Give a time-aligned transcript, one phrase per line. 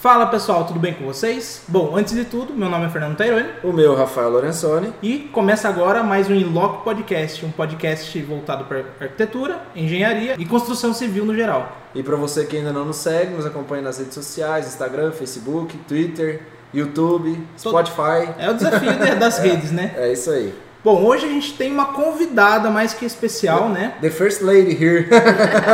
[0.00, 1.60] Fala pessoal, tudo bem com vocês?
[1.68, 4.94] Bom, antes de tudo, meu nome é Fernando Taironi O meu, Rafael Lorenzoni.
[5.02, 10.94] e começa agora mais um Inloco Podcast, um podcast voltado para arquitetura, engenharia e construção
[10.94, 11.76] civil no geral.
[11.94, 15.76] E para você que ainda não nos segue, nos acompanha nas redes sociais, Instagram, Facebook,
[15.86, 16.40] Twitter,
[16.72, 18.30] YouTube, Spotify.
[18.38, 19.92] É o desafio de- das redes, né?
[19.98, 20.54] É isso aí.
[20.82, 23.92] Bom, hoje a gente tem uma convidada mais que especial, né?
[24.00, 25.08] The First Lady here.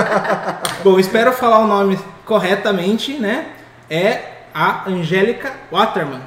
[0.83, 3.53] Bom, espero falar o nome corretamente, né?
[3.89, 6.23] É a Angélica Waterman.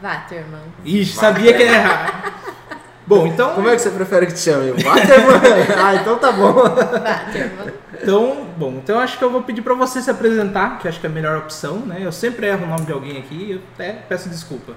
[0.00, 0.62] Waterman.
[0.84, 2.34] Ixi, sabia que ia errar.
[3.04, 4.70] Bom, então, Como é que você prefere que te chame?
[4.70, 5.40] Waterman?
[5.76, 6.52] ah, então tá bom.
[6.52, 7.74] Waterman.
[8.00, 11.06] então, bom, então acho que eu vou pedir pra você se apresentar, que acho que
[11.06, 11.98] é a melhor opção, né?
[12.00, 14.74] Eu sempre erro o nome de alguém aqui, eu até peço desculpa.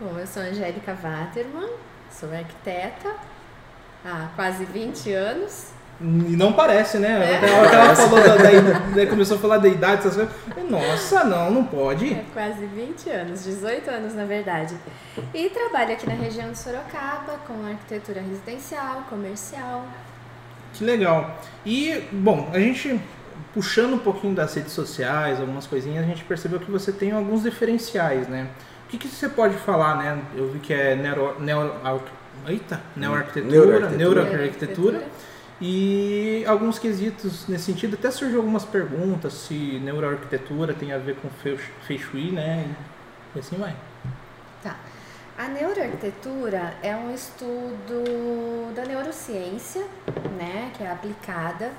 [0.00, 1.68] Bom, eu sou Angélica Waterman,
[2.10, 3.14] sou arquiteta
[4.04, 5.75] há quase 20 anos.
[6.00, 7.32] E não parece, né?
[7.32, 7.36] É.
[7.36, 10.14] Até a hora que ela falou da, da idade, começou a falar da idade, essas
[10.14, 10.70] coisas.
[10.70, 12.12] Nossa, não, não pode.
[12.12, 14.76] É quase 20 anos, 18 anos na verdade.
[15.32, 19.86] E trabalho aqui na região de Sorocaba com arquitetura residencial, comercial.
[20.74, 21.38] Que legal.
[21.64, 23.00] E, bom, a gente,
[23.54, 27.42] puxando um pouquinho das redes sociais, algumas coisinhas, a gente percebeu que você tem alguns
[27.42, 28.48] diferenciais, né?
[28.84, 30.18] O que, que você pode falar, né?
[30.36, 31.72] Eu vi que é neuro, neuro,
[32.46, 34.24] eita, neuroarquitetura, Neuroarquitetura.
[34.24, 35.02] neuroarquitetura,
[35.60, 37.94] e alguns quesitos nesse sentido.
[37.94, 42.74] Até surgiu algumas perguntas se neuroarquitetura tem a ver com fei- shui, né?
[43.34, 43.74] E assim vai.
[44.62, 44.76] Tá.
[45.38, 49.84] A neuroarquitetura é um estudo da neurociência,
[50.38, 51.72] né, que é aplicada,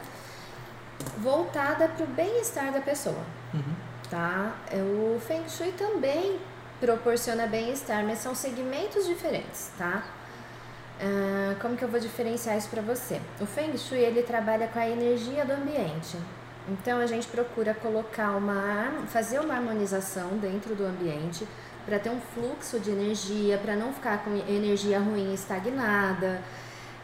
[1.17, 3.73] voltada para o bem-estar da pessoa, Uhum.
[4.09, 4.55] tá?
[4.71, 6.37] É, O Feng Shui também
[6.79, 10.03] proporciona bem-estar, mas são segmentos diferentes, tá?
[10.99, 13.21] Ah, como que eu vou diferenciar isso para você?
[13.39, 16.17] O Feng Shui ele trabalha com a energia do ambiente.
[16.69, 21.47] Então a gente procura colocar uma fazer uma harmonização dentro do ambiente
[21.85, 26.41] para ter um fluxo de energia, para não ficar com energia ruim estagnada.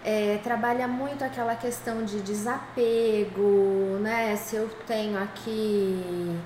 [0.04, 4.36] É, trabalha muito aquela questão de desapego, né?
[4.36, 6.38] Se eu tenho aqui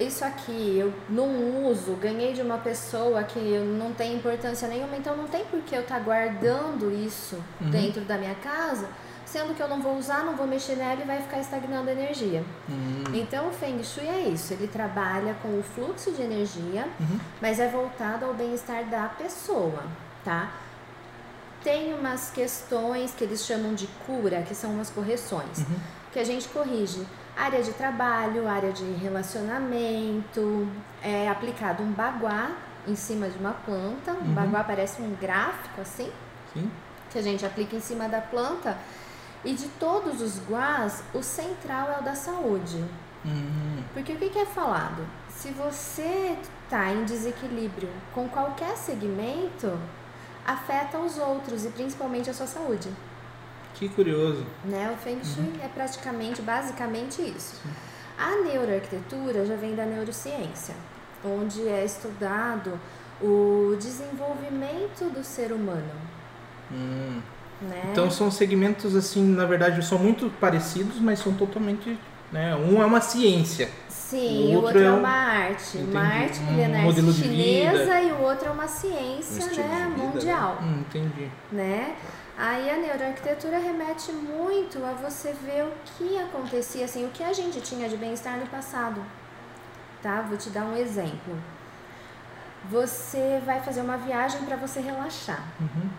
[0.00, 5.16] isso aqui eu não uso, ganhei de uma pessoa que não tem importância nenhuma, então
[5.16, 7.70] não tem por que eu estar guardando isso Uhum.
[7.70, 8.88] dentro da minha casa,
[9.26, 11.92] sendo que eu não vou usar, não vou mexer nela e vai ficar estagnando a
[11.92, 12.42] energia.
[12.68, 17.18] Hum, Então o Feng Shui é isso, ele trabalha com o fluxo de energia, Uhum.
[17.40, 19.82] mas é voltado ao bem-estar da pessoa,
[20.24, 20.50] tá?
[21.62, 25.76] Tem umas questões que eles chamam de cura, que são umas correções, Uhum.
[26.12, 27.06] que a gente corrige
[27.36, 30.68] área de trabalho, área de relacionamento,
[31.02, 32.50] é aplicado um baguá
[32.86, 34.34] em cima de uma planta, um Uhum.
[34.34, 36.10] baguá parece um gráfico assim,
[36.52, 36.70] Sim.
[37.10, 38.76] que a gente aplica em cima da planta,
[39.44, 42.84] e de todos os guás, o central é o da saúde.
[43.24, 43.82] Uhum.
[43.92, 45.06] Porque o que, que é falado?
[45.28, 49.78] Se você está em desequilíbrio com qualquer segmento,
[50.46, 52.90] afeta os outros e principalmente a sua saúde.
[53.74, 54.44] Que curioso.
[54.64, 54.90] Né?
[54.94, 57.60] O Feng Shui é praticamente, basicamente isso.
[58.18, 60.74] A neuroarquitetura já vem da neurociência,
[61.24, 62.78] onde é estudado
[63.22, 65.90] o desenvolvimento do ser humano.
[66.70, 67.20] Hum.
[67.62, 67.88] Né?
[67.92, 71.98] Então são segmentos assim, na verdade, são muito parecidos, mas são totalmente,
[72.32, 72.54] né?
[72.56, 73.68] Um é uma ciência.
[73.88, 76.92] Sim, o o outro outro é é um- uma arte, uma entendi, arte um milenar
[77.12, 79.94] chinesa e o outro é uma ciência Um né, né?
[79.96, 80.58] mundial.
[80.62, 81.30] Hum, entendi.
[81.52, 81.94] né?
[82.42, 87.34] Aí a neuroarquitetura remete muito a você ver o que acontecia, assim, o que a
[87.34, 89.04] gente tinha de bem-estar no passado,
[90.02, 90.22] tá?
[90.22, 91.38] Vou te dar um exemplo.
[92.70, 95.44] Você vai fazer uma viagem para você relaxar.
[95.60, 95.90] Uhum.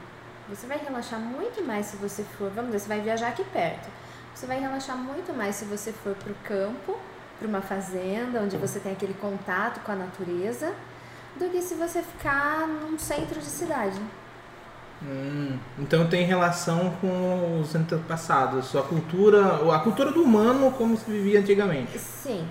[0.49, 3.87] Você vai relaxar muito mais se você for, vamos dizer, você vai viajar aqui perto.
[4.33, 6.97] Você vai relaxar muito mais se você for para o campo,
[7.37, 10.73] para uma fazenda, onde você tem aquele contato com a natureza,
[11.35, 14.01] do que se você ficar num centro de cidade.
[15.03, 21.09] Hum, então tem relação com os antepassados, a cultura, a cultura do humano como se
[21.09, 21.97] vivia antigamente.
[21.97, 22.47] Sim,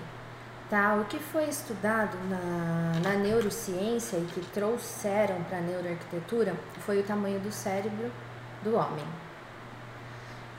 [0.68, 0.96] tá?
[0.96, 6.54] O que foi estudado na, na neurociência e que trouxeram para a neuroarquitetura
[6.84, 8.10] foi o tamanho do cérebro
[8.64, 9.04] do homem.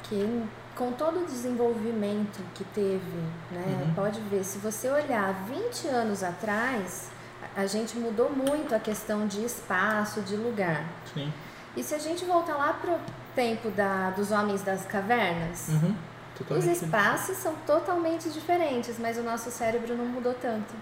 [0.03, 0.45] Que
[0.75, 3.17] com todo o desenvolvimento que teve,
[3.51, 3.83] né?
[3.85, 3.93] Uhum.
[3.93, 7.09] Pode ver, se você olhar 20 anos atrás,
[7.55, 10.85] a gente mudou muito a questão de espaço, de lugar.
[11.13, 11.31] Sim.
[11.75, 12.95] E se a gente voltar lá pro
[13.35, 15.95] tempo da, dos homens das cavernas, Uhum.
[16.57, 20.73] os espaços são totalmente diferentes, mas o nosso cérebro não mudou tanto.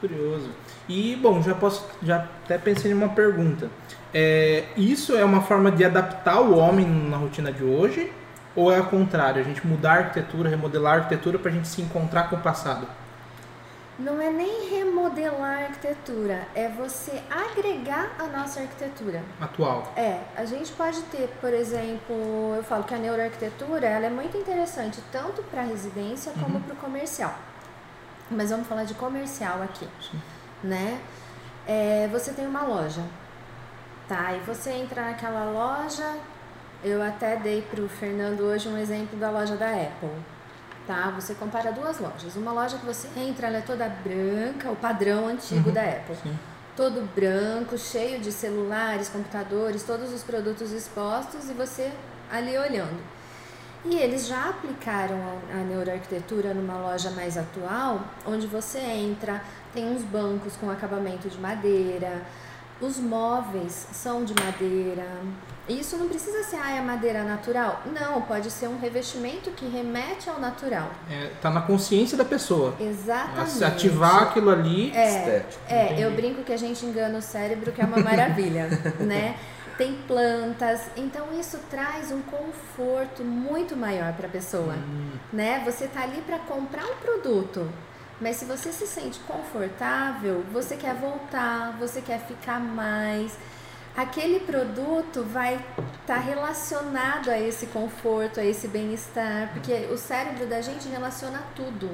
[0.00, 0.48] curioso.
[0.88, 3.68] E bom, já posso, já até pensei em uma pergunta.
[4.14, 8.10] É, isso é uma forma de adaptar o homem na rotina de hoje?
[8.56, 11.68] Ou é ao contrário, a gente mudar a arquitetura, remodelar a arquitetura para a gente
[11.68, 12.86] se encontrar com o passado?
[14.00, 19.22] Não é nem remodelar a arquitetura, é você agregar a nossa arquitetura.
[19.38, 19.92] Atual.
[19.94, 24.38] É, a gente pode ter, por exemplo, eu falo que a neuroarquitetura ela é muito
[24.38, 26.62] interessante tanto para residência como Uhum.
[26.62, 27.34] para o comercial.
[28.30, 29.86] Mas vamos falar de comercial aqui,
[30.64, 30.98] né?
[31.66, 33.02] É, você tem uma loja,
[34.08, 34.32] tá?
[34.32, 36.16] E você entra naquela loja,
[36.82, 40.08] eu até dei para o Fernando hoje um exemplo da loja da Apple,
[40.90, 41.10] tá?
[41.10, 42.34] Você compara duas lojas.
[42.34, 45.74] Uma loja que você entra, ela é toda branca, o padrão antigo Uhum.
[45.74, 46.36] da Apple Sim.
[46.76, 51.92] todo branco, cheio de celulares, computadores, todos os produtos expostos e você
[52.32, 52.98] ali olhando.
[53.84, 59.40] E eles já aplicaram a, a neuroarquitetura numa loja mais atual, onde você entra,
[59.72, 62.20] tem uns bancos com acabamento de madeira,
[62.80, 65.06] os móveis são de madeira.
[65.68, 67.82] Isso não precisa ser ah, é madeira natural.
[67.86, 70.90] Não, pode ser um revestimento que remete ao natural.
[71.08, 72.74] É, tá na consciência da pessoa.
[72.80, 73.50] Exatamente.
[73.50, 74.90] Se ativar aquilo ali.
[74.94, 75.62] É, Estético.
[75.68, 76.02] é, Entendi.
[76.02, 78.68] eu brinco que a gente engana o cérebro, que é uma maravilha,
[78.98, 79.36] né?
[79.78, 85.62] Tem plantas, então isso traz um conforto muito maior para a pessoa, Hum, né?
[85.64, 87.66] Você tá ali para comprar um produto,
[88.20, 93.36] mas se você se sente confortável, você quer voltar, você quer ficar mais.
[93.96, 95.58] Aquele produto vai
[96.00, 101.90] estar relacionado a esse conforto, a esse bem-estar, porque o cérebro da gente relaciona tudo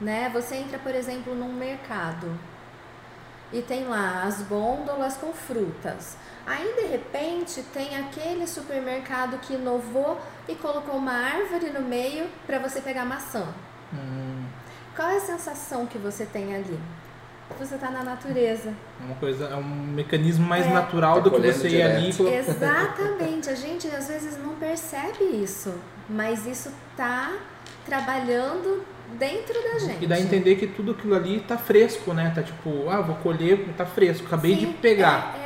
[0.00, 0.30] né?
[0.32, 2.38] Você entra, por exemplo, num mercado
[3.52, 6.16] e tem lá as gôndolas com frutas.
[6.46, 12.58] Aí, de repente, tem aquele supermercado que inovou e colocou uma árvore no meio para
[12.58, 13.46] você pegar maçã.
[13.92, 14.44] hum,
[14.96, 16.78] Qual é a sensação que você tem ali?
[17.60, 18.70] Você está na natureza.
[19.00, 20.70] é uma coisa, é um mecanismo mais É.
[20.70, 22.34] natural Tá do que você ir ali e.
[22.34, 23.48] Exatamente.
[23.50, 25.72] A gente às vezes não percebe isso,
[26.08, 27.32] mas isso tá
[27.84, 28.82] trabalhando
[29.18, 30.04] dentro da gente.
[30.04, 32.32] E dá a entender que tudo aquilo ali tá fresco, né?
[32.34, 35.36] Tá tipo, ah, vou colher, tá fresco, acabei de Sim, pegar.
[35.36, 35.45] É,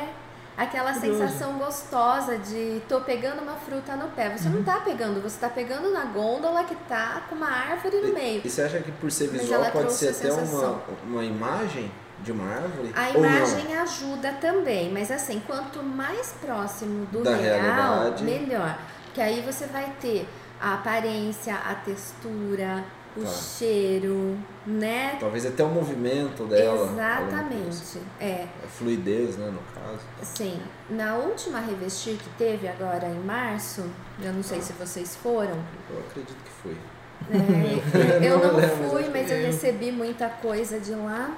[0.61, 1.19] Aquela Curioso.
[1.19, 4.29] sensação gostosa de tô pegando uma fruta no pé.
[4.37, 4.55] Você Uhum.
[4.55, 8.41] não tá pegando, você tá pegando na gôndola que tá com uma árvore no meio.
[8.45, 12.47] E você acha que por ser visual pode ser até uma, uma imagem de uma
[12.53, 12.91] árvore?
[12.95, 18.23] A imagem ajuda também, mas assim, quanto mais próximo do Da real, realidade.
[18.23, 18.77] melhor.
[19.05, 20.27] Porque aí você vai ter
[20.61, 22.83] a aparência, a textura,
[23.17, 23.29] o Tá.
[23.29, 25.17] cheiro, né?
[25.19, 26.89] Talvez até o movimento dela.
[26.91, 27.99] Exatamente.
[28.19, 28.47] É.
[28.63, 29.99] A fluidez, né, no caso.
[30.23, 30.59] Sim,
[30.89, 33.83] na última revestir que teve agora em março,
[34.21, 35.57] eu não sei se vocês foram,
[35.89, 36.77] Eu acredito que foi.
[37.29, 37.81] né?
[38.25, 41.35] eu não lembro, fui, mas eu eu- recebi muita coisa de lá,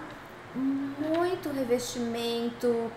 [0.56, 2.92] muito revestimento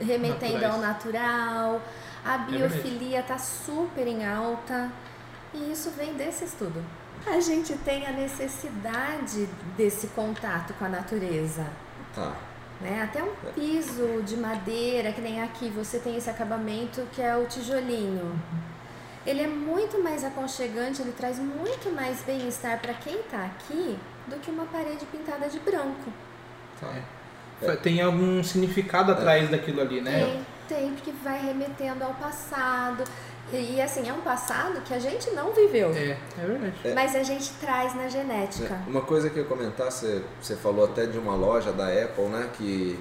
[0.00, 1.82] remetendo ao natural,
[2.24, 4.90] a biofilia tá super em alta
[5.52, 6.82] e isso vem desse estudo.
[7.26, 11.66] A gente tem a necessidade desse contato com a natureza
[12.14, 12.32] Tá.
[12.80, 13.02] né?
[13.02, 17.46] Até um piso de madeira, que nem aqui você tem esse acabamento que é o
[17.46, 18.40] tijolinho.
[19.26, 24.36] Ele é muito mais aconchegante, ele traz muito mais bem-estar para quem tá aqui do
[24.40, 26.10] que uma parede pintada de branco.
[27.62, 27.76] É.
[27.76, 30.42] Tem algum significado atrás daquilo ali, né?
[30.66, 33.04] Tem, tem, porque vai remetendo ao passado.
[33.52, 36.94] E, assim, é um passado que a gente não viveu, É, é verdade.
[36.94, 38.80] mas a gente traz na genética.
[38.86, 41.86] É, Uma coisa que eu ia comentar, você, você falou até de uma loja da
[41.88, 42.98] Apple, né, que,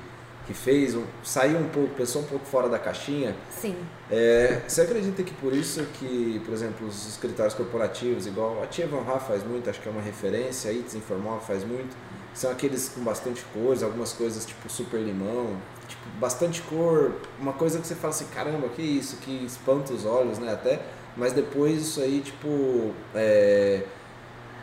[0.48, 3.36] que fez, um, saiu um pouco, pensou um pouco fora da caixinha.
[3.52, 3.76] Sim,
[4.12, 8.88] É, você acredita que por isso que, por exemplo, os escritórios corporativos, igual a Tia
[8.88, 11.96] Van Ra faz muito, acho que é uma referência, a Itz Informal faz muito,
[12.34, 15.58] são aqueles com bastante cores, algumas coisas tipo super limão,
[15.88, 20.06] tipo, bastante cor, uma coisa que você fala assim, caramba, que isso, que espanta os
[20.06, 20.80] olhos, né, até,
[21.18, 23.84] mas depois isso aí, tipo, é,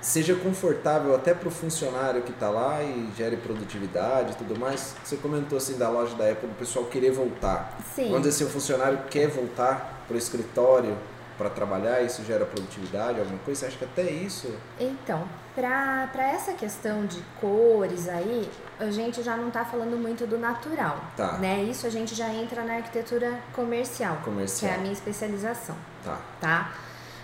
[0.00, 4.94] seja confortável até para o funcionário que está lá e gere produtividade e tudo mais.
[5.02, 7.76] Você comentou assim da loja da Apple, do pessoal querer voltar.
[7.94, 8.04] sim.
[8.04, 10.96] Vamos dizer, se o funcionário quer voltar para o escritório
[11.36, 13.60] para trabalhar, isso gera produtividade, alguma coisa?
[13.60, 14.48] Você acha que até isso?
[14.78, 15.28] Então,
[15.60, 18.48] para essa questão de cores aí,
[18.78, 21.38] a gente já não tá falando muito do natural, Tá.
[21.38, 21.62] né?
[21.62, 24.70] Isso a gente já entra na arquitetura comercial, Comercial.
[24.70, 26.18] que é a minha especialização, Tá.
[26.40, 26.72] tá?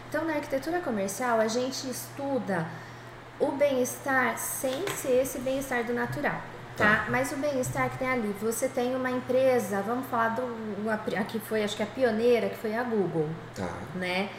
[0.09, 2.67] Então, na arquitetura comercial, a gente estuda
[3.39, 6.41] o bem-estar sem ser esse bem-estar do natural,
[6.77, 7.05] tá?
[7.11, 10.43] Mas o bem-estar que tem ali, você tem uma empresa, vamos falar do
[10.89, 13.69] a, a que foi, acho que a pioneira, que foi a Google, Tá.
[13.95, 14.31] né?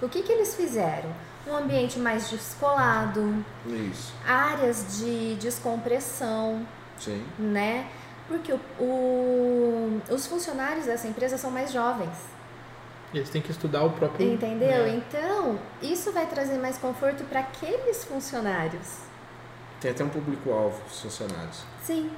[0.00, 1.10] O que que eles fizeram?
[1.46, 4.12] Um ambiente mais descolado, Isso.
[4.26, 6.64] áreas de descompressão,
[6.98, 7.24] Sim.
[7.38, 7.88] né?
[8.28, 12.14] Porque o, o- os funcionários dessa empresa são mais jovens,
[13.12, 14.32] Eles têm que estudar o próprio.
[14.32, 14.84] entendeu?
[14.86, 14.88] É.
[14.90, 18.86] Então, isso vai trazer mais conforto para aqueles funcionários.
[19.80, 21.64] Tem até um público-alvo, os funcionários.
[21.82, 22.08] Sim.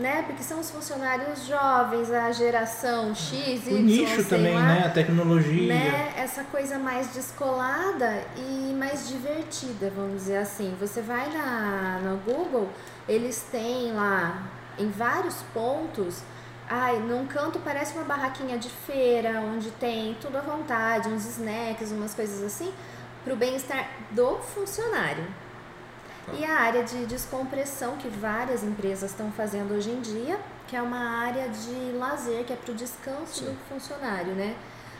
[0.00, 0.22] Né?
[0.26, 4.86] Porque são os funcionários jovens, a geração X, O Y, nicho sei também, lá, né?
[4.86, 5.74] A tecnologia.
[5.74, 6.14] né?
[6.16, 10.74] Essa coisa mais descolada e mais divertida, vamos dizer assim.
[10.80, 12.68] Você vai na, no Google,
[13.06, 14.42] eles têm lá
[14.78, 16.22] em vários pontos.
[16.66, 21.90] Ai, num canto parece uma barraquinha de feira, onde tem tudo à vontade, uns snacks,
[21.92, 22.72] umas coisas assim,
[23.22, 25.26] para o bem-estar do funcionário.
[26.30, 26.36] Tá.
[26.38, 30.82] E a área de descompressão que várias empresas estão fazendo hoje em dia, que é
[30.82, 33.44] uma área de lazer, que é para o descanso Sim.
[33.46, 34.54] do funcionário, né?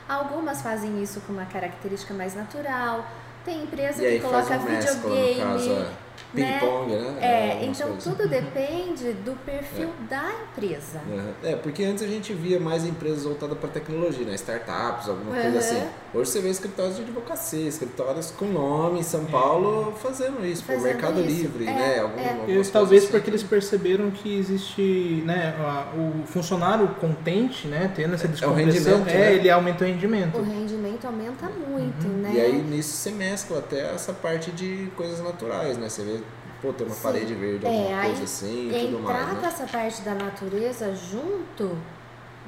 [0.08, 3.06] Algumas fazem isso com uma característica mais natural.
[3.44, 5.40] Tem empresa E que coloca um videogame.
[5.40, 5.92] caso, é né?
[6.34, 7.16] ping-pong, né?
[7.20, 8.04] É, algumas então coisas.
[8.04, 11.00] tudo depende do perfil da empresa.
[11.42, 14.34] É, porque antes a gente via mais empresas voltadas para tecnologia, né?
[14.34, 15.58] Startups, alguma coisa Uhum.
[15.58, 15.88] assim.
[16.12, 20.74] Hoje você vê escritórios de advocacia, escritórios com nome em São Paulo fazendo isso, por
[20.74, 21.28] Fazendo Mercado isso.
[21.28, 22.00] Livre, É, né?
[22.00, 22.28] Algum, é.
[22.30, 23.12] algumas Eles, coisas talvez assim.
[23.12, 28.30] porque eles perceberam que existe, né, a- o funcionário contente, né, tendo essa É o
[28.32, 29.32] descompressão, rendimento, é, né?
[29.34, 30.38] ele aumenta o rendimento.
[30.38, 32.28] O rendimento aumenta muito, né?
[32.30, 32.34] Uhum.
[32.34, 35.88] E aí nisso você mescla até essa parte de coisas naturais, né?
[35.88, 36.20] Você vê,
[36.60, 37.02] pô, tem uma Sim.
[37.04, 39.48] parede verde, É, alguma aí coisa assim e tudo Entrar mais, com né?
[39.48, 41.78] essa parte da natureza junto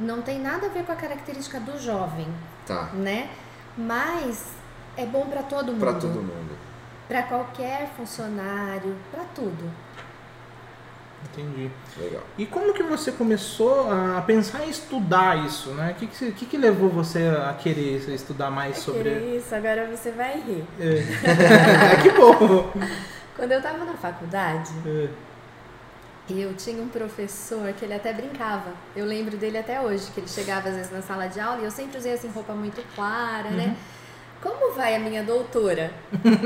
[0.01, 2.27] não tem nada a ver com a característica do jovem,
[2.67, 3.29] Tá, né?
[3.77, 4.53] Mas
[4.97, 5.81] é bom para todo mundo.
[5.81, 6.59] pra todo mundo.
[7.09, 9.71] Para qualquer funcionário, para tudo.
[11.33, 11.71] Entendi.
[11.99, 12.23] Legal.
[12.37, 15.93] E como que você começou a pensar em estudar isso, né?
[15.93, 19.37] O que que, que que levou você a querer estudar mais sobre...
[19.37, 20.65] Isso, agora você vai rir.
[20.81, 22.03] É.
[22.03, 22.71] que bom!
[23.37, 25.09] Quando eu tava na faculdade, É.
[26.31, 28.73] eu tinha um professor que ele até brincava.
[28.95, 31.65] Eu lembro dele até hoje, que ele chegava às vezes na sala de aula e
[31.65, 33.77] eu sempre usei assim roupa muito clara, né?
[34.41, 35.93] Como vai a minha doutora?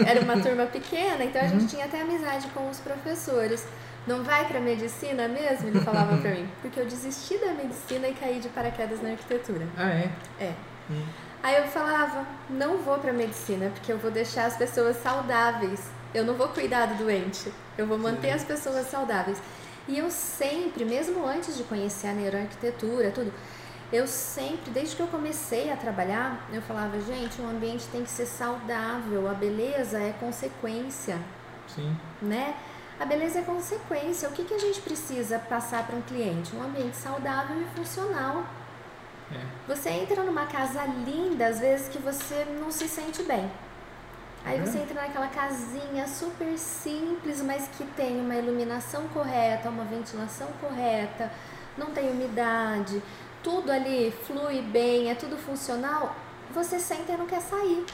[0.07, 3.67] Era uma turma pequena, então a gente tinha até amizade com os professores.
[4.07, 5.69] Não vai pra medicina mesmo?
[5.69, 6.49] Ele falava pra mim.
[6.63, 9.67] Porque eu desisti da medicina e caí de paraquedas na arquitetura.
[9.77, 10.11] Ah, é?
[10.39, 10.53] É.
[10.91, 11.05] Hum.
[11.43, 15.81] Aí eu falava, não vou pra medicina, porque eu vou deixar as pessoas saudáveis.
[16.13, 17.53] Eu não vou cuidar do doente.
[17.79, 19.39] Eu vou manter as pessoas saudáveis.
[19.89, 23.33] E eu sempre, mesmo antes de conhecer a neuroarquitetura, tudo,
[23.93, 28.11] eu sempre, desde que eu comecei a trabalhar, eu falava, gente, o ambiente tem que
[28.11, 31.21] ser saudável, a beleza é consequência,
[31.69, 31.97] Sim.
[32.21, 32.57] né?
[32.99, 34.29] A beleza é consequência.
[34.29, 36.57] O que, que a gente precisa passar para um cliente?
[36.57, 38.45] Um ambiente saudável e funcional.
[39.31, 39.41] É.
[39.69, 43.51] Você entra numa casa linda, às vezes que você não se sente bem.
[44.47, 50.47] Aí você entra naquela casinha super simples, mas que tem uma iluminação correta, uma ventilação
[50.61, 51.33] correta,
[51.77, 53.03] não tem umidade,
[53.43, 56.15] tudo ali flui bem, é tudo funcional.
[56.55, 57.85] Você senta e não quer sair.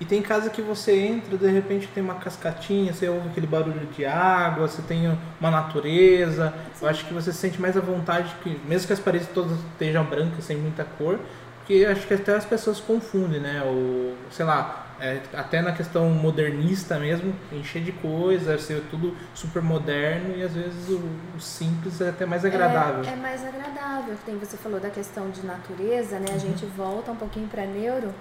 [0.00, 3.86] E tem casa que você entra, de repente tem uma cascatinha, você ouve aquele barulho
[3.88, 6.54] de água, você tem uma natureza.
[6.80, 9.52] Eu acho que você se sente mais à vontade, que, mesmo que as paredes todas
[9.52, 11.20] estejam brancas, sem muita cor,
[11.58, 13.62] porque acho que até as pessoas confundem, né?
[13.66, 19.62] O, sei lá, é, até na questão modernista mesmo, encher de coisa, ser tudo super
[19.62, 21.02] moderno e às vezes o,
[21.36, 23.04] o simples é até mais agradável.
[23.04, 24.14] É, é mais agradável.
[24.24, 26.26] Tem, você falou da questão de natureza, né?
[26.34, 28.12] A gente volta um pouquinho para neuro.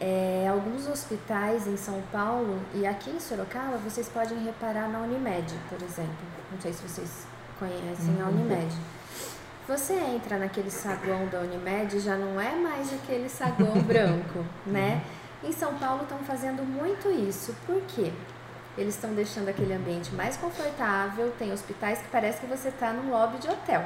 [0.00, 5.54] É, alguns hospitais em São Paulo e aqui em Sorocaba, vocês podem reparar na Unimed,
[5.68, 6.12] por exemplo.
[6.50, 7.26] Não sei se vocês
[7.58, 8.30] conhecem a Uhum.
[8.40, 8.74] Unimed.
[9.68, 15.02] Você entra naquele saguão da Unimed, já não é mais aquele saguão branco, né?
[15.44, 17.54] Em São Paulo estão fazendo muito isso.
[17.66, 18.12] Por quê?
[18.78, 21.32] Eles estão deixando aquele ambiente mais confortável.
[21.38, 23.84] Tem hospitais que parece que você está num lobby de hotel.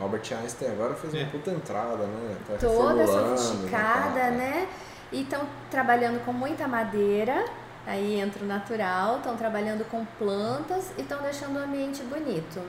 [0.00, 1.18] Albert Einstein agora fez É.
[1.22, 2.36] uma puta entrada, né?
[2.48, 4.66] Tá Toda reformulando, sofisticada, né?
[5.12, 7.44] E estão trabalhando com muita madeira.
[7.86, 9.18] Aí entra o natural.
[9.18, 12.60] Estão trabalhando com plantas e estão deixando o ambiente bonito.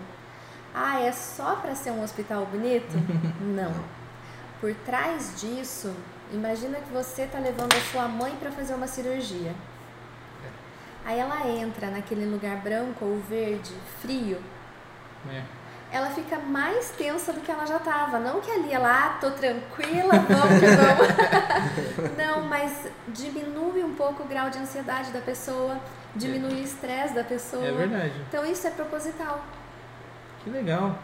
[0.74, 2.94] Ah, é só para ser um hospital bonito?
[3.42, 3.74] Não.
[4.62, 5.92] Por trás disso,
[6.36, 9.54] imagina que você está levando a sua mãe para fazer uma cirurgia.
[11.06, 14.40] Aí ela entra naquele lugar branco ou verde, frio,
[15.32, 15.42] É.
[15.92, 18.18] ela fica mais tensa do que ela já estava.
[18.20, 22.18] Não que ali ela, ah, tô tranquila, vamos que vamos.
[22.18, 25.78] Não, mas diminui um pouco o grau de ansiedade da pessoa,
[26.16, 27.64] diminui o estresse da pessoa.
[27.66, 28.14] É verdade.
[28.28, 29.44] Então isso é proposital,
[30.44, 30.98] Que legal.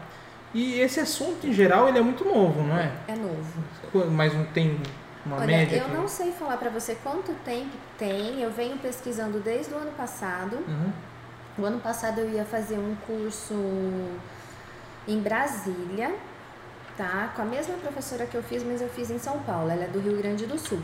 [0.52, 2.90] E esse assunto em geral ele é muito novo, não é?
[3.08, 3.64] é novo.
[4.10, 4.78] Mas não tem
[5.24, 5.76] uma Olha, média?
[5.78, 9.76] eu que- não sei falar pra você quanto tempo tem, eu venho pesquisando desde o
[9.78, 10.56] ano passado.
[10.68, 10.92] Uhum.
[11.58, 13.54] O ano passado eu ia fazer um curso
[15.06, 16.14] em Brasília,
[16.96, 17.32] tá?
[17.36, 19.70] Com a mesma professora que eu fiz, mas eu fiz em São Paulo.
[19.70, 20.80] Ela é do Rio Grande do Sul.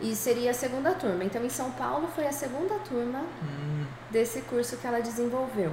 [0.00, 1.22] E seria a segunda turma.
[1.24, 3.84] Então, em São Paulo, foi a segunda turma Hum.
[4.10, 5.70] desse curso que ela desenvolveu.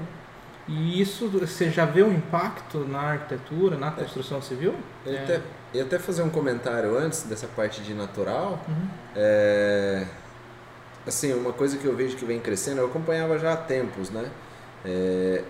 [0.68, 4.76] E isso, você já vê o impacto na arquitetura, na construção civil?
[5.06, 5.42] Eu É.
[5.74, 8.60] ia até fazer um comentário antes dessa parte de natural.
[8.68, 8.88] Uhum.
[9.16, 10.06] É,
[11.06, 14.30] assim, uma coisa que eu vejo que vem crescendo, eu acompanhava já há tempos, né?
[14.86, 15.44] É,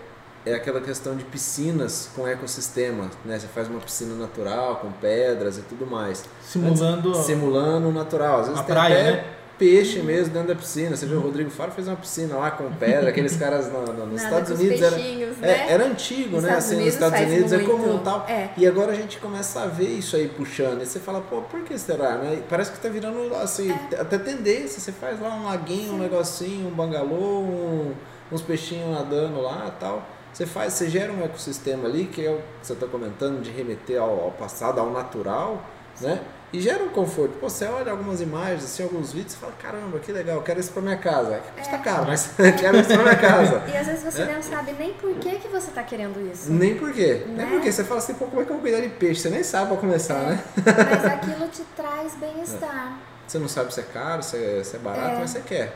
[0.46, 3.38] é aquela questão de piscinas com ecossistema, né?
[3.38, 6.24] Você faz uma piscina natural, com pedras e tudo mais.
[6.42, 8.40] Simulando Antes, simulando o natural.
[8.42, 9.26] Às vezes a tem praia, até né?
[9.58, 10.96] Peixe mesmo dentro da piscina.
[10.96, 14.06] Você vê o Rodrigo Faro fez uma piscina lá com pedra, aqueles caras no- no-
[14.06, 15.66] nos Nada Estados Unidos era, é, né?
[15.70, 16.50] era antigo, Nos né?
[16.50, 17.72] Estados Assim, nos Unidos Estados faz Unidos é muito.
[17.72, 18.26] comum tal.
[18.28, 18.50] É.
[18.58, 20.82] E agora a gente começa a ver isso aí puxando.
[20.82, 22.18] E você fala, pô, por que será?
[22.18, 22.42] Né?
[22.50, 24.00] Parece que tá virando assim, É.
[24.02, 24.80] até tendência.
[24.80, 27.94] Você faz lá um laguinho, um negocinho, um bangalô, um-
[28.32, 30.04] uns peixinhos nadando lá tal.
[30.34, 33.50] Você faz, você gera um ecossistema ali, que é o que você está comentando, de
[33.50, 35.64] remeter ao, ao passado, ao natural,
[36.00, 36.20] né?
[36.54, 37.34] E gera um conforto.
[37.40, 40.72] Pô, você olha algumas imagens, assim, alguns vídeos, e fala, caramba, que legal, quero isso
[40.72, 41.42] pra minha casa.
[41.58, 43.64] Custa caro, mas quero isso pra minha casa.
[43.68, 44.34] E às vezes você É.
[44.34, 46.50] não sabe nem por que, que você está querendo isso.
[46.52, 47.24] Nem por quê.
[47.28, 47.48] Nem Né?
[47.52, 49.22] porque você fala assim, pô, como é que eu vou cuidar de peixe?
[49.22, 50.40] Você nem sabe pra começar, né?
[50.66, 52.98] Mas aquilo te traz bem-estar.
[53.28, 55.20] Você não sabe se é caro, se é, se é barato, É.
[55.20, 55.76] mas você quer.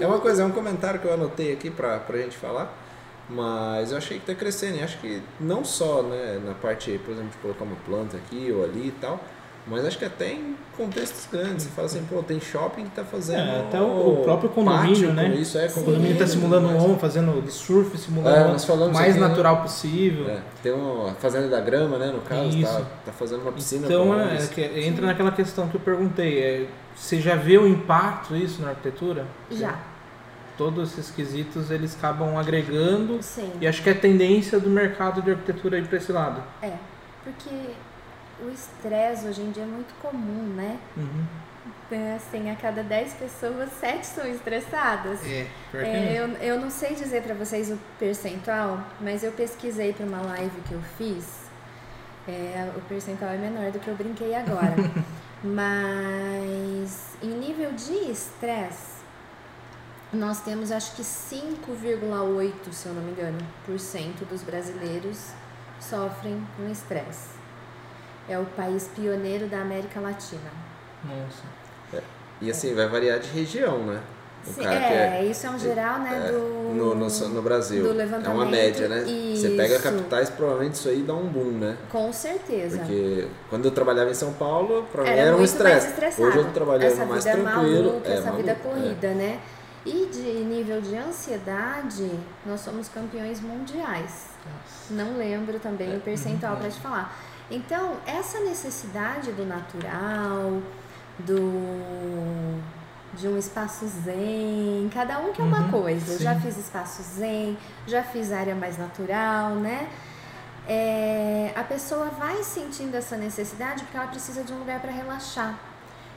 [0.00, 2.72] É uma coisa, é um comentário que eu anotei aqui pra, pra gente falar,
[3.28, 4.78] mas eu achei que tá crescendo.
[4.78, 8.50] E acho que não só né, na parte, por exemplo, de colocar uma planta aqui
[8.52, 9.20] ou ali e tal,
[9.66, 11.64] mas acho que até em contextos grandes.
[11.64, 13.40] Você fala assim, pô, tem shopping que tá fazendo.
[13.40, 15.28] É, até o- o próprio condomínio, né?
[15.34, 19.10] Isso, é, O condomínio está simulando um on, fazendo de surf, simulando É, falamos mais
[19.10, 19.28] aqui, né?
[19.28, 20.30] natural possível.
[20.30, 22.06] É, tem uma fazenda da grama, né?
[22.06, 22.72] No caso, Isso.
[22.72, 23.84] tá, tá fazendo uma piscina.
[23.86, 26.38] Então, é, que entra naquela questão que eu perguntei.
[26.42, 26.66] É,
[26.96, 29.26] você já vê o impacto isso na arquitetura?
[29.50, 29.78] Já.
[30.58, 33.22] Todos esses quesitos, eles acabam agregando.
[33.22, 33.52] Sim.
[33.60, 36.42] E acho que é tendência do mercado de arquitetura ir para esse lado.
[36.60, 36.72] É.
[37.22, 37.48] Porque
[38.42, 40.76] o estresse hoje em dia é muito comum, né?
[40.96, 41.24] Uhum.
[41.90, 45.20] É, Assim, a cada 10 pessoas, 7 são estressadas.
[45.24, 50.04] É, É, eu, eu não sei dizer pra vocês o percentual, mas eu pesquisei pra
[50.04, 51.24] uma live que eu fiz.
[52.26, 54.74] É, o percentual é menor do que eu brinquei agora.
[55.42, 58.97] mas em nível de estresse,
[60.12, 65.32] nós temos acho que 5,8, se eu não me engano, por cento dos brasileiros
[65.80, 67.28] sofrem com estresse.
[68.28, 70.50] É o país pioneiro da América Latina.
[71.04, 72.02] Nossa.
[72.40, 74.00] E assim, vai variar de região, né?
[74.46, 76.38] O Sim, cara é, que é- isso é um geral, né, é, do...
[76.72, 77.82] no, no, no Brasil.
[77.82, 79.04] do é uma levantamento, média, né?
[79.34, 79.82] Você pega isso.
[79.82, 81.76] capitais, provavelmente isso aí dá um boom, né?
[81.90, 82.78] Com certeza.
[82.78, 85.92] Porque quando eu trabalhava em São Paulo, pra mim Era, era um estresse.
[86.22, 87.84] Hoje eu tô trabalhando essa mais vida tranquilo.
[87.90, 88.80] maluca, é, essa vida maluco, é.
[88.82, 89.40] corrida, né?
[89.86, 92.10] E de nível de ansiedade,
[92.44, 94.26] nós somos campeões mundiais.
[94.90, 97.16] Não lembro também o percentual para te falar.
[97.50, 100.60] Então, essa necessidade do natural,
[101.20, 102.60] do
[103.14, 106.12] de um espaço zen, cada um quer uma Uhum, coisa.
[106.12, 106.40] Eu já sim.
[106.42, 109.88] fiz espaço zen, já fiz área mais natural, né?
[110.68, 115.58] É, a pessoa vai sentindo essa necessidade porque ela precisa de um lugar para relaxar.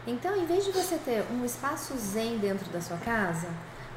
[0.06, 3.48] Então, em vez de você ter um espaço zen dentro da sua casa,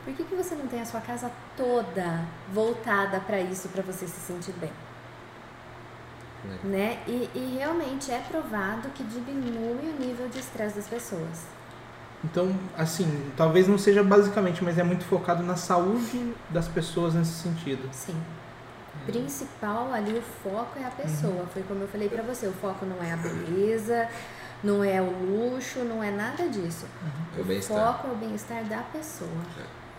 [0.05, 2.21] por que, que você não tem a sua casa toda
[2.53, 4.71] voltada para isso, para você se sentir bem?
[6.45, 6.67] É.
[6.67, 6.99] Né?
[7.07, 11.47] E, e realmente é provado que diminui o nível de estresse das pessoas.
[12.23, 17.33] Então, assim, talvez não seja basicamente, mas é muito focado na saúde das pessoas nesse
[17.33, 17.89] sentido.
[17.93, 18.17] Sim.
[19.05, 21.47] Principal ali, o foco é a pessoa.
[21.53, 24.09] Foi como eu falei pra você, o foco não é a beleza,
[24.63, 26.87] não é o luxo, não é nada disso.
[27.37, 29.31] É o O foco é o bem-estar da pessoa.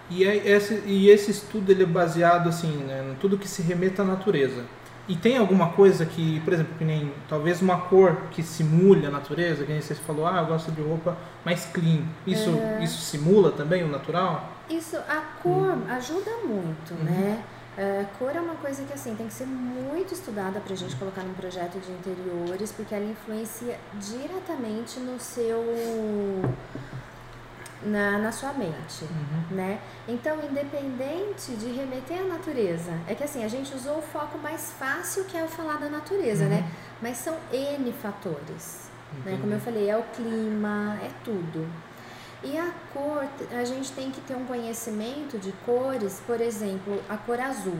[0.09, 3.61] E, é esse, e esse estudo ele é baseado assim, né, em tudo que se
[3.61, 4.63] remeta à natureza.
[5.07, 9.11] E tem alguma coisa que, por exemplo, que nem talvez uma cor que simule a
[9.11, 12.01] natureza, que nem você falou, ah, eu gosto de roupa mais clean.
[12.25, 12.49] Isso,
[12.81, 14.51] isso simula também o natural?
[14.67, 17.43] Isso, a cor ajuda muito, né?
[17.77, 21.21] A cor é uma coisa que assim tem que ser muito estudada pra gente colocar
[21.23, 25.61] num projeto de interiores, porque ela influencia diretamente no seu
[27.83, 29.05] na, na sua mente,
[29.51, 29.79] né?
[30.07, 34.71] Então, independente de remeter à natureza, é que assim, a gente usou o foco mais
[34.79, 36.69] fácil que é o falar da natureza, né?
[37.01, 38.89] Mas são N fatores,
[39.23, 39.37] né?
[39.39, 41.67] Como eu falei, é o clima, é tudo.
[42.45, 47.17] E a cor, a gente tem que ter um conhecimento de cores, por exemplo, a
[47.17, 47.79] cor azul.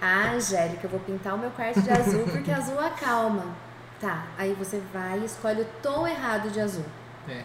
[0.00, 3.54] Ah, Angélica, eu vou pintar o meu quarto de azul porque azul acalma.
[4.00, 6.84] Tá, aí você vai e escolhe o tom errado de azul.
[7.28, 7.44] É.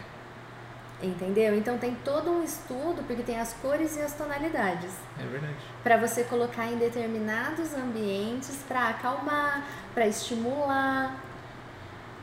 [1.02, 1.54] Entendeu?
[1.54, 4.90] Então tem todo um estudo, porque tem as cores e as tonalidades.
[5.18, 5.56] É verdade.
[5.82, 11.29] Para você colocar em determinados ambientes para acalmar, para estimular.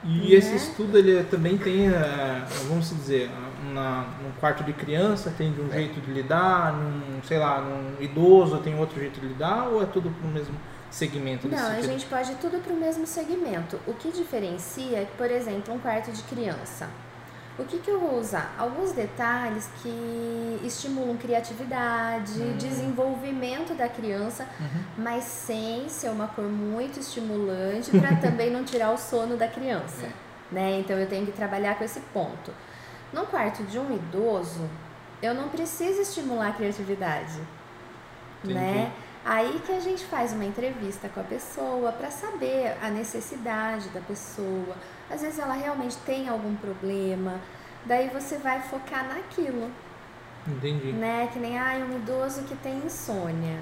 [0.04, 3.30] E esse estudo ele também tem, eh, vamos dizer,
[3.74, 8.02] na, num quarto de criança tem de um jeito de lidar, num, sei lá, num
[8.02, 10.56] idoso tem outro jeito de lidar, ou é tudo pro mesmo
[10.90, 11.48] segmento?
[11.48, 11.86] Não, a sentido?
[11.86, 13.80] gente pode ir tudo pro mesmo segmento.
[13.86, 16.88] O que diferencia é que, por exemplo, um quarto de criança.
[17.60, 18.54] O que, que eu vou usar?
[18.58, 22.56] Alguns detalhes que estimulam criatividade, Hum.
[22.58, 24.84] desenvolvimento da criança, Uhum.
[25.00, 30.06] mas sem ser uma cor muito estimulante para também não tirar o sono da criança.
[30.06, 30.12] É.
[30.54, 30.80] Né?
[30.80, 32.54] Então eu tenho que trabalhar com esse ponto.
[33.12, 34.70] No quarto de um idoso,
[35.22, 37.40] eu não preciso estimular a criatividade.
[38.44, 38.54] Entendi.
[38.54, 38.92] Né?
[39.26, 44.00] Aí que a gente faz uma entrevista com a pessoa para saber a necessidade da
[44.00, 44.76] pessoa.
[45.10, 47.40] Às vezes ela realmente tem algum problema,
[47.86, 49.72] daí você vai focar naquilo,
[50.48, 50.92] Entendi.
[50.92, 51.30] né?
[51.32, 53.60] Que nem ah, um idoso que tem insônia.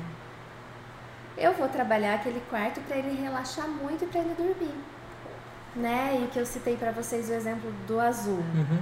[1.37, 4.73] Eu vou trabalhar aquele quarto para ele relaxar muito e para ele dormir,
[5.75, 6.19] né?
[6.23, 8.37] E que eu citei para vocês o exemplo do azul.
[8.39, 8.79] Uhum.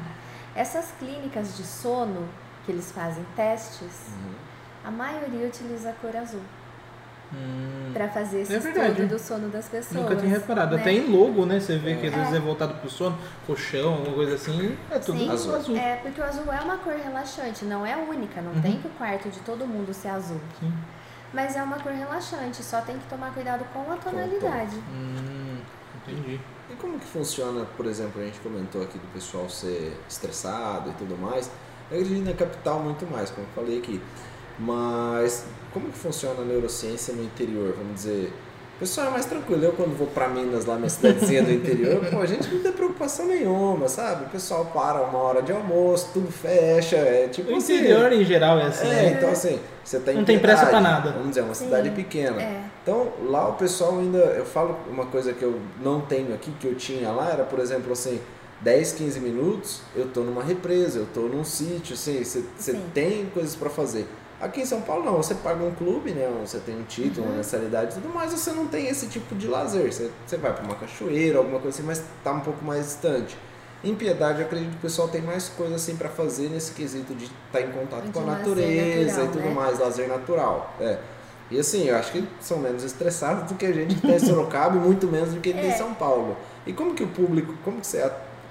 [0.56, 2.30] Essas clínicas de sono
[2.66, 4.34] que eles fazem testes, Uhum.
[4.86, 6.42] a maioria utiliza a cor azul.
[7.34, 7.92] Hum.
[7.94, 8.90] Pra fazer esse É verdade.
[8.94, 10.02] estudo do sono das pessoas.
[10.02, 10.76] Nunca tinha reparado.
[10.76, 10.82] né?
[10.82, 11.60] Até em logo, né?
[11.60, 12.18] Você vê que às É.
[12.18, 13.16] vezes é voltado pro sono,
[13.46, 14.76] colchão, alguma coisa assim.
[14.90, 15.56] É tudo Sim, azul.
[15.56, 15.78] azul.
[15.78, 18.62] É, porque o azul é uma cor relaxante, não é única, não Uhum.
[18.62, 20.40] tem que o quarto de todo mundo ser azul.
[20.60, 20.74] Sim.
[21.32, 24.76] Mas é uma cor relaxante, só tem que tomar cuidado com a tonalidade.
[24.92, 25.58] Hum,
[25.98, 26.40] entendi.
[26.72, 30.94] E como que funciona, por exemplo, a gente comentou aqui do pessoal ser estressado e
[30.94, 31.50] tudo mais.
[31.92, 34.02] Eu acredito na capital muito mais, como eu falei aqui.
[34.60, 38.32] Mas como que funciona a neurociência no interior, vamos dizer?
[38.76, 39.64] O pessoal é mais tranquilo.
[39.64, 42.72] Eu quando vou pra Minas, lá minha cidadezinha do interior, pô, a gente não tem
[42.72, 44.26] preocupação nenhuma, sabe?
[44.26, 48.26] O pessoal para uma hora de almoço, tudo fecha, é tipo O assim, interior em
[48.26, 49.16] geral é assim, É, né?
[49.18, 51.12] então assim, você tá em Não tem pressa pra nada.
[51.12, 51.66] Vamos dizer, é uma Sim.
[51.66, 52.42] cidade pequena.
[52.42, 52.64] É.
[52.82, 54.18] Então, lá o pessoal ainda.
[54.18, 57.60] Eu falo uma coisa que eu não tenho aqui, que eu tinha lá, era, por
[57.60, 58.20] exemplo, assim,
[58.62, 63.56] 10, 15 minutos, eu tô numa represa, eu tô num sítio, assim, você tem coisas
[63.56, 64.06] para fazer.
[64.44, 66.30] Aqui em São Paulo não, você paga um clube, né?
[66.46, 67.28] Você tem um título, Uhum.
[67.32, 69.92] uma mensalidade e tudo mais, você não tem esse tipo de lazer.
[69.92, 73.38] Você, você vai para uma cachoeira, alguma coisa assim, mas tá um pouco mais distante.
[73.84, 77.14] Em Piedade, eu acredito que o pessoal tem mais coisa assim para fazer nesse quesito
[77.16, 79.54] de estar em contato De com a natureza natural, e tudo né?
[79.54, 80.74] mais, lazer natural.
[80.80, 80.98] É.
[81.52, 84.20] E assim, eu acho que são menos estressados do que a gente que tem em
[84.20, 85.78] Sorocaba e muito menos do que tem em É.
[85.78, 86.36] São Paulo.
[86.66, 88.00] E como que o público, como que você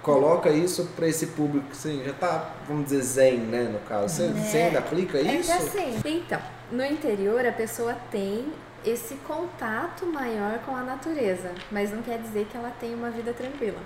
[0.02, 4.08] coloca isso para esse público que assim, já tá, vamos dizer, zen, né, no caso?
[4.14, 4.28] Você, É.
[4.28, 5.52] você ainda aplica É isso?
[5.52, 8.52] que assim, então, no interior a pessoa tem
[8.84, 13.32] esse contato maior com a natureza, mas não quer dizer que ela tem uma vida
[13.32, 13.78] tranquila.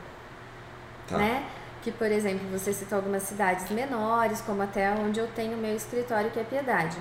[1.08, 1.18] Tá.
[1.18, 1.44] né?
[1.82, 6.30] Que, por exemplo, você citou algumas cidades menores, como até onde eu tenho meu escritório,
[6.32, 6.96] que é Piedade.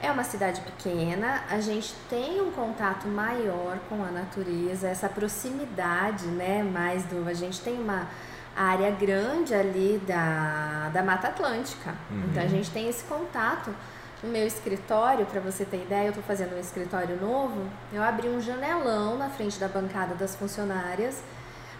[0.00, 6.26] É uma cidade pequena, a gente tem um contato maior com a natureza, essa proximidade,
[6.26, 6.62] né?
[6.62, 7.28] Mais do.
[7.28, 8.06] A gente tem uma
[8.54, 11.94] área grande ali da, da Mata Atlântica.
[12.10, 12.24] Uhum.
[12.30, 13.74] Então a gente tem esse contato.
[14.22, 17.68] No meu escritório, para você ter ideia, eu estou fazendo um escritório novo.
[17.92, 21.22] Eu abri um janelão na frente da bancada das funcionárias,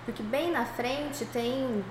[0.04, 1.84] porque bem na frente tem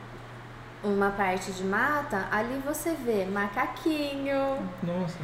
[0.84, 4.58] uma parte de mata, ali você vê macaquinho.
[4.84, 5.18] Nossa.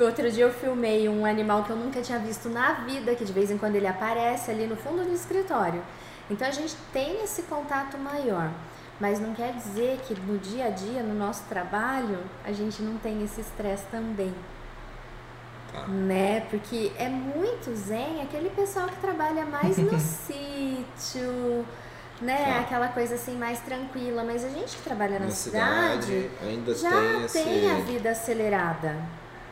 [0.00, 3.32] Outro dia eu filmei um animal que eu nunca tinha visto na vida, que de
[3.32, 5.82] vez em quando ele aparece ali no fundo do escritório.
[6.30, 8.50] Então a gente tem esse contato maior,
[9.00, 12.96] mas não quer dizer que no dia a dia, no nosso trabalho, a gente não
[12.96, 14.32] tem esse estresse também.
[15.72, 15.86] Tá.
[15.88, 16.40] Né?
[16.50, 21.66] Porque é muito zen aquele pessoal que trabalha mais no sítio,
[22.20, 22.44] né?
[22.54, 22.60] Tá.
[22.60, 26.74] Aquela coisa assim mais tranquila, mas a gente que trabalha na, Na cidade, cidade ainda
[26.74, 27.42] já tem esse.
[27.42, 28.96] tem a vida acelerada,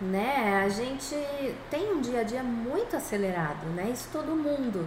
[0.00, 0.62] né?
[0.64, 1.14] A gente
[1.70, 3.90] tem um dia a dia muito acelerado, né?
[3.92, 4.86] Isso todo mundo.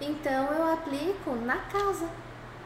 [0.00, 2.06] Então eu aplico na casa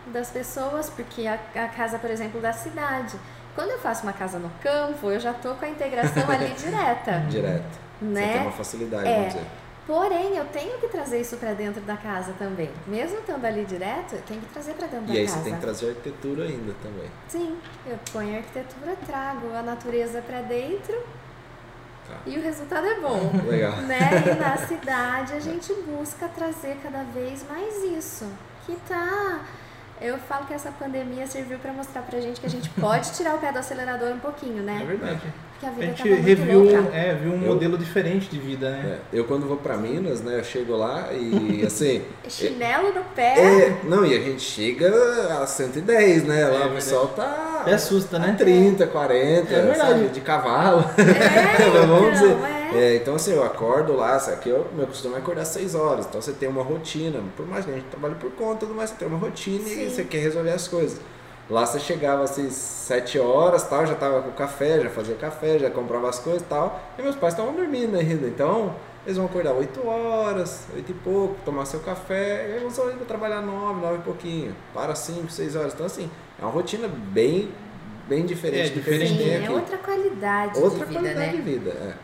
[0.09, 3.17] das pessoas, porque a, a casa, por exemplo, da cidade.
[3.55, 7.21] Quando eu faço uma casa no campo, eu já tô com a integração ali direta,
[7.29, 7.79] Direto.
[8.01, 8.41] Você tem né?
[8.43, 9.15] uma facilidade, É.
[9.17, 9.47] vamos dizer.
[9.87, 12.71] Porém, eu tenho que trazer isso para dentro da casa também.
[12.87, 15.39] Mesmo estando ali direto, eu tenho que trazer para dentro E da aí casa.
[15.39, 17.11] você tem que trazer arquitetura ainda também.
[17.29, 20.95] Sim, eu ponho a arquitetura, trago a natureza para dentro
[22.09, 22.17] Tá.
[22.27, 23.31] e o resultado é bom.
[23.47, 23.77] Legal.
[23.83, 23.99] né?
[24.31, 28.27] E na cidade a gente busca trazer cada vez mais isso.
[28.67, 29.41] Que tá.
[30.01, 33.35] Eu falo que essa pandemia serviu para mostrar pra gente que a gente pode tirar
[33.37, 34.85] o pé do acelerador um pouquinho, É né?
[34.87, 35.33] verdade.
[35.65, 36.97] Porque a A vida gente tava muito reviu, louca.
[36.97, 38.99] é, viu um Eu- modelo diferente de vida, né?
[39.13, 42.03] É, eu quando vou pra Minas, né, eu chego lá e assim.
[42.29, 43.35] Chinelo no pé.
[43.39, 44.91] É, não, e a gente chega
[45.43, 46.47] a 110, né?
[46.49, 47.61] Lá É o pessoal tá.
[47.63, 48.31] Até assusta, né?
[48.31, 49.79] a 30, 40, É verdade.
[49.79, 50.09] sabe?
[50.09, 50.85] De cavalo.
[50.99, 52.37] É, Vamos então, dizer.
[52.51, 52.65] é.
[52.75, 55.77] É, então assim, eu acordo lá, sabe, aqui eu, meu costume é acordar às 6
[55.77, 58.91] horas, então você tem uma rotina, por mais que a gente trabalhe por conta, mas
[58.91, 59.87] você tem uma rotina Sim.
[59.87, 60.99] e você quer resolver as coisas.
[61.51, 65.71] Lá você chegava às 7 horas, tal, já tava com café, já fazia café, já
[65.71, 69.53] comprava as coisas e tal, e meus pais estavam dormindo ainda, então eles vão acordar
[69.53, 73.81] 8 horas, 8 e pouco, tomar seu café, e aí vão só indo trabalhar 9,
[73.81, 77.51] 9 e pouquinho, para 5, 6 horas, então assim, é uma rotina bem,
[78.09, 79.53] bem diferente É, do que a gente tem é aqui.
[79.53, 81.33] outra qualidade Outra de vida, qualidade né?
[81.37, 81.95] de vida, é.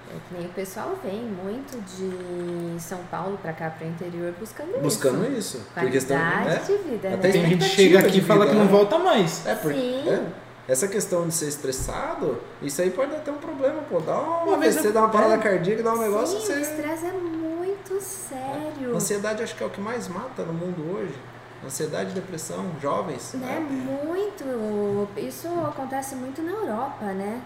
[0.43, 5.57] É o pessoal vem muito de São Paulo pra cá, pro interior, buscando, Buscando isso.
[5.59, 5.67] isso.
[5.75, 6.63] Porque estão, Qualidade né?
[6.67, 7.23] de vida, Até né?
[7.23, 8.71] Tem gente que expectativa chega aqui e fala vida, que não né?
[8.73, 9.47] volta mais.
[9.47, 10.09] É, porque Sim.
[10.09, 10.23] é,
[10.69, 14.01] essa questão de ser estressado, isso aí pode dar até um problema, pô.
[14.01, 15.39] Dá uma, Uma vez eu- dá uma parada é.
[15.39, 16.61] cardíaca, dá um negócio, Sim, o você...
[16.61, 18.95] estresse é muito sério.
[18.95, 21.15] Ansiedade acho que é o que mais mata no mundo hoje.
[21.65, 23.35] Ansiedade, depressão, jovens.
[23.35, 23.57] Né?
[23.57, 23.61] É.
[23.61, 25.09] Muito.
[25.19, 27.41] Isso acontece muito na Europa, né?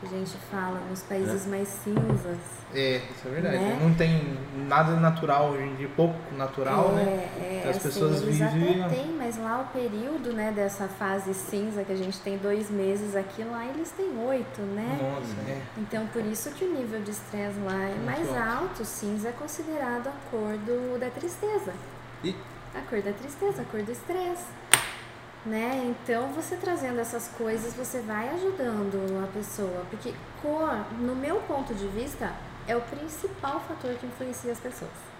[0.00, 2.38] Que a gente fala, nos países mais cinzas.
[2.74, 3.58] É, isso é verdade.
[3.58, 3.78] Né?
[3.80, 7.30] Não tem nada natural hoje em dia, pouco natural, é, né?
[7.38, 11.32] É, As assim, pessoas eles vivem- até têm, mas lá o período, né, dessa fase
[11.34, 14.98] cinza que a gente tem dois meses aqui, lá eles têm oito, né?
[15.00, 15.60] Nossa, é.
[15.78, 18.62] Então, por isso que o nível de estresse lá é Muito mais alto.
[18.62, 18.84] alto.
[18.84, 21.72] Cinza é considerado a cor do, da tristeza.
[22.24, 22.34] E-
[22.74, 24.46] A cor da tristeza, a cor do estresse.
[25.44, 25.82] Né?
[25.84, 29.84] Então, você trazendo essas coisas, você vai ajudando a pessoa.
[29.90, 32.32] Porque cor, no meu ponto de vista,
[32.66, 35.12] é o principal fator que influencia as pessoas.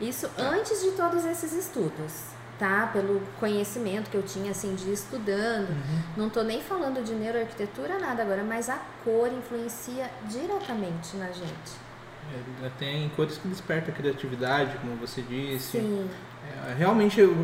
[0.00, 2.12] Isso antes de todos esses estudos,
[2.58, 2.88] tá?
[2.92, 5.74] Pelo conhecimento que eu tinha, assim, de estudando.
[6.16, 11.87] Não tô nem falando de neuroarquitetura, nada agora, mas a cor influencia diretamente na gente.
[12.64, 15.78] É, Tem cores que despertam a criatividade, como você disse.
[15.78, 16.08] Sim,
[16.66, 17.34] É, realmente, eu-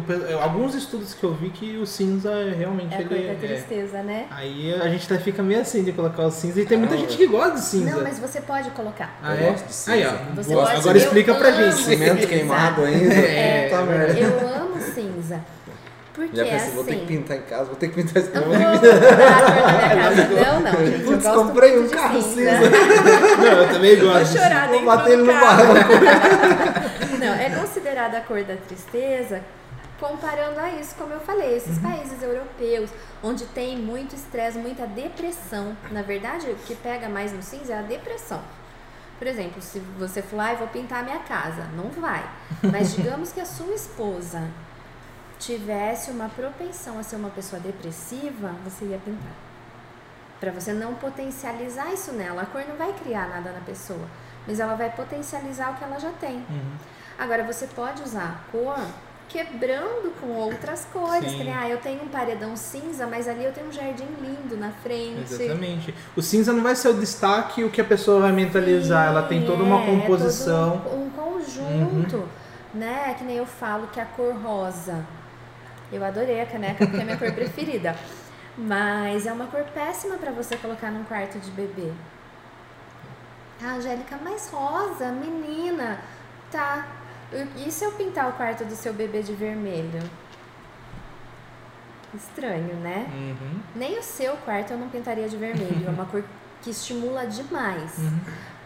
[0.43, 3.35] alguns estudos que eu vi que o cinza realmente é a ele cor da é-
[3.35, 4.27] tristeza, né?
[4.31, 6.99] Aí a gente até fica meio assim de colocar o cinza e tem muita Ah,
[6.99, 7.91] gente que gosta de cinza.
[7.97, 9.15] Não, mas você pode colocar.
[9.23, 9.51] Ah, Eu é?
[9.51, 9.93] gosto de cinza.
[9.93, 10.35] Aí, ó.
[10.35, 11.83] Você pode- Agora explica pra gente.
[11.83, 13.15] Cimento queimado ainda.
[13.15, 14.19] É, Puta merda.
[14.19, 15.41] Eu amo cinza.
[16.15, 16.75] Porque Já pensei, assim.
[16.77, 18.51] vou ter que pintar em casa, vou ter que pintar esse Eu novo.
[18.53, 20.29] vou minha casa.
[20.29, 21.01] Não, não, gente.
[21.01, 22.51] Eu Putz, gosto comprei um de carro cinza.
[23.39, 24.39] Não, eu também gosto.
[24.39, 25.93] chorar Vou bater ele no barranco.
[27.19, 29.41] Não, é considerada a cor da tristeza
[29.99, 32.91] comparando a isso, como eu falei, esses países europeus,
[33.23, 35.75] onde tem muito estresse, muita depressão.
[35.91, 38.43] Na verdade, o que pega mais no cinza é a depressão.
[39.19, 42.23] Por exemplo, se você for lá e vou pintar a minha casa, não vai.
[42.63, 44.43] Mas digamos que a sua esposa
[45.45, 49.33] tivesse uma propensão a ser uma pessoa depressiva, você ia pintar.
[50.41, 52.43] Para você não potencializar isso nela.
[52.43, 54.07] A cor não vai criar nada na pessoa,
[54.47, 56.37] mas ela vai potencializar o que ela já tem.
[56.37, 56.73] Uhum.
[57.19, 58.79] Agora você pode usar a cor
[59.29, 61.31] quebrando com outras cores.
[61.31, 61.45] Sim.
[61.45, 64.71] Que ah, eu tenho um paredão cinza, mas ali eu tenho um jardim lindo na
[64.71, 65.33] frente.
[65.33, 65.95] Exatamente.
[66.17, 69.09] O cinza não vai ser o destaque o que a pessoa vai mentalizar.
[69.09, 70.81] Ela tem toda uma É, composição.
[70.83, 72.29] todo um, um conjunto,
[72.75, 73.15] né?
[73.17, 75.05] Que nem eu falo que a cor rosa.
[75.95, 77.95] Eu adorei a caneca porque é a minha cor preferida.
[78.59, 81.93] Mas é uma cor péssima para você colocar num quarto de bebê.
[83.63, 86.01] Ah, Angélica, mas rosa, menina.
[86.51, 86.87] Tá.
[87.57, 90.03] E se eu pintar o quarto do seu bebê de vermelho?
[92.13, 93.07] Estranho, né?
[93.13, 93.61] Uhum.
[93.75, 95.87] Nem o seu quarto eu não pintaria de vermelho.
[95.87, 96.25] É uma cor
[96.61, 97.99] que estimula demais.
[97.99, 98.21] Uhum.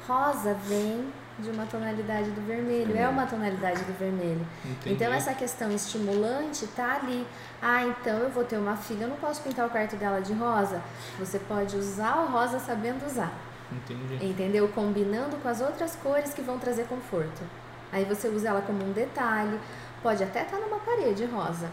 [0.06, 4.44] Rosa vem de uma tonalidade do vermelho, é uma tonalidade do vermelho.
[4.64, 4.94] Entendi.
[4.94, 7.26] Então essa questão estimulante tá ali.
[7.62, 10.32] Ah, então eu vou ter uma filha, eu não posso pintar o quarto dela de
[10.32, 10.80] rosa.
[11.18, 13.32] Você pode usar o rosa sabendo usar,
[13.70, 14.26] Entendi.
[14.26, 14.68] entendeu?
[14.68, 17.42] Combinando com as outras cores que vão trazer conforto.
[17.92, 19.58] Aí você usa ela como um detalhe,
[20.02, 21.68] pode até estar numa parede rosa.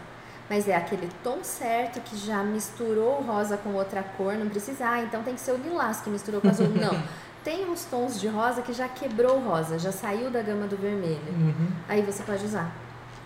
[0.48, 4.88] Mas é aquele tom certo que já misturou o rosa com outra cor, não precisa,
[4.88, 6.68] ah, então tem que ser o lilás que misturou com azul.
[6.68, 6.96] Não.
[7.46, 10.76] Tem uns tons de rosa que já quebrou o rosa, já saiu da gama do
[10.76, 11.20] vermelho.
[11.28, 11.68] Uhum.
[11.88, 12.74] Aí você pode usar.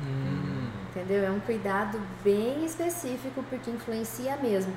[0.03, 0.69] Hum.
[0.91, 1.25] Entendeu?
[1.25, 4.75] É um cuidado bem específico porque influencia mesmo.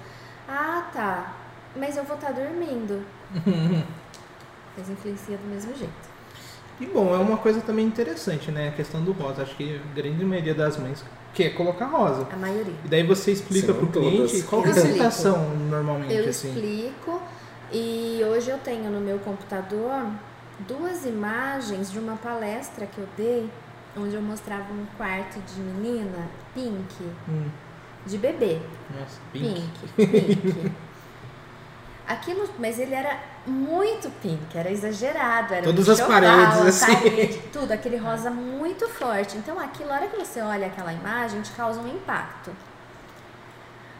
[0.48, 1.36] Ah, tá.
[1.76, 3.04] Mas eu vou estar dormindo.
[4.78, 5.92] Mas influencia do mesmo jeito.
[6.80, 8.70] E bom, é uma coisa também interessante, né?
[8.70, 9.42] A questão do rosa.
[9.42, 11.04] Acho que a grande maioria das mães
[11.34, 12.26] quer colocar rosa.
[12.32, 12.76] A maioria.
[12.86, 14.44] E daí você explica pro não cliente todas.
[14.44, 16.48] qual que é a sensação normalmente, Eu assim.
[16.48, 17.22] explico
[17.74, 20.06] e hoje eu tenho no meu computador
[20.68, 23.50] duas imagens de uma palestra que eu dei,
[23.98, 27.50] onde eu mostrava um quarto de menina pink, Hum,
[28.06, 28.60] de bebê.
[28.98, 29.72] nossa, pink.
[29.96, 30.44] Pink.
[30.44, 30.72] pink.
[32.06, 36.96] Aquilo, mas ele era muito pink, era exagerado, era Todas as paredes, a assim.
[36.96, 39.38] parede, tudo, aquele rosa muito forte.
[39.38, 42.52] Então aquilo, a hora que você olha aquela imagem, te causa um impacto.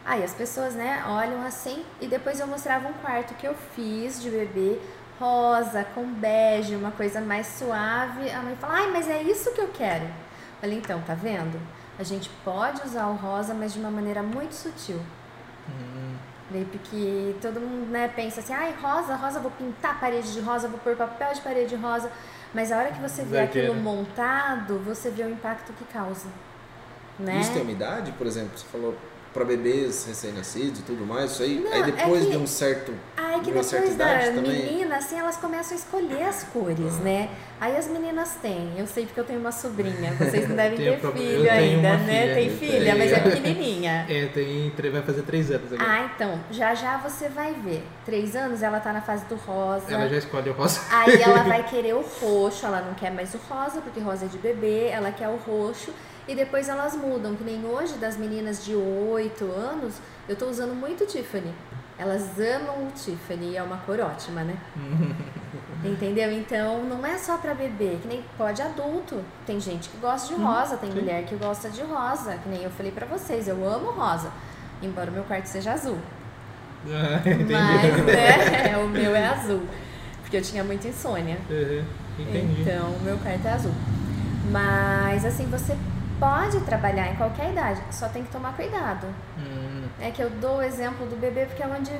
[0.04, 4.20] Aí as pessoas, né, olham assim, e depois eu mostrava um quarto que eu fiz
[4.20, 4.78] de bebê
[5.18, 8.30] rosa com bege, uma coisa mais suave.
[8.30, 10.04] A mãe fala, ai, mas é isso que eu quero.
[10.04, 11.58] Eu falei, então, tá vendo?
[11.98, 15.00] A gente pode usar o rosa, mas de uma maneira muito sutil.
[15.68, 16.16] Hum,
[16.70, 20.68] porque todo mundo né, pensa assim, ai, rosa, rosa, vou pintar a parede de rosa,
[20.68, 22.10] vou pôr papel de parede rosa.
[22.52, 26.28] Mas a hora que você vê aquilo montado, você vê o impacto que causa.
[27.18, 27.40] Né?
[27.40, 28.96] Isso tem uma idade, por exemplo, você falou
[29.34, 32.46] para bebês recém-nascidos e tudo mais, isso aí, Não, aí é depois que- de um
[32.46, 34.64] certo Aí que de uma certa depois da idade também.
[34.64, 37.28] menina, assim, elas começam a escolher as cores, né?
[37.60, 41.00] Aí as meninas têm, eu sei porque eu tenho uma sobrinha, vocês não devem ter
[41.00, 42.20] filho tenho ainda, né?
[42.22, 43.34] filha, Tem filha, mas é tenho.
[43.36, 44.06] pequenininha.
[44.14, 45.90] É, tem, vai fazer três anos agora.
[45.90, 47.82] Ah, então, já já você vai ver.
[48.04, 49.86] Três anos ela tá na fase do rosa.
[49.92, 50.80] Ela já escolhe o rosa.
[50.92, 54.28] Aí ela vai querer o roxo, ela não quer mais o rosa, porque rosa é
[54.28, 55.92] de bebê, ela quer o roxo.
[56.26, 59.94] E depois elas mudam, que nem hoje das meninas de 8 anos,
[60.28, 61.52] eu tô usando muito Tiffany.
[61.98, 64.56] Elas amam o Tiffany e é uma cor ótima, né?
[65.84, 66.32] Entendeu?
[66.32, 69.22] Então não é só pra bebê, que nem pode adulto.
[69.46, 70.98] Tem gente que gosta de rosa, tem sim.
[70.98, 74.32] mulher que gosta de rosa, que nem eu falei pra vocês, eu amo rosa.
[74.82, 75.98] Embora o meu quarto seja azul.
[76.86, 77.22] Ah.
[77.24, 79.62] Mas né, o meu é azul.
[80.20, 81.38] Porque eu tinha muita insônia.
[81.48, 81.82] Uhum,
[82.18, 82.60] Entendi.
[82.60, 83.72] Então, o meu quarto é azul.
[84.50, 85.74] Mas, assim, você
[86.18, 89.06] pode trabalhar em qualquer idade, só tem que tomar cuidado.
[89.38, 91.92] Hum, É que eu dou o exemplo do bebê porque é onde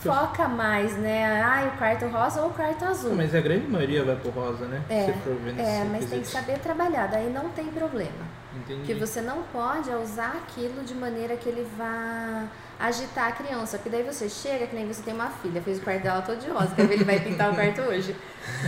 [0.00, 1.40] foca mais, né?
[1.42, 3.14] Ah, o quarto rosa ou o quarto azul.
[3.14, 4.82] mas a grande maioria vai pro rosa, né?
[4.90, 8.42] É, Se for É, mas tem que saber trabalhar, daí não tem problema.
[8.54, 8.80] Entendi.
[8.80, 12.44] Porque você não pode usar aquilo de maneira que ele vá
[12.78, 13.78] agitar a criança.
[13.78, 16.38] Porque daí você chega, que nem você tem uma filha, fez o quarto dela todo
[16.38, 18.14] de rosa, quer ver ele vai pintar o quarto hoje.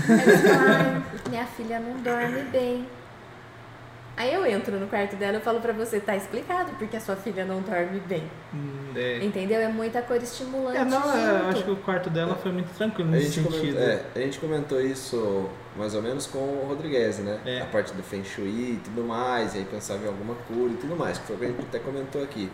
[0.09, 2.89] Aí você fala, "Ai, minha filha não dorme bem.
[4.17, 7.17] Aí eu entro no quarto dela e falo pra você, tá explicado porque a sua
[7.17, 8.23] filha não dorme bem.
[8.55, 9.25] Hum, é.
[9.25, 9.61] Entendeu?
[9.61, 10.79] É muita cor estimulante.
[10.79, 11.49] É, não, é, eu junto.
[11.51, 13.75] acho que o quarto dela foi muito tranquilo A nesse gente, sentido.
[13.75, 17.41] comentou, é, a gente comentou isso mais ou menos com o Rodrigues, né?
[17.45, 17.61] É.
[17.63, 20.77] A parte do Feng Shui e tudo mais, e aí pensava em alguma cura e
[20.77, 22.49] tudo mais, que foi o que a gente até comentou aqui.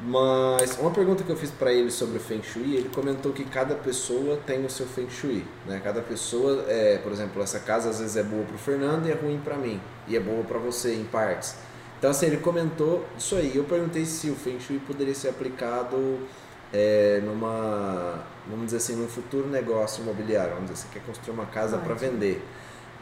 [0.00, 3.44] Mas uma pergunta que eu fiz para ele sobre o Feng Shui, ele comentou que
[3.44, 5.80] cada pessoa tem o seu Feng Shui, né?
[5.82, 9.14] Cada pessoa, é, por exemplo, essa casa às vezes é boa pro Fernando e é
[9.14, 11.54] ruim para mim, e é boa para você em partes.
[11.98, 13.56] Então assim, ele comentou isso aí.
[13.56, 16.18] Eu perguntei se o Feng Shui poderia ser aplicado
[16.72, 21.46] é, numa, vamos dizer assim, num futuro negócio imobiliário, vamos dizer, você quer construir uma
[21.46, 22.44] casa para vender.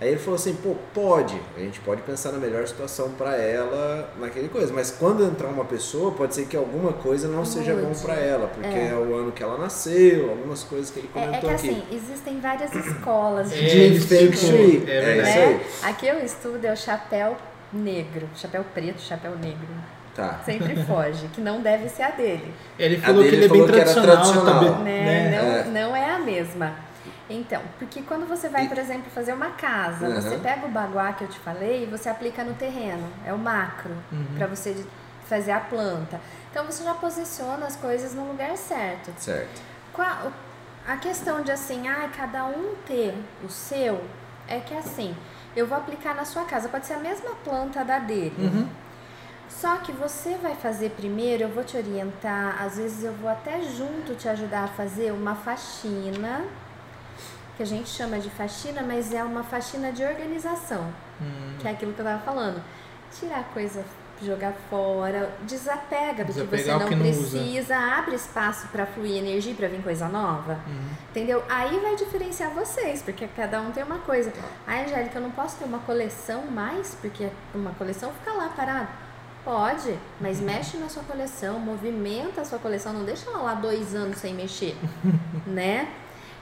[0.03, 4.13] Aí ele falou assim, pô, pode, a gente pode pensar na melhor situação para ela,
[4.19, 7.93] naquele coisa, mas quando entrar uma pessoa, pode ser que alguma coisa não seja bom
[8.03, 8.89] para ela, porque É.
[8.89, 8.95] é.
[8.95, 11.69] o ano que ela nasceu, algumas coisas que ele É, é comentou que aqui.
[11.71, 15.45] assim, existem várias escolas É, de De Feng Shui, é é, isso né?
[15.47, 15.61] aí.
[15.91, 17.37] Aqui eu estudo é o chapéu
[17.73, 19.69] negro, chapéu preto, chapéu negro.
[20.17, 20.41] Tá.
[20.45, 22.53] Sempre foge, que não deve ser a dele.
[22.77, 24.65] Ele A falou que dele ele é bem que tradicional, tradicional.
[24.65, 25.31] também, Né?
[25.31, 25.65] né?
[25.65, 26.75] Não, não é a mesma.
[27.35, 30.21] Então, porque quando você vai, por exemplo, fazer uma casa, Uhum.
[30.21, 33.07] você pega o baguá que eu te falei e você aplica no terreno.
[33.25, 34.27] É o macro, Uhum.
[34.37, 34.85] pra você
[35.29, 36.21] fazer a planta.
[36.51, 39.11] Então você já posiciona as coisas no lugar certo.
[39.19, 39.63] Certo.
[39.93, 40.31] Qua-
[40.87, 43.15] A questão de assim, ah, cada um ter
[43.45, 44.03] o seu,
[44.49, 45.15] é que assim,
[45.55, 48.35] eu vou aplicar na sua casa, pode ser a mesma planta da dele.
[48.37, 48.69] Uhum.
[49.49, 53.61] Só que você vai fazer primeiro, eu vou te orientar, às vezes eu vou até
[53.63, 56.45] junto te ajudar a fazer uma faxina,
[57.63, 60.85] que a gente chama de faxina, mas é uma faxina de organização,
[61.21, 62.61] Hum, que é aquilo que eu tava falando.
[63.17, 63.85] Tirar coisa,
[64.21, 67.39] jogar fora, desapega do que Desapegar você o não que não usa.
[67.39, 70.59] precisa, abre espaço para fluir energia, para vir coisa nova.
[70.67, 70.89] uhum.
[71.11, 71.45] Entendeu?
[71.49, 74.33] Aí vai diferenciar vocês, porque cada um tem uma coisa.
[74.67, 78.89] Ai, Angélica, eu não posso ter uma coleção mais, porque uma coleção fica lá parada.
[79.45, 83.93] Pode, mas mexe na sua coleção, movimenta a sua coleção, não deixa ela lá dois
[83.95, 84.77] anos sem mexer,
[85.47, 85.89] né?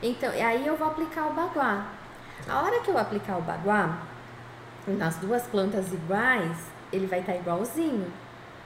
[0.02, 1.86] Então, aí eu vou aplicar o baguá.
[2.48, 3.98] A hora que eu aplicar o baguá,
[4.86, 6.56] nas duas plantas iguais,
[6.92, 8.10] ele vai estar igualzinho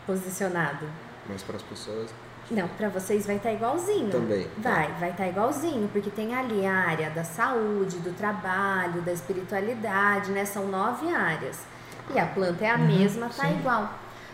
[0.07, 0.87] posicionado.
[1.29, 2.11] Mas para as pessoas
[2.51, 4.11] Não, pra vocês vai estar igualzinho.
[4.11, 4.49] também.
[4.59, 10.31] Vai, vai estar igualzinho, porque tem ali a área da saúde, do trabalho, da espiritualidade,
[10.31, 10.45] né?
[10.45, 11.67] São nove áreas.
[12.15, 13.59] E a planta é a Uhum, mesma, tá sim.
[13.59, 13.91] igual.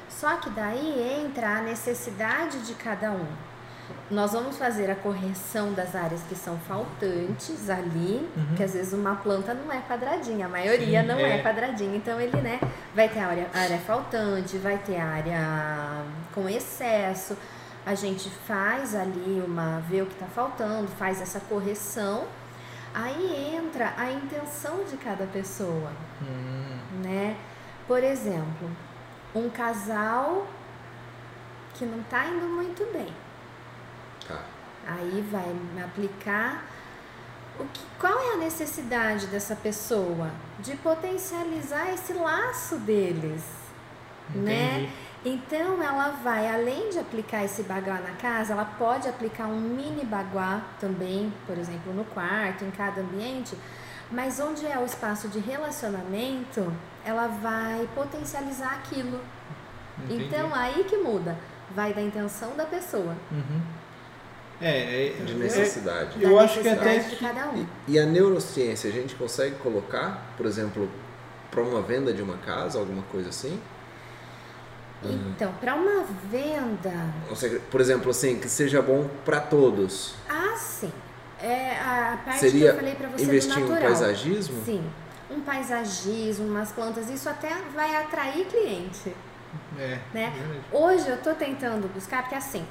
[0.09, 3.27] Só que daí entra a necessidade de cada um.
[4.11, 8.55] Nós vamos fazer a correção das áreas que são faltantes ali, Uhum.
[8.57, 11.38] que às vezes uma planta não é quadradinha, a maioria Sim, não é.
[11.38, 11.43] é.
[11.43, 11.97] quadradinha.
[11.97, 12.61] Então ele, né,
[12.95, 17.36] vai ter a área, a área faltante, vai ter a área com excesso.
[17.86, 22.24] A gente faz ali uma, vê o que está faltando, faz essa correção.
[22.93, 27.36] Aí entra a intenção de cada pessoa, Hum, né?
[27.86, 28.68] Por exemplo,
[29.34, 30.47] um casal
[31.74, 33.09] que não está indo muito bem.
[34.87, 35.55] Aí vai
[35.85, 36.64] aplicar
[37.59, 43.43] o que, qual é a necessidade dessa pessoa de potencializar esse laço deles,
[44.35, 44.83] né?
[44.83, 45.11] Entendi.
[45.22, 50.03] Então ela vai, além de aplicar esse baguá na casa, ela pode aplicar um mini
[50.05, 53.55] baguá também, por exemplo, no quarto, em cada ambiente,
[54.11, 56.72] mas onde é o espaço de relacionamento,
[57.05, 59.20] ela vai potencializar aquilo.
[60.05, 60.24] Entendi.
[60.24, 61.37] Então aí que muda,
[61.74, 63.61] vai da intenção da pessoa, Uhum.
[64.61, 66.23] É, é, De é- necessidade.
[66.23, 67.67] Eu da acho que até necessidade que- um.
[67.89, 70.89] E, e a neurociência, a gente consegue colocar, por exemplo,
[71.51, 73.59] para uma venda de uma casa, alguma coisa assim?
[75.03, 76.93] Então, para uma venda,
[77.31, 80.15] Ou seja, por exemplo, assim, que seja bom para todos.
[80.29, 80.93] ah, sim.
[81.43, 83.83] É a parte Seria que eu falei para você investir do em natural.
[83.83, 84.63] paisagismo?
[84.63, 84.85] Sim.
[85.31, 89.15] Um paisagismo, umas plantas, isso até vai atrair cliente,
[89.79, 90.35] É, né?
[90.37, 90.61] verdade.
[90.71, 92.63] Hoje eu tô tentando buscar, porque assim,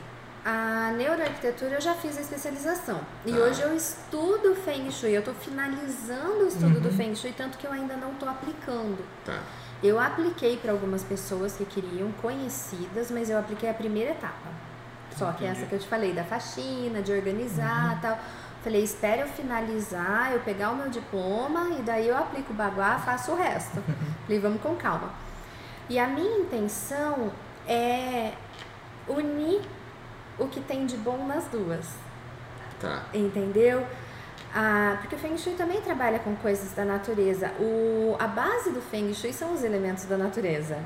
[0.45, 3.01] a neuroarquitetura eu já fiz a especialização.
[3.25, 3.35] E Ah.
[3.35, 6.81] hoje eu estudo Feng Shui, eu tô finalizando o estudo Uhum.
[6.81, 8.97] do Feng Shui, tanto que eu ainda não tô aplicando.
[9.25, 9.39] Tá.
[9.83, 14.49] Eu apliquei para algumas pessoas que queriam, conhecidas, mas eu apliquei a primeira etapa.
[15.17, 15.59] Só que Entendi.
[15.59, 18.17] essa que eu te falei, da faxina, de organizar e tal.
[18.63, 22.99] Falei, espere eu finalizar, eu pegar o meu diploma e daí eu aplico o baguá,
[22.99, 23.81] faço o resto.
[24.25, 25.11] Falei, vamos com calma.
[25.89, 27.31] E a minha intenção
[27.67, 28.33] é
[29.07, 29.61] unir
[30.39, 31.85] o que tem de bom nas duas.
[32.81, 33.03] Tá.
[33.13, 33.85] Entendeu?
[34.53, 37.51] Ah, porque o Feng Shui também trabalha com coisas da natureza.
[37.59, 40.77] O, a base do Feng Shui são os elementos da natureza.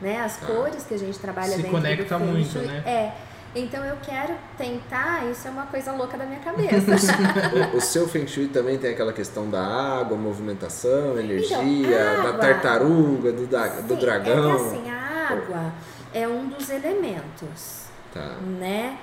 [0.00, 0.20] Né?
[0.20, 0.46] As Tá.
[0.46, 2.66] cores que a gente trabalha Se dentro conecta do Feng muito, Shui.
[2.66, 2.82] né?
[2.84, 3.12] É.
[3.54, 6.96] Então eu quero tentar, isso é uma coisa louca da minha cabeça.
[7.74, 12.28] O, o seu Feng Shui também tem aquela questão da água, movimentação, energia, Então, da
[12.30, 12.38] água.
[12.38, 14.54] tartaruga, do, da, do Sim, dragão.
[14.54, 15.72] É que assim, a água
[16.14, 17.82] é um dos elementos.
[18.12, 18.36] Tá.
[18.58, 18.98] né?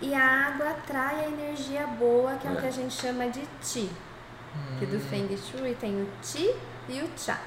[0.00, 2.60] E a água atrai a energia boa, que é, o É.
[2.60, 3.90] que a gente chama de Ti.
[4.78, 6.54] Que do Feng Shui tem o Ti
[6.88, 7.38] e o Cha,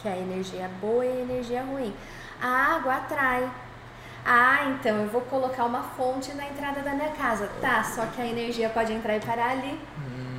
[0.00, 1.92] que é a energia boa e a energia ruim.
[2.40, 3.50] A água atrai.
[4.24, 7.48] Ah, então eu vou colocar uma fonte na entrada da minha casa.
[7.60, 9.80] Tá, só que a energia pode entrar e parar ali.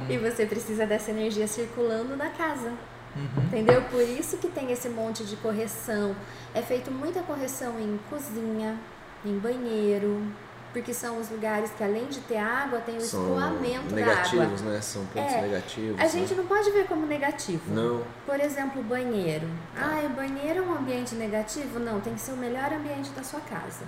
[0.10, 2.72] E você precisa dessa energia circulando na casa.
[3.16, 3.44] Uhum.
[3.46, 3.82] Entendeu?
[3.90, 6.16] Por isso que tem esse monte de correção.
[6.54, 8.78] É feito muita correção em cozinha,
[9.26, 10.22] em banheiro,
[10.72, 14.06] porque são os lugares que além de ter água, tem o São escoamento da água.
[14.06, 14.82] negativos, né?
[14.82, 16.00] São pontos É, negativos.
[16.00, 16.38] A gente né?
[16.42, 17.74] não pode ver como negativo.
[17.74, 18.04] Não.
[18.26, 19.48] Por exemplo, banheiro.
[19.76, 21.80] Ah, o banheiro é um ambiente negativo?
[21.80, 23.86] Não, tem que ser o melhor ambiente da sua casa.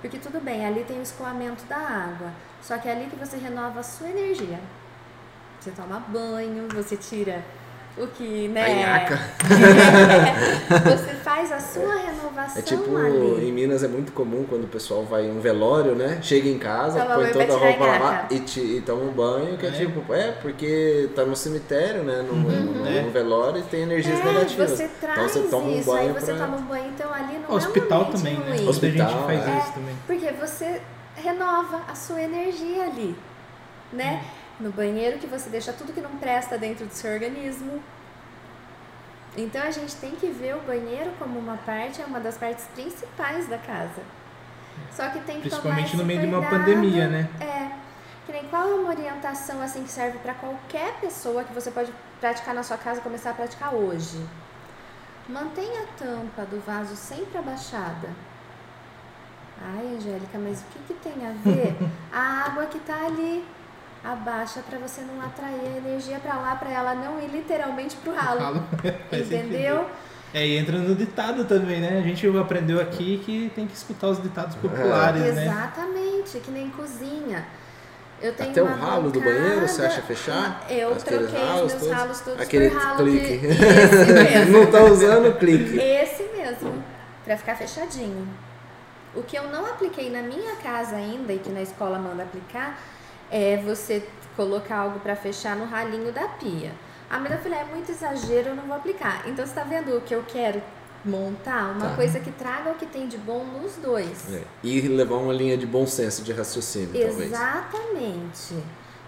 [0.00, 2.30] Porque tudo bem, ali tem o escoamento da água.
[2.60, 4.58] Só que é ali que você renova a sua energia.
[5.60, 7.44] Você toma banho, você tira
[7.98, 8.64] o que, né?
[8.64, 9.20] A nhaca.
[10.96, 13.48] você faz a sua renovação É tipo, ali.
[13.48, 16.18] em Minas é muito comum quando o pessoal vai em um velório, né?
[16.22, 19.12] Chega em casa, Toma põe toda a roupa a lá e, te- e toma um
[19.12, 19.72] banho, que é, É.
[19.72, 22.24] tipo, é, porque tá no cemitério, né?
[22.26, 23.02] No, no- É.
[23.02, 24.70] no velório e tem energias É, negativas.
[24.70, 26.46] você traz então você toma um isso, aí banho você pra.
[26.46, 28.38] toma um banho, então ali não Hospital é um também, né?
[28.38, 28.48] ruim.
[28.48, 28.68] Muita gente
[29.02, 29.58] Hospital, faz é.
[29.58, 29.96] isso também.
[30.06, 30.80] Porque você
[31.16, 33.14] renova a sua energia ali,
[33.92, 34.22] né?
[34.60, 37.82] No banheiro que você deixa tudo que não presta dentro do seu organismo.
[39.36, 42.66] Então a gente tem que ver o banheiro como uma parte, é uma das partes
[42.74, 44.02] principais da casa.
[44.92, 46.64] Só que tem que Principalmente no meio de uma cuidado.
[46.64, 47.28] pandemia, né?
[47.40, 47.70] É.
[48.26, 51.92] Que nem qual é uma orientação assim que serve para qualquer pessoa que você pode
[52.20, 54.22] praticar na sua casa, começar a praticar hoje.
[55.28, 58.10] Mantenha a tampa do vaso sempre abaixada.
[59.62, 61.76] Ai, Angélica, mas o que, que tem a ver?
[62.12, 63.44] A água que tá ali
[64.02, 68.14] abaixa para você não atrair a energia para lá, para ela não ir literalmente pro
[68.14, 68.62] ralo.
[69.10, 69.86] Faz Entendeu?
[70.32, 71.98] É, e entra no ditado também, né?
[71.98, 75.44] A gente aprendeu aqui que tem que escutar os ditados populares, né?
[75.46, 77.44] Exatamente, que nem cozinha.
[78.22, 80.64] Eu tenho Até o ralo do bancada- banheiro, você acha fechar?
[80.68, 81.88] Eu Aqueles troquei os ralos meus todos?
[81.96, 83.38] ralos todos Aquele por ralo clique.
[83.38, 83.46] de...
[83.46, 84.52] Esse mesmo.
[84.58, 85.78] Não tá usando o clique.
[85.78, 86.84] Esse mesmo,
[87.24, 88.28] pra ficar fechadinho.
[89.14, 92.78] O que eu não apliquei na minha casa ainda e que na escola manda aplicar
[93.30, 94.06] é você
[94.36, 96.72] colocar algo pra fechar no ralinho da pia.
[97.08, 99.28] A menina falou, é muito exagero, eu não vou aplicar.
[99.28, 100.62] Então você tá vendo o que eu quero
[101.04, 101.72] montar?
[101.72, 101.96] Uma Tá.
[101.96, 104.32] coisa que traga o que tem de bom nos dois.
[104.32, 107.32] É, E levar uma linha de bom senso de raciocínio, talvez.
[107.32, 108.54] Exatamente.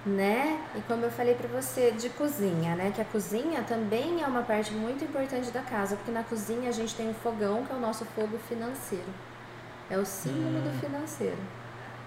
[0.05, 0.59] Né?
[0.75, 2.91] E como eu falei pra você de cozinha, né?
[2.93, 6.73] Que a cozinha também é uma parte muito importante da casa, porque na cozinha a
[6.73, 9.05] gente tem o fogão, que é o nosso fogo financeiro.
[9.89, 11.37] É o símbolo do financeiro.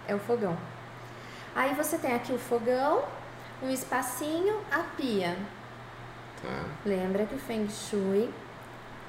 [0.10, 0.58] É o fogão.
[1.56, 3.04] Aí você tem aqui o fogão,
[3.64, 5.36] um espacinho, a pia.
[6.42, 6.66] Tá.
[6.86, 8.30] Lembra que o Feng Shui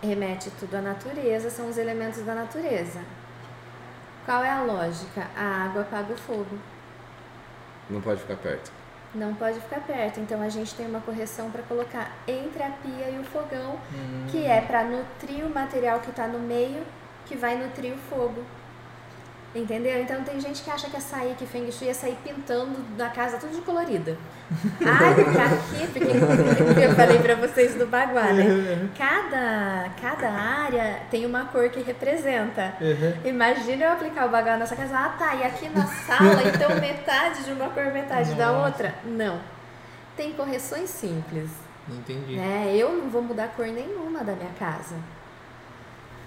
[0.03, 3.01] remete tudo à natureza, são os elementos da natureza.
[4.25, 5.27] Qual é a lógica?
[5.37, 6.59] A água apaga o fogo.
[7.91, 8.71] Não pode ficar perto.
[9.15, 10.21] Não pode ficar perto.
[10.21, 14.27] Então a gente tem uma correção para colocar entre a pia e o fogão, Hum.
[14.31, 16.85] que é para nutrir o material que está no meio,
[17.25, 18.45] que vai nutrir o fogo.
[19.57, 20.03] Entendeu?
[20.03, 23.39] Então tem gente que acha que sair, que Feng Shui é sair pintando na casa
[23.39, 24.17] tudo de colorida.
[24.85, 25.87] Ai, porque aqui,
[26.67, 28.89] porque eu falei pra vocês do Baguá, né?
[28.97, 32.75] Cada, cada área tem uma cor que representa.
[32.81, 33.31] Uhum.
[33.31, 34.95] Imagina eu aplicar o Baguá nessa casa.
[34.95, 38.67] Ah, tá, e aqui na sala, então metade de uma cor, metade da Nossa.
[38.67, 38.95] outra?
[39.05, 39.41] Não.
[40.17, 41.51] Tem correções simples.
[41.89, 42.37] Entendi.
[42.37, 42.75] Né?
[42.75, 44.97] Eu não vou mudar cor nenhuma da minha casa.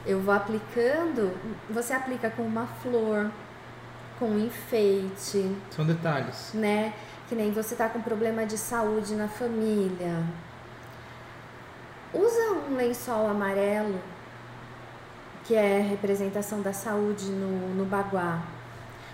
[0.06, 1.32] Eu vou aplicando,
[1.70, 3.30] você aplica com uma flor,
[4.18, 6.52] com um enfeite, São detalhes.
[6.54, 6.94] né?
[7.28, 10.24] Que nem você tá com problema de saúde na família.
[12.14, 14.00] Usa um lençol amarelo,
[15.46, 18.42] que é representação da saúde no, no baguá.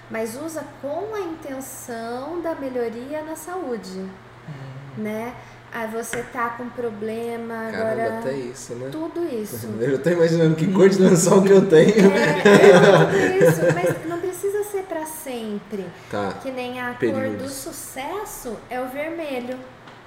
[0.10, 4.00] Mas usa com a intenção da melhoria na saúde,
[4.48, 5.02] Hum.
[5.02, 5.34] né?
[5.76, 8.20] Aí você tá com problema Caramba, agora.
[8.20, 8.88] até isso, né?
[8.90, 9.68] Tudo isso.
[9.82, 11.90] Eu tô imaginando que cor de lençol que eu tenho.
[12.16, 15.86] É, tudo isso, mas não precisa ser pra sempre.
[16.10, 16.34] Tá.
[16.42, 17.42] Que nem a cor Períodos.
[17.44, 19.58] do sucesso é o vermelho.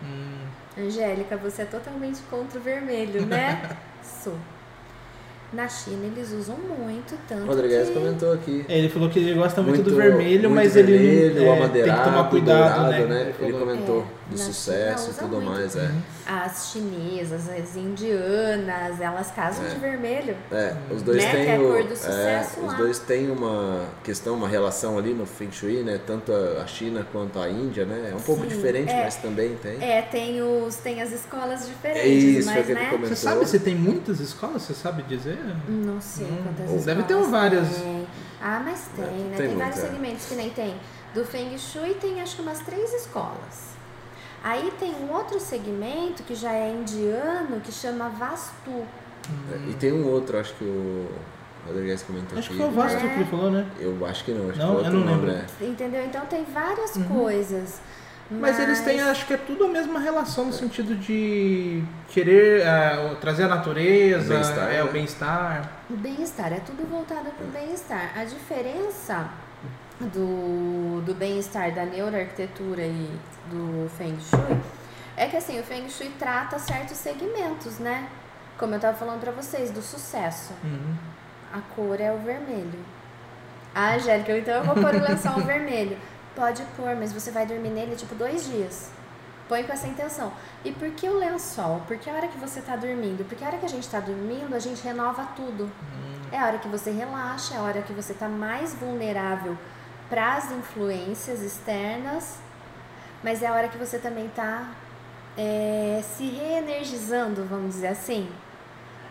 [0.03, 0.39] Hum.
[0.81, 3.61] Angélica, você é totalmente contra o vermelho, né?
[4.03, 4.35] Sou.
[5.53, 7.95] Na China eles usam muito, tanto Rodrigues que...
[7.95, 8.65] comentou aqui.
[8.69, 11.69] É, Ele falou que ele gosta muito, do Muito- vermelho, muito mas ele vermelho, é,
[11.69, 13.23] tem que tomar cuidado, dourado, né?
[13.23, 13.67] Ele, falou.
[13.67, 15.51] comentou É, do na sucesso e tudo muito.
[15.51, 15.91] mais, é.
[16.27, 19.69] As chinesas, as indianas, elas casam É.
[19.69, 20.37] de vermelho.
[20.53, 22.75] É, os dois Né, é têm a o, cor do é, os lá.
[22.75, 26.01] dois têm uma questão, uma relação ali no Feng Shui, né?
[26.07, 28.11] Tanto a China quanto a Índia, né?
[28.13, 29.05] É um pouco Sim, diferente, é.
[29.05, 29.83] mas também tem.
[29.83, 32.91] É, tem, os, tem as escolas diferentes, É isso, é mas que ele né?
[32.91, 33.09] comentou.
[33.09, 34.63] Você sabe se tem muitas escolas?
[34.63, 35.39] Você sabe dizer?
[35.69, 37.69] Não sei Hum, quantas ou escolas deve ter várias.
[37.69, 38.07] tem.
[38.41, 39.35] Ah, mas tem, É, né?
[39.37, 39.81] tem Tem, vários é.
[39.81, 40.75] segmentos que nem tem.
[41.15, 43.78] Do Feng Shui tem acho que umas três escolas.
[44.43, 48.85] Aí tem um outro segmento que já é indiano que chama Vastu.
[49.53, 51.09] É, E tem um outro, acho que o
[51.67, 53.01] Rodrigues comentou Acho que foi o Vasto É.
[53.09, 53.67] que ele falou, né?
[53.79, 55.33] Eu acho que não, acho Não, que é eu outro não nome, lembro.
[55.33, 55.47] né?
[55.61, 56.05] Entendeu?
[56.05, 57.05] Então tem várias Uhum.
[57.09, 57.81] coisas.
[58.31, 63.17] Mas eles têm, acho que é tudo a mesma relação no sentido de querer ah,
[63.23, 64.85] trazer a natureza, O bem-estar, é né?
[64.85, 65.73] o bem-estar.
[65.91, 68.13] O bem-estar, é tudo voltado para o bem-estar.
[68.15, 69.31] A diferença
[70.01, 73.19] do, do bem-estar da neuroarquitetura e
[73.51, 74.79] do Feng Shui
[75.19, 78.09] é que assim, o Feng Shui trata certos segmentos, né?
[78.57, 80.53] Como eu tava falando para vocês, do sucesso.
[80.63, 80.95] Uhum.
[81.53, 82.79] A cor é o vermelho.
[83.75, 85.99] Ah, Angélica, então eu vou pôr o lençol vermelho.
[86.37, 88.91] Pode pôr, mas você vai dormir nele tipo dois dias.
[89.49, 90.33] Põe com essa intenção.
[90.65, 91.83] E por que o lençol?
[91.89, 94.55] Porque a hora que você tá dormindo, porque a hora que a gente tá dormindo,
[94.55, 95.69] a gente renova tudo.
[96.31, 99.59] É a hora que você relaxa, é a hora que você tá mais vulnerável
[100.09, 102.39] para as influências externas,
[103.23, 104.71] mas é a hora que você também tá
[105.37, 108.29] é, se reenergizando, vamos dizer assim.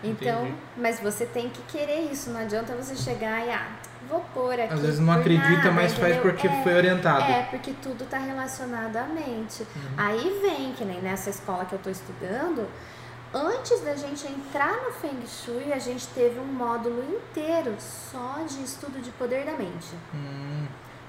[0.04, 0.58] Então, Entendi.
[0.78, 3.68] mas você tem que querer isso, não adianta você chegar e, ah,
[4.08, 4.74] vou pôr aqui.
[4.74, 6.22] Às vezes não acredita, nada, mas faz entendeu?
[6.32, 7.24] porque É, foi orientado.
[7.24, 9.66] é, porque tudo está relacionado à mente.
[9.98, 12.68] Aí vem, que nem nessa escola que eu estou estudando,
[13.34, 18.64] antes da gente entrar no Feng Shui, a gente teve um módulo inteiro só de
[18.64, 19.95] estudo de poder da mente.
[20.14, 20.68] Hum,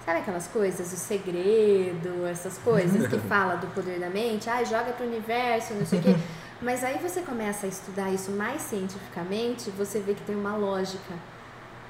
[0.09, 4.49] Sabe aquelas coisas, o segredo, essas coisas que fala do poder da mente?
[4.49, 6.17] Ah, joga pro universo, não sei o quê.
[6.63, 11.13] Mas aí você começa a estudar isso mais cientificamente, você vê que tem uma lógica,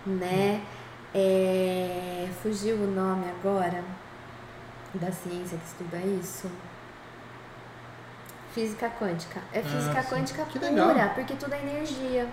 [0.04, 0.60] né?
[1.14, 3.84] É, fugiu o nome agora
[4.94, 6.50] da ciência que estuda isso.
[8.52, 9.40] Física quântica.
[9.52, 12.26] É física Ah, quântica pura, porque tudo é energia.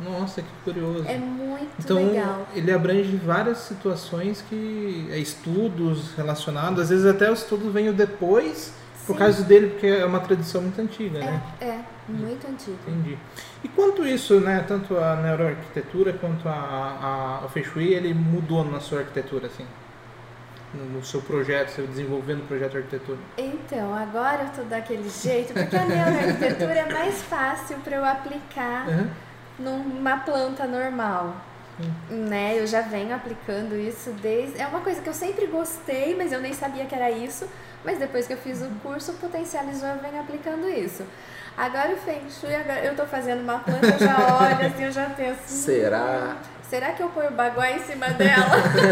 [0.00, 1.04] Nossa, que curioso.
[1.06, 2.46] É muito Então, legal.
[2.54, 5.08] ele abrange várias situações que.
[5.10, 8.72] É, estudos relacionados, às vezes até os estudos vêm depois,
[9.06, 9.18] por Sim.
[9.18, 11.42] causa dele, porque é uma tradição muito antiga, né?
[11.60, 12.78] É, é, muito antigo.
[12.86, 13.18] Entendi.
[13.62, 18.64] E quanto isso, né, tanto a neuroarquitetura quanto a, a, o Feng Shui, ele mudou
[18.64, 19.64] na sua arquitetura, assim?
[20.74, 23.18] No, seu projeto, você desenvolvendo o projeto de arquitetura?
[23.36, 28.88] Então, agora eu tô daquele jeito, porque a neuroarquitetura é mais fácil para eu aplicar
[28.88, 29.10] Aham.
[29.58, 31.36] Numa planta normal.
[32.08, 32.58] Né?
[32.58, 34.60] Eu já venho aplicando isso desde.
[34.60, 37.48] É uma coisa que eu sempre gostei, mas eu nem sabia que era isso.
[37.84, 41.02] Mas depois que eu fiz o curso, potencializou, eu venho aplicando isso.
[41.56, 44.92] Agora o Feng Shui, agora eu tô fazendo uma planta, eu já olho assim, eu
[44.92, 45.40] já penso.
[45.46, 46.36] Será?
[46.38, 48.46] "Hum, Será que eu ponho baguá em cima dela?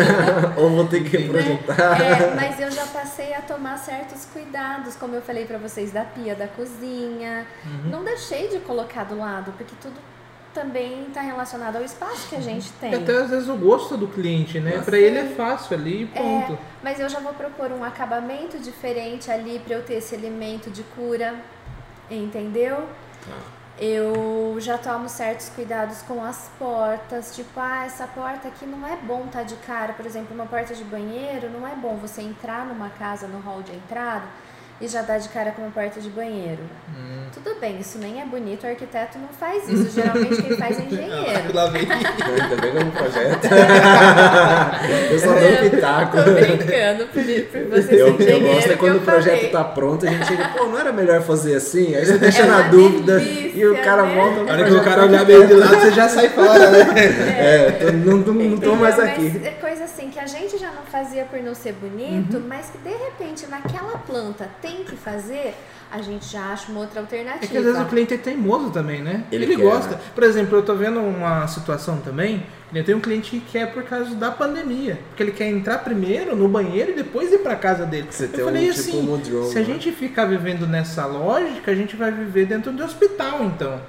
[0.58, 1.98] Ou vou ter que projetar.
[1.98, 6.04] É, mas eu já passei a tomar certos cuidados, como eu falei pra vocês, da
[6.04, 7.46] pia da cozinha.
[7.64, 7.90] Uhum.
[7.90, 9.94] Não deixei de colocar do lado, porque tudo
[10.54, 12.92] também está relacionado ao espaço que a gente tem.
[12.92, 14.72] E até às vezes o gosto do cliente, né?
[14.72, 14.84] Nossa.
[14.84, 16.58] Para ele é fácil ali e ponto.
[16.82, 20.82] Mas eu já vou propor um acabamento diferente ali para eu ter esse elemento de
[20.82, 21.34] cura,
[22.10, 22.76] entendeu?
[23.24, 23.36] Tá.
[23.78, 28.94] Eu já tomo certos cuidados com as portas, tipo, ah, essa porta aqui não é
[28.96, 32.66] bom tá de cara, por exemplo, uma porta de banheiro, não é bom você entrar
[32.66, 34.24] numa casa no hall de entrada
[34.80, 36.62] e já dar de cara com uma porta de banheiro.
[36.88, 37.20] Hum.
[37.32, 40.82] Tudo bem, isso nem é bonito, o arquiteto não faz isso, geralmente quem faz é
[40.90, 41.54] engenheiro.
[41.54, 41.82] Lá vem.
[41.90, 43.46] Ainda bem não projeto.
[45.10, 46.16] eu só dou um pitaco.
[46.16, 48.54] Tô brincando por, por você ser Eu, eu engenheiro.
[48.54, 49.50] gosto é quando o projeto falei.
[49.50, 51.94] tá pronto, a gente chega, pô, não era melhor fazer assim?
[51.94, 54.14] Aí você deixa É na dúvida e o delícia, cara né?
[54.14, 54.42] volta.
[54.44, 56.80] Na hora que o cara olhar bem de lado, você já sai fora, né?
[57.38, 58.76] É, tô- não, tô- não tô Entendeu?
[58.76, 59.40] mais aqui.
[59.44, 62.44] é coisa assim que a gente já não fazia por não ser bonito, Uhum.
[62.48, 65.54] mas que de repente naquela planta tem que fazer,
[65.90, 67.44] a gente já acha uma outra alternativa.
[67.44, 69.24] É que às vezes o cliente é teimoso também, né?
[69.30, 69.96] Ele Ele, quer, gosta.
[69.96, 70.00] né?
[70.14, 73.82] Por exemplo, eu tô vendo uma situação também, eu tenho um cliente que quer por
[73.82, 74.98] causa da pandemia.
[75.08, 78.06] Porque ele quer entrar primeiro no banheiro e depois ir pra casa dele.
[78.10, 79.66] Você eu tem um falei tipo assim, Mudroom, se a né?
[79.66, 83.80] gente ficar vivendo nessa lógica, a gente vai viver dentro de hospital, então.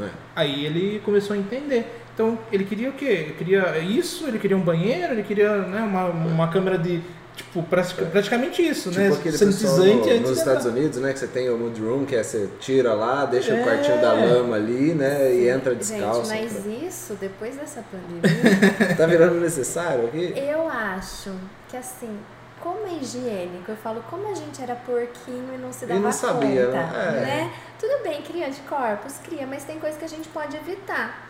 [0.00, 0.08] É.
[0.34, 2.00] Aí ele começou a entender.
[2.14, 3.04] Então, ele queria o quê?
[3.04, 7.02] Ele queria isso, ele queria um banheiro, ele queria né, uma, uma câmera de,
[7.44, 9.10] tipo, pratica- praticamente isso, Tipo né?
[9.32, 10.78] Sanitizante no, antes nos de Estados entrar.
[10.78, 11.12] Unidos, né?
[11.12, 13.60] Que você tem o Mood Room, que é você tira lá, deixa É.
[13.60, 15.32] o quartinho da lama ali, né?
[15.34, 16.30] E entra descalço.
[16.30, 18.22] Gente, mas isso, depois dessa pandemia,
[18.96, 20.32] Tá virando necessário aqui?
[20.36, 21.30] eu acho
[21.68, 22.18] que assim,
[22.60, 26.00] como é higiênico, eu falo como a gente era porquinho e não se E dava
[26.00, 27.16] não sabia, conta, né?
[27.16, 27.20] É.
[27.20, 27.52] né?
[27.78, 31.28] Tudo bem, cria anticorpos, cria, mas tem coisa que a gente pode evitar.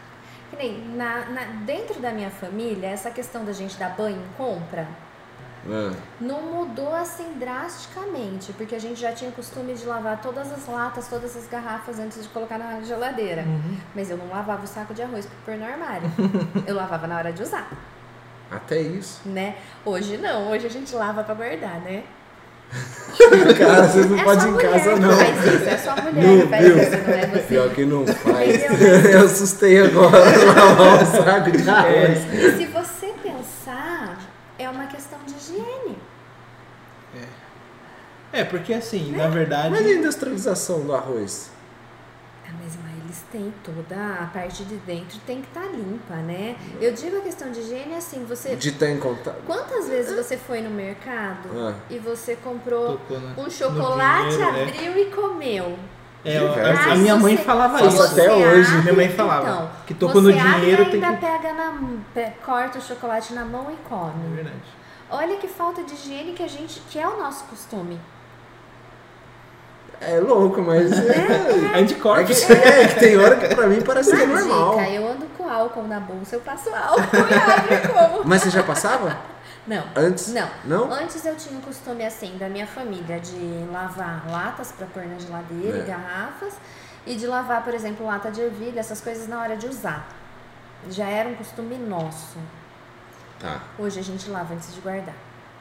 [0.50, 4.36] Que nem na, na- dentro da minha família, essa questão da gente dar banho em
[4.36, 4.86] compra,
[5.68, 10.66] Ah, não mudou assim drasticamente, porque a gente já tinha costume de lavar todas as
[10.66, 13.42] latas, todas as garrafas antes de colocar na geladeira.
[13.42, 13.76] Uhum.
[13.94, 16.10] Mas eu não lavava o saco de arroz pra pôr no armário.
[16.66, 17.70] eu lavava na hora de usar,
[18.50, 19.20] até isso.
[19.24, 19.54] né?
[19.84, 22.02] Hoje não, hoje a gente lava pra guardar, né?
[23.58, 25.14] Cara, vocês não é podem em casa, não.
[25.14, 26.80] faz isso, é só mulher Meu que faz Deus.
[26.80, 27.40] isso, não é você.
[27.42, 28.62] Pior que não faz.
[29.12, 30.18] Eu assustei agora
[30.56, 32.32] lavar um saco de arroz.
[32.32, 34.18] E se você pensar,
[34.58, 35.98] é uma questão de higiene.
[38.32, 39.70] É, porque assim, na verdade.
[39.70, 41.50] Mas a industrialização do arroz?
[42.46, 46.56] Ah, mas lá eles têm toda a parte de dentro tem que estar limpa, né?
[46.80, 49.36] Eu digo a questão de higiene assim, você De estar em contato.
[49.46, 51.74] Quantas vezes você foi no mercado Ah.
[51.90, 54.62] e você comprou na- um chocolate, dinheiro, né?
[54.62, 55.78] abriu e comeu?
[56.24, 58.12] É, a, a minha mãe você- falava Faço isso.
[58.12, 58.76] até você hoje.
[58.82, 61.26] Minha mãe falava Então, que tocou no você dinheiro tem ainda que.
[61.26, 61.74] pega na
[62.44, 64.34] corta o chocolate na mão e É come.
[64.36, 64.56] verdade.
[65.10, 68.00] Olha que falta de higiene que a gente que é o nosso costume.
[70.06, 70.90] É louco, mas.
[70.92, 72.44] É, é, Anticorpos.
[72.44, 74.76] que, é que tem hora que pra mim parece que é normal.
[74.78, 78.22] dica, eu ando com álcool na bolsa, eu passo álcool e abre como?
[78.24, 79.16] Mas você já passava?
[79.66, 79.84] Não.
[79.94, 80.28] Antes?
[80.28, 80.48] Não.
[80.64, 80.92] Não?
[80.92, 85.18] Antes eu tinha o costume assim da minha família de lavar latas para pôr na
[85.18, 85.80] geladeira É.
[85.82, 86.54] e garrafas
[87.06, 90.06] e de lavar, por exemplo, lata de ervilha, essas coisas na hora de usar.
[90.90, 92.36] Já era um costume nosso.
[93.38, 93.60] Tá.
[93.78, 95.14] Hoje a gente lava antes de guardar,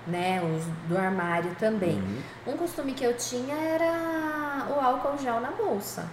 [0.08, 0.42] né?
[0.44, 2.02] Os do armário também.
[2.46, 2.54] Uhum.
[2.54, 6.06] Um costume que eu tinha era o álcool gel na bolsa.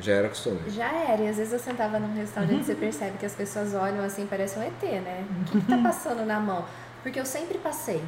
[0.00, 0.60] Já era costume.
[0.68, 3.74] Já era, e às vezes eu sentava num restaurante e você percebe que as pessoas
[3.74, 5.24] olham assim, parece um ET, né?
[5.40, 6.64] O que, que tá passando na mão?
[7.02, 8.00] Porque eu sempre passei.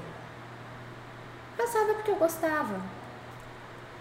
[1.57, 2.77] Passava porque eu gostava.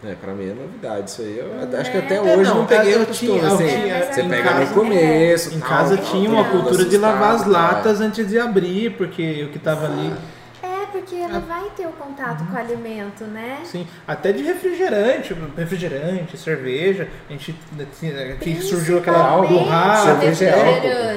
[0.04, 1.40] É, pra mim é novidade isso aí.
[1.40, 1.78] Eu Né?
[1.80, 3.40] acho que até É, hoje não, não, peguei eu o costume.
[3.42, 3.68] assim.
[3.68, 5.54] tinha- você em pega casa- no começo.
[5.56, 8.40] Em tal, casa tal, tinha tal, uma tal, cultura de lavar as latas antes de
[8.40, 10.14] abrir, porque o que tava ali.
[10.90, 11.40] É, porque ela Ah.
[11.40, 13.60] vai ter o contato com o alimento, né?
[13.64, 17.08] Sim, até de refrigerante, refrigerante, cerveja.
[17.30, 19.18] A gente né, tinha- que surgiu aquela.
[20.04, 20.66] Cerveja é álcool.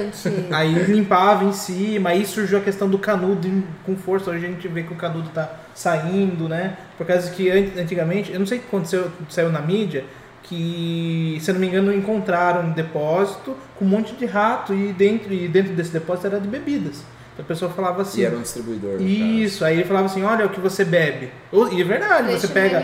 [0.08, 0.46] refrigerante.
[0.54, 3.48] Aí limpava em cima, aí surgiu a questão do canudo
[3.86, 4.30] com força.
[4.30, 6.76] Hoje a gente vê que o canudo tá saindo, né?
[6.98, 10.04] Por causa que an- antigamente, eu não sei o que aconteceu, saiu na mídia,
[10.42, 14.92] que, se eu não me engano, encontraram um depósito com um monte de rato e
[14.92, 17.02] dentro, e dentro desse depósito era de bebidas.
[17.32, 18.20] Então a pessoa falava assim.
[18.20, 19.00] E era um distribuidor.
[19.00, 21.30] Isso, aí ele falava assim, olha o que você bebe.
[21.72, 22.78] E é verdade, você pega.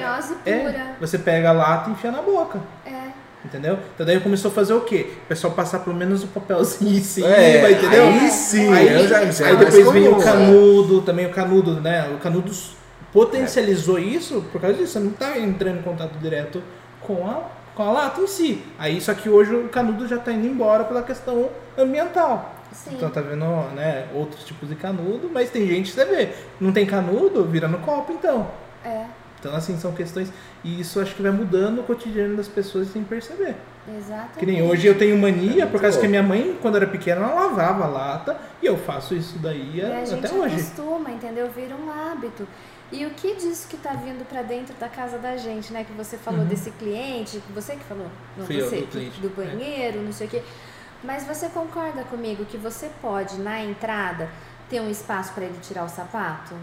[0.46, 2.60] É, você pega a lata e enfia na boca.
[2.86, 3.08] É.
[3.44, 3.78] Entendeu?
[3.94, 5.10] Então daí começou a fazer o quê?
[5.24, 8.08] O pessoal passar pelo menos o papelzinho em cima, É, entendeu?
[8.08, 11.30] aí sim, Aí, eu já- já é aí depois vem o comum, canudo, também o
[11.30, 12.10] canudo, né?
[12.14, 12.50] O canudo
[13.12, 14.92] potencializou isso por causa disso.
[14.94, 16.62] Você não tá entrando em contato direto
[17.00, 17.42] com a,
[17.74, 18.62] com a lata em si.
[18.78, 22.54] Aí só que hoje o canudo já tá indo embora pela questão ambiental.
[22.72, 22.90] Sim.
[22.94, 23.44] Então tá vendo,
[23.74, 27.66] né, outros tipos de canudo, mas tem gente que você vê, não tem canudo, vira
[27.68, 28.50] no copo então.
[28.84, 29.04] É.
[29.40, 30.32] Então, assim, são questões.
[30.64, 33.54] E isso acho que vai mudando o cotidiano das pessoas sem perceber.
[33.96, 34.38] Exatamente.
[34.38, 36.10] Que nem hoje eu tenho mania, É por causa que a louco.
[36.10, 39.80] minha mãe, quando era pequena, ela lavava a lata e eu faço isso daí E
[39.80, 40.56] a gente até hoje.
[40.56, 41.48] acostuma, entendeu?
[41.54, 42.48] Vira um hábito.
[42.90, 45.84] E o que disso que tá vindo pra dentro da casa da gente, né?
[45.84, 46.46] Que você falou Uhum.
[46.46, 49.30] desse cliente, que você que falou, não Fui eu, você, do que- cliente, do é.
[49.44, 50.42] banheiro, não sei o quê.
[51.02, 54.28] Mas você concorda comigo que você pode, na entrada,
[54.68, 56.54] ter um espaço pra ele tirar o sapato?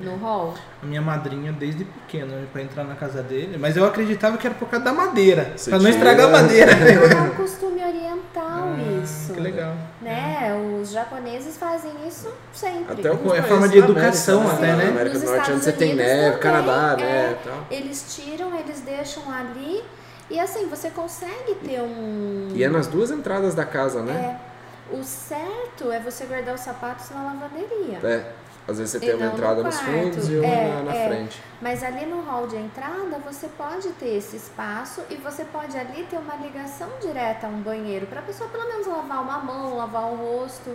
[0.00, 0.04] É.
[0.04, 0.54] No hall?
[0.82, 4.56] A minha madrinha, desde pequena, pra entrar na casa dele, mas eu acreditava que era
[4.56, 6.72] por causa da madeira, pra não estragar a madeira.
[6.74, 9.32] É um costume oriental Ah, isso.
[9.32, 9.72] Que legal.
[10.02, 10.52] Né?
[10.82, 12.92] Os japoneses fazem isso sempre.
[12.92, 14.52] Até alguns É forma de da América, educação né?
[14.54, 14.88] até, né?
[14.88, 17.04] América Nos do Norte, onde você tem neve, também, Canadá, é.
[17.04, 17.36] né?
[17.70, 19.84] Eles tiram, eles deixam ali.
[20.30, 22.48] E assim, você consegue ter um.
[22.54, 24.38] E é nas duas entradas da casa, né?
[24.40, 24.54] É.
[24.96, 27.98] O certo é você guardar os sapatos na lavanderia.
[28.02, 28.32] É.
[28.66, 30.94] Às vezes você tem uma não no entrada nos fundos e uma É, na, na
[30.94, 31.08] é.
[31.08, 31.42] frente.
[31.60, 36.04] Mas ali no hall de entrada você pode ter esse espaço e você pode ali
[36.04, 39.76] ter uma ligação direta a um banheiro para a pessoa pelo menos lavar uma mão,
[39.76, 40.70] lavar o rosto.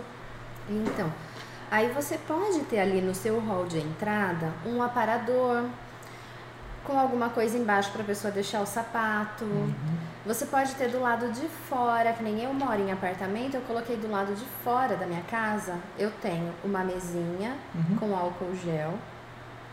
[0.68, 1.12] Então,
[1.68, 5.64] aí você pode ter ali no seu hall de entrada um aparador
[6.84, 9.44] com alguma coisa embaixo para a pessoa deixar o sapato.
[10.26, 13.96] Você pode ter do lado de fora, que nem eu moro em apartamento, eu coloquei
[13.96, 17.96] do lado de fora da minha casa, eu tenho uma mesinha Uhum.
[17.98, 18.94] com álcool gel.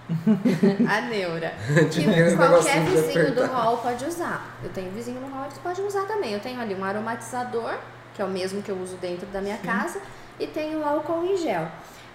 [0.89, 1.53] a neura.
[1.91, 4.55] Que qualquer vizinho do hall pode usar.
[4.63, 6.31] Eu tenho vizinho no hall, eles podem usar também.
[6.31, 7.75] Eu tenho ali um aromatizador,
[8.13, 9.99] que é o mesmo que eu uso dentro da minha casa,
[10.39, 11.67] e tenho álcool em gel.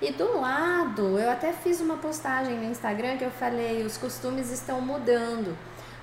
[0.03, 4.50] E do lado, eu até fiz uma postagem no Instagram que eu falei, os costumes
[4.50, 5.57] estão mudando.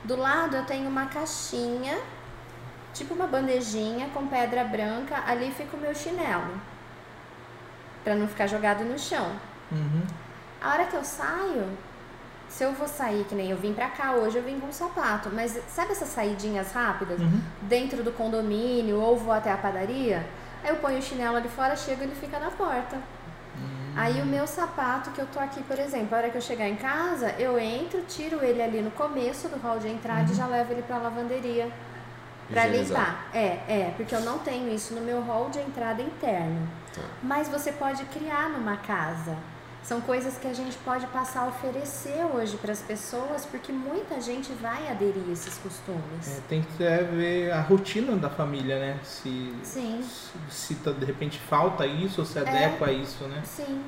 [0.05, 1.99] Do lado eu tenho uma caixinha,
[2.93, 6.61] tipo uma bandejinha com pedra branca, ali fica o meu chinelo.
[8.01, 9.35] Pra não ficar jogado no chão.
[9.69, 10.07] Uhum.
[10.61, 11.67] A hora que eu saio,
[12.47, 15.29] se eu vou sair, que nem eu vim pra cá hoje, eu vim com sapato.
[15.29, 17.19] Mas sabe essas saidinhas rápidas?
[17.19, 17.41] Uhum.
[17.63, 20.25] Dentro do condomínio ou vou até a padaria?
[20.63, 22.97] Aí eu ponho o chinelo ali fora, chego e ele fica na porta.
[23.99, 26.69] Aí o meu sapato que eu tô aqui, por exemplo, a hora que eu chegar
[26.69, 30.47] em casa, eu entro, tiro ele ali no começo do hall de entrada e já
[30.47, 31.69] levo ele pra lavanderia.
[32.49, 32.99] Pra Higienizar.
[32.99, 33.29] limpar.
[33.33, 36.67] É, é, porque eu não tenho isso no meu hall de entrada interno.
[36.95, 37.01] Tá.
[37.21, 39.35] Mas você pode criar numa casa.
[39.89, 44.21] São coisas que a gente pode passar a oferecer hoje para as pessoas, porque muita
[44.21, 46.27] gente vai aderir a esses costumes.
[46.27, 48.99] É, tem que é, ver a rotina da família, né?
[49.03, 53.41] Se, Sim, se, se tá, de repente falta isso ou se adequa a isso, né?
[53.43, 53.81] sim.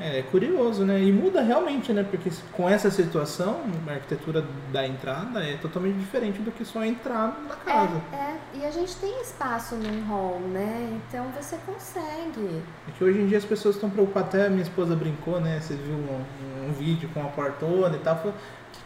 [0.00, 1.00] É, é curioso, né?
[1.00, 2.02] E muda realmente, né?
[2.02, 7.40] Porque com essa situação, a arquitetura da entrada é totalmente diferente do que só entrar
[7.48, 8.00] na casa.
[8.12, 8.36] É, é.
[8.54, 11.00] E a gente tem espaço num hall, né?
[11.08, 12.62] Então você consegue.
[12.88, 15.60] É que hoje em dia as pessoas estão preocupadas, até a minha esposa brincou, né?
[15.60, 18.34] Você viu um, um vídeo com a portona e tal, falou,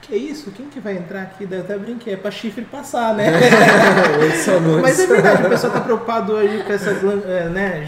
[0.09, 0.51] que, é isso?
[0.51, 1.47] Quem que vai entrar aqui?
[1.47, 3.27] Daí eu até brinquei, é pra chifre passar, né?
[4.81, 7.87] Mas é verdade, a pessoa tá preocupada hoje com essa, é, né,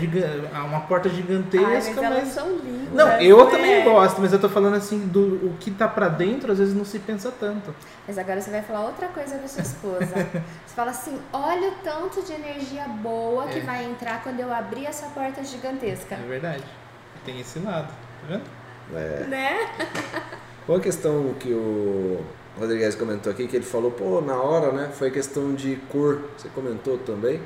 [0.65, 2.29] uma porta Ai, gigantesca, mas elas mas...
[2.29, 2.93] são lindas.
[2.93, 3.51] Não, eu né?
[3.51, 6.75] também gosto, mas eu tô falando assim, do o que tá pra dentro, às vezes
[6.75, 7.75] não se pensa tanto.
[8.07, 10.07] Mas agora você vai falar outra coisa pra sua esposa.
[10.67, 13.63] Você fala assim: olha o tanto de energia boa que É.
[13.63, 16.15] vai entrar quando eu abrir essa porta gigantesca.
[16.15, 16.65] É verdade.
[17.25, 18.45] Tem esse lado, tá vendo?
[18.95, 19.25] É.
[19.29, 19.69] Né?
[20.71, 22.21] Uma questão que o
[22.57, 26.21] Rodrigues comentou aqui, que ele falou, pô, na hora, né, foi questão de cor.
[26.39, 27.41] Você comentou também.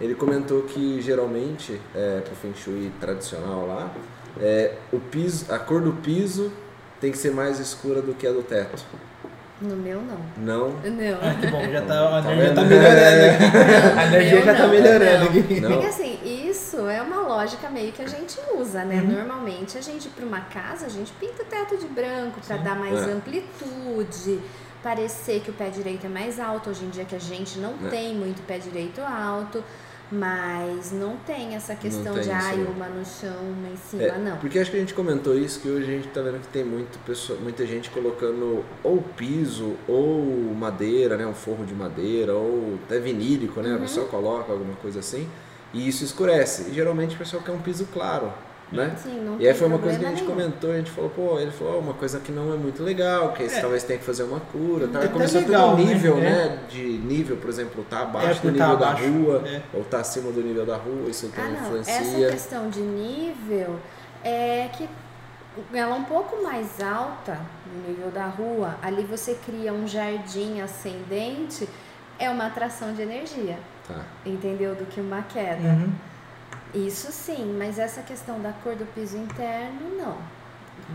[0.00, 3.94] Ele comentou que geralmente, é, pro Feng Shui tradicional lá,
[4.40, 6.50] é, o piso, a cor do piso
[7.00, 8.84] tem que ser mais escura do que a do teto.
[9.60, 10.18] No meu, não.
[10.36, 10.68] Não.
[10.70, 11.18] Não.
[11.22, 13.44] Ah, que bom, já tá, a Tá energia tá melhorando.
[14.00, 15.60] A energia já tá melhorando não.
[15.60, 15.70] Não.
[15.70, 16.28] Porque assim, é
[17.44, 19.00] lógica meio que a gente usa, né?
[19.02, 19.12] Uhum.
[19.12, 22.74] Normalmente a gente, para uma casa, a gente pinta o teto de branco para dar
[22.74, 23.12] mais É.
[23.12, 24.40] amplitude,
[24.82, 26.70] parecer que o pé direito é mais alto.
[26.70, 27.90] Hoje em dia que a gente não É.
[27.90, 29.62] tem muito pé direito alto,
[30.10, 32.70] mas não tem essa questão tem de ai, né?
[32.74, 34.36] uma no chão, uma em cima, É, não.
[34.38, 36.64] Porque acho que a gente comentou isso, que hoje a gente tá vendo que tem
[36.64, 40.24] muito pessoa, muita gente colocando ou piso, ou
[40.54, 41.26] madeira, né?
[41.26, 43.70] Um forro de madeira, ou até vinílico, né?
[43.70, 43.80] A Uhum.
[43.80, 45.28] pessoa coloca alguma coisa assim,
[45.74, 46.70] e isso escurece.
[46.70, 48.32] E geralmente o pessoal quer um piso claro,
[48.72, 48.94] né?
[48.96, 50.30] Sim, não E aí foi uma coisa que a gente nenhum.
[50.34, 53.32] comentou, a gente falou, pô, ele falou, "Ó, uma coisa que não é muito legal,
[53.32, 53.60] que É.
[53.60, 55.02] talvez tenha que fazer uma cura, tal.
[55.02, 55.94] É começou legal, pelo né?
[55.94, 56.20] nível, É.
[56.20, 56.58] né?
[56.70, 59.62] De nível, por exemplo, tá abaixo É, do por nível tá da abaixo, rua, é.
[59.74, 61.54] ou tá acima do nível da rua, isso então Ah, não.
[61.80, 62.30] Essa influencia.
[62.30, 63.78] questão de nível
[64.24, 64.88] é que
[65.72, 68.74] ela é um pouco mais alta no nível da rua.
[68.82, 71.68] Ali você cria um jardim ascendente,
[72.18, 73.56] é uma atração de energia,
[73.86, 74.00] Tá.
[74.24, 74.74] entendeu?
[74.74, 75.60] Do que uma queda.
[75.68, 75.92] Uhum.
[76.74, 80.16] Isso sim, mas essa questão da cor do piso interno, não.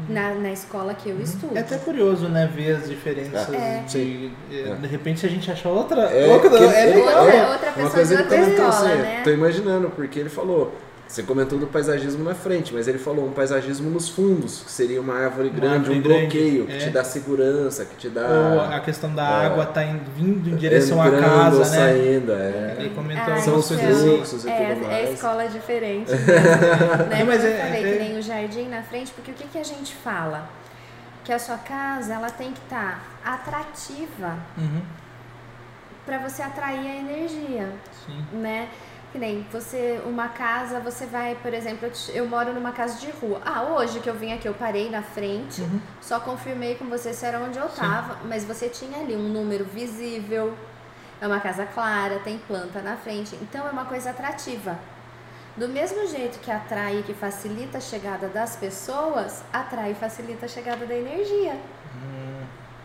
[0.10, 1.56] na, na escola que eu estudo.
[1.58, 3.54] É até curioso, né, ver as diferenças.
[3.54, 3.84] É.
[3.88, 4.76] De, É.
[4.76, 6.02] de repente a gente acha outra.
[6.12, 7.24] É, outra que- é legal.
[7.24, 9.22] Outra- é, outra uma pessoa coisa de outra escola, assim, né?
[9.24, 10.76] tô imaginando, porque ele falou,
[11.10, 15.02] você comentou do paisagismo na frente, mas ele falou um paisagismo nos fundos, que seria
[15.02, 16.78] uma árvore Uma grande, árvore um grande, bloqueio, que é.
[16.78, 18.28] te dá segurança, que te dá...
[18.28, 19.46] Ou a questão da É.
[19.48, 21.66] água tá indo, vindo em direção à casa, ou né?
[21.66, 22.76] saindo, é.
[22.78, 23.78] Ele comentou Ah, São os assim.
[23.88, 25.14] fluxos e é, tudo É mais.
[25.16, 26.12] escola diferente.
[26.14, 27.18] né?
[27.20, 29.34] Não, mas Como eu é- falei, é- que nem o jardim na frente, porque o
[29.34, 30.48] que, que a gente fala?
[31.24, 34.82] Que a sua casa ela tem que estar atrativa Uhum,
[36.06, 37.68] para você atrair a energia,
[38.06, 38.24] sim.
[38.34, 38.68] né?
[39.12, 43.00] Que nem você, uma casa, você vai, por exemplo, eu, te- eu moro numa casa
[43.00, 43.42] de rua.
[43.44, 45.80] Ah, hoje que eu vim aqui, eu parei na frente, Uhum.
[46.00, 49.66] só confirmei com você se era onde eu tava, mas você tinha ali um número
[49.66, 50.54] visível,
[51.20, 54.78] é uma casa clara, tem planta na frente, então é uma coisa atrativa.
[55.58, 60.46] Do mesmo jeito que atrai e que facilita a chegada das pessoas, atrai e facilita
[60.46, 61.54] a chegada da energia.
[61.96, 62.44] Hum,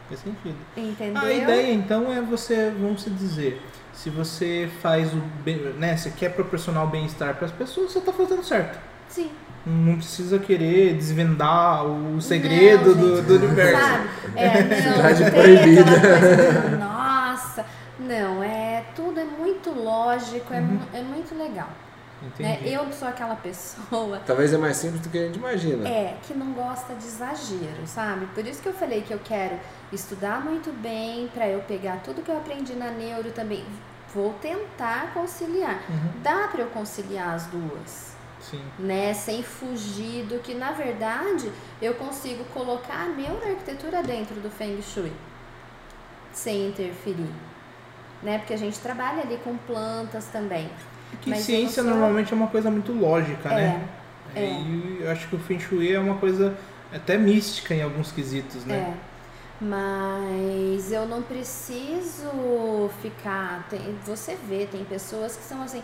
[0.09, 0.57] faz sentido.
[0.75, 1.23] Entendeu?
[1.23, 3.63] A ideia então é você, vamos dizer,
[3.95, 7.99] se você faz o bem, né, você quer proporcionar o bem-estar para as pessoas, você
[8.01, 8.79] está fazendo certo.
[9.09, 9.31] Sim.
[9.67, 13.81] Não precisa querer desvendar o segredo Não, do, gente, do universo.
[13.81, 14.09] Sabe?
[14.37, 15.81] É, não, Cidade não tem proibida.
[15.97, 17.67] aquela coisa de, nossa,
[17.99, 20.81] não, é tudo é muito lógico, é, Uhum.
[20.93, 21.69] é muito legal.
[22.39, 22.61] Né?
[22.65, 25.87] Eu sou aquela pessoa Talvez é mais simples do que a gente imagina.
[25.87, 28.25] é que não gosta de exagero, sabe?
[28.35, 29.59] Por isso que eu falei que eu quero
[29.93, 33.65] estudar muito bem para eu pegar tudo que eu aprendi na neuro também.
[34.15, 35.83] Vou tentar conciliar.
[35.89, 38.15] Uhum, Dá para eu conciliar as duas.
[38.41, 38.63] sim.
[38.79, 41.51] né, sem fugir do que na verdade
[41.83, 45.13] eu consigo colocar a neuroarquitetura dentro do Feng Shui,
[46.33, 47.33] sem interferir,
[48.23, 48.39] né?
[48.39, 50.71] Porque a gente trabalha ali com plantas também.
[51.21, 53.87] Que Mas ciência sou- normalmente é uma coisa muito lógica, né?
[54.35, 54.61] É, é.
[54.61, 56.55] E eu acho que o Feng Shui é uma coisa
[56.93, 58.75] até mística em alguns quesitos, né?
[58.75, 58.95] É.
[59.61, 63.67] Mas eu não preciso ficar.
[63.71, 65.83] Tem, você vê, tem pessoas que são assim.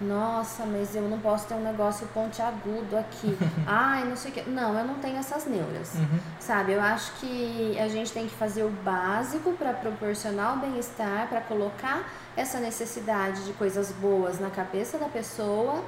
[0.00, 3.36] Nossa, mas eu não posso ter um negócio pontiagudo aqui.
[3.66, 4.50] Ai, não sei o que.
[4.50, 5.94] Não, eu não tenho essas neuras.
[5.94, 6.18] Uhum.
[6.40, 11.28] Sabe, eu acho que a gente tem que fazer o básico para proporcionar o bem-estar,
[11.28, 12.02] para colocar
[12.36, 15.82] essa necessidade de coisas boas na cabeça da pessoa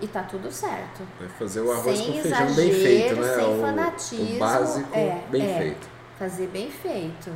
[0.00, 1.02] e tá tudo certo.
[1.24, 3.34] É fazer o arroz Sem com feijão bem exagero, feito, né?
[3.34, 5.58] sem o, fanatismo, o básico é, bem é.
[5.58, 5.88] feito.
[6.18, 7.30] Fazer bem feito.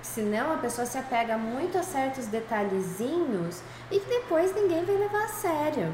[0.00, 5.24] Senão a pessoa se apega muito a certos detalhezinhos e que depois ninguém vai levar
[5.24, 5.92] a sério.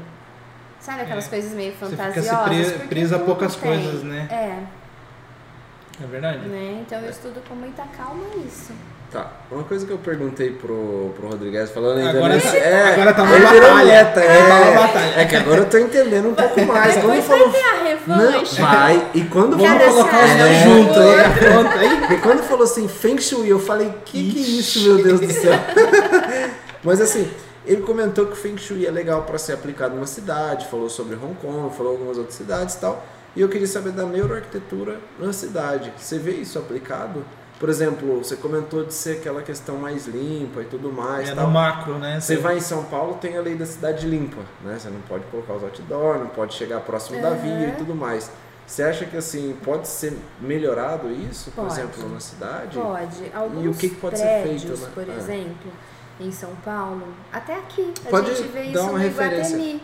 [0.79, 1.29] Sabe aquelas É.
[1.29, 2.67] coisas meio Você fica fantasiosas?
[2.67, 3.71] se pre- presa a poucas tem.
[3.71, 4.27] coisas, né?
[4.31, 6.39] É, É verdade.
[6.47, 6.83] né?
[6.85, 8.71] Então eu estudo com muita calma isso.
[9.11, 13.13] Tá, uma coisa que eu perguntei pro, pro Rodrigues, falando ainda Agora tá- é, agora
[13.13, 13.85] tá uma batalha.
[13.85, 15.13] meta, Tá uma é, batalha.
[15.21, 16.97] é que agora eu tô entendendo um pouco mais.
[16.97, 17.75] Quando falou, vai ter a
[18.07, 18.61] não, revanche.
[18.61, 22.13] vai, e quando Vamos falou, colocar os cara dois é juntos aí.
[22.13, 25.31] e quando falou assim, Feng Shui, eu falei, que que é isso, meu Deus do
[25.31, 25.53] céu?
[26.83, 27.29] Mas assim,
[27.65, 31.15] ele comentou que o Feng Shui é legal para ser aplicado numa cidade, falou sobre
[31.15, 33.05] Hong Kong, falou algumas outras cidades e tal.
[33.35, 35.93] E eu queria saber da neuroarquitetura na cidade.
[35.97, 37.25] Você vê isso aplicado?
[37.59, 41.29] Por exemplo, você comentou de ser aquela questão mais limpa e tudo mais.
[41.29, 41.47] É tal.
[41.47, 42.19] no macro, né?
[42.19, 44.77] Você vai em São Paulo, tem a lei da cidade limpa, né?
[44.77, 48.29] Você não pode colocar os outdoor, não pode chegar próximo da via e tudo mais.
[48.67, 51.79] Você acha que assim pode ser melhorado isso, por Pode.
[51.79, 52.77] exemplo, na cidade?
[52.77, 53.31] Pode.
[53.33, 54.89] Alguns E o que que pode ser prédios, feito, né?
[54.95, 55.15] por É.
[55.15, 55.71] exemplo,
[56.19, 59.55] em São Paulo, até aqui, a Pode gente vê dar isso uma no referência.
[59.55, 59.83] Iguatemi.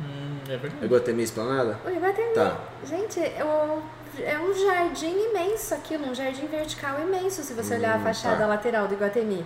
[0.00, 0.84] Hum, é verdade.
[0.86, 1.78] Iguatemi Esplanada?
[1.84, 2.56] O Iguatemi, Tá.
[2.84, 3.82] gente, é um,
[4.22, 8.38] é um jardim imenso aquilo, um jardim vertical imenso, se você olhar a Hum, fachada
[8.38, 8.46] tá.
[8.46, 9.44] lateral do Iguatemi.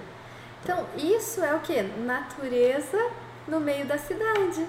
[0.63, 1.83] Então, isso é o que?
[1.83, 2.99] Natureza
[3.49, 4.65] no meio da cidade.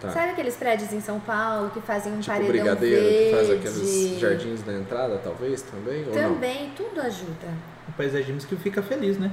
[0.00, 0.10] Tá.
[0.10, 3.24] Sabe aqueles prédios em São Paulo que fazem um Tipo o paredão brigadeiro verde?
[3.24, 6.04] que faz aqueles jardins na entrada, talvez, também?
[6.06, 6.34] Ou não?
[6.34, 7.48] Também, tudo ajuda.
[7.88, 9.30] O paisagista que fica feliz, né?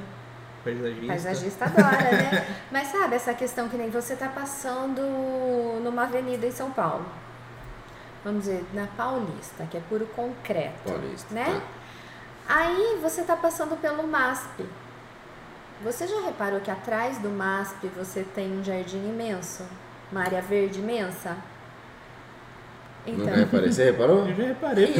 [0.63, 1.07] Paisagista.
[1.07, 2.47] Paisagista adora, né?
[2.71, 5.01] Mas sabe essa questão que nem você tá passando
[5.83, 7.05] numa avenida em São Paulo.
[8.23, 10.89] Vamos dizer, na Paulista, que é puro concreto.
[10.91, 11.33] Paulista.
[11.33, 11.61] Né?
[12.47, 14.65] Aí você tá passando pelo MASP.
[15.83, 19.65] Você já reparou que atrás do MASP você tem um jardim imenso?
[20.11, 21.37] Uma área verde imensa?
[23.05, 23.71] Então, Não reparei.
[23.71, 24.19] Você reparou?
[24.27, 24.85] Eu já reparei.
[24.85, 24.99] e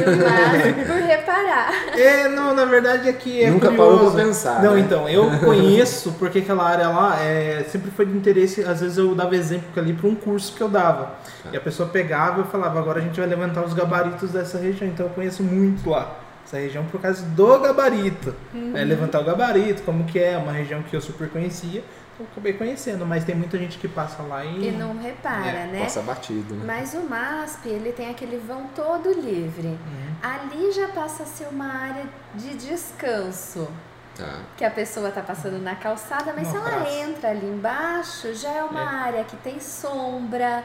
[0.82, 1.72] o por reparar.
[1.98, 3.96] É, não, na verdade é que é Nunca curioso.
[3.96, 4.80] parou pra pensar, Não, né?
[4.80, 9.14] então, eu conheço porque aquela área lá é, sempre foi de interesse, às vezes eu
[9.14, 11.14] dava exemplo ali para um curso que eu dava.
[11.42, 11.50] Tá.
[11.52, 14.58] E a pessoa pegava e eu falava, agora a gente vai levantar os gabaritos dessa
[14.58, 16.18] região, então eu conheço muito lá.
[16.46, 18.34] Essa região por causa do gabarito.
[18.52, 18.72] Uhum.
[18.76, 21.82] É, levantar o gabarito, como que é, uma região que eu super conhecia.
[22.18, 24.68] Eu acabei conhecendo, mas tem muita gente que passa lá e.
[24.68, 25.80] E não repara, É, né?
[25.82, 26.62] Passa batido, né?
[26.64, 29.68] Mas o MASP, ele tem aquele vão todo livre.
[29.68, 30.14] Uhum.
[30.22, 32.04] Ali já passa a ser uma área
[32.34, 33.68] de descanso.
[34.16, 34.38] Tá.
[34.56, 38.62] Que a pessoa tá passando na calçada, mas se ela entra ali embaixo, já é
[38.62, 38.86] uma É.
[39.06, 40.62] área que tem sombra,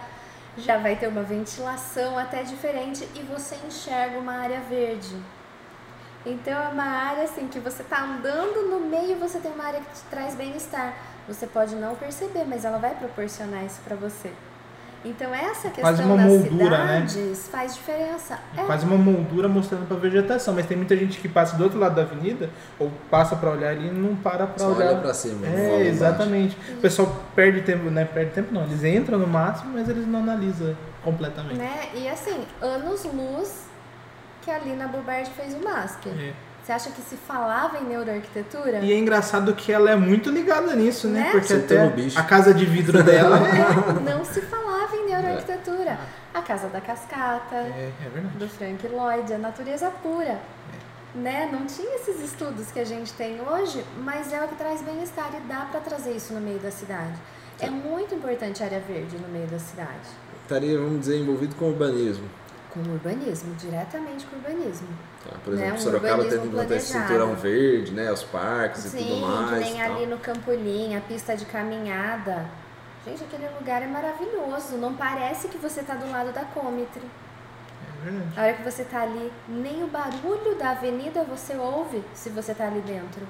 [0.55, 5.15] já vai ter uma ventilação até diferente e você enxerga uma área verde.
[6.25, 9.79] Então é uma área assim que você tá andando no meio, você tem uma área
[9.79, 10.93] que te traz bem-estar.
[11.29, 14.31] Você pode não perceber, mas ela vai proporcionar isso pra você.
[15.05, 17.07] Então essa questão Quase uma das moldura, né?
[17.07, 18.37] cidades faz diferença.
[18.57, 21.79] É quase uma moldura mostrando pra vegetação, mas tem muita gente que passa do outro
[21.79, 24.87] lado da avenida ou passa pra olhar ali e não para pra Só olhar.
[24.89, 25.47] olha pra cima.
[25.47, 26.57] É, exatamente.
[26.73, 28.03] O pessoal perde tempo, né?
[28.03, 28.63] Perde tempo não.
[28.63, 31.55] Eles entram no máximo, mas eles não analisam completamente.
[31.57, 31.89] Né?
[31.93, 33.67] E assim, anos luz
[34.41, 36.09] que ali na Bobard fez o MASP.
[36.09, 36.33] É.
[36.69, 38.77] Você acha que se falava em neuroarquitetura?
[38.81, 41.21] E é engraçado que ela é muito ligada nisso, né?
[41.21, 41.31] Né?
[41.31, 43.99] Porque até a casa de vidro dela é.
[44.07, 45.97] Não se falava em neuroarquitetura.
[46.31, 48.37] A Casa da Cascata, É, é verdade.
[48.37, 50.39] do Frank Lloyd, a natureza pura.
[51.15, 51.49] Né?
[51.51, 55.31] Não tinha esses estudos que a gente tem hoje, mas é o que traz bem-estar
[55.35, 57.15] e dá para trazer isso no meio da cidade.
[57.59, 60.07] É muito importante a área verde no meio da cidade.
[60.43, 62.29] Estaria, vamos dizer, envolvido com urbanismo.
[62.69, 64.87] Com o urbanismo, diretamente com o urbanismo.
[65.43, 66.81] Por Né, exemplo, um Sorocaba esse planejado.
[66.81, 68.11] cinturão verde, né?
[68.11, 69.63] Os parques e Sim, tudo mais.
[69.65, 72.45] que nem e ali no Campolim, a pista de caminhada.
[73.05, 74.77] Gente, aquele lugar é maravilhoso.
[74.77, 77.01] Não parece que você tá do lado da Comitre.
[78.01, 78.33] É verdade.
[78.37, 82.53] A hora que você tá ali, nem o barulho da avenida você ouve se você
[82.53, 83.21] tá ali dentro.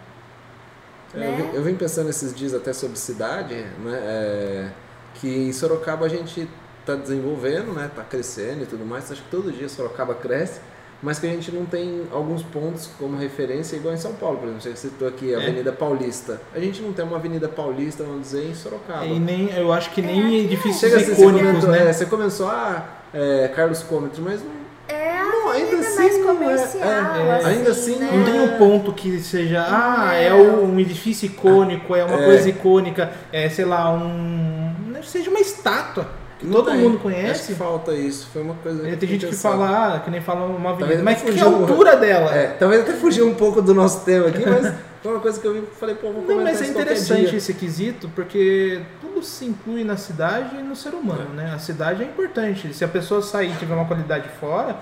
[1.13, 1.37] É, eu, né?
[1.37, 3.99] vim, eu vim pensando esses dias até sobre cidade, né?
[4.01, 4.69] é,
[5.15, 6.47] que em Sorocaba a gente
[6.81, 7.89] está desenvolvendo, né?
[7.95, 9.11] Tá crescendo e tudo mais.
[9.11, 10.59] Acho que todo dia Sorocaba cresce,
[11.01, 14.47] mas que a gente não tem alguns pontos como referência, igual em São Paulo, por
[14.49, 14.61] exemplo.
[14.61, 15.43] Você citou aqui a É.
[15.43, 16.41] Avenida Paulista.
[16.53, 19.05] A gente não tem uma Avenida Paulista, vamos dizer, em Sorocaba.
[19.05, 20.39] E nem, eu acho que É, nem é.
[20.43, 21.89] edifícios Chega assim, você icônicos, comentou, né?
[21.89, 25.19] é, você começou a é, Carlos Cômetro, mas não, É
[25.53, 28.09] ainda assim mais não é- comercial, é, assim, ainda assim né?
[28.13, 30.63] Não tem um ponto que seja, ah, é Não.
[30.65, 32.25] um edifício icônico, é uma É.
[32.25, 34.73] coisa icônica, é, sei lá, um.
[34.87, 36.07] não seja uma estátua
[36.39, 36.79] que não todo tem.
[36.79, 37.47] mundo Acho conhece.
[37.47, 38.27] que falta isso.
[38.31, 38.81] Foi uma coisa.
[38.97, 42.33] Tem gente que fala, ah, que nem fala uma avenida, mas que altura dela?
[42.33, 44.73] É, talvez até fugiu um pouco do nosso tema aqui, mas
[45.03, 47.53] foi uma coisa que eu vi e falei, pô, vou Não, mas é interessante esse
[47.53, 51.51] quesito, porque tudo se inclui na cidade e no ser humano, né?
[51.53, 52.73] A cidade é importante.
[52.73, 54.77] Se a pessoa sair e tiver uma qualidade fora,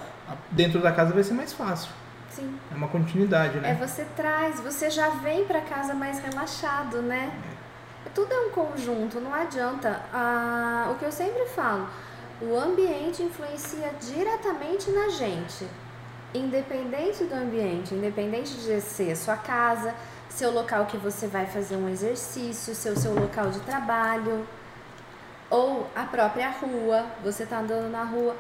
[0.52, 1.90] dentro da casa vai ser mais fácil.
[2.30, 2.54] Sim.
[2.72, 3.78] É uma continuidade, É, né?
[3.82, 7.32] você traz, você já vem pra casa mais relaxado, né?
[8.14, 10.02] Tudo é um conjunto, não adianta.
[10.14, 11.88] Ah, o que eu sempre falo,
[12.42, 15.68] o ambiente influencia diretamente na gente.
[16.34, 19.96] Independente do ambiente, independente de ser sua casa,
[20.30, 24.46] seu local que você vai fazer um exercício, seu, seu local de trabalho,
[25.50, 28.36] ou a própria rua, você tá andando na rua,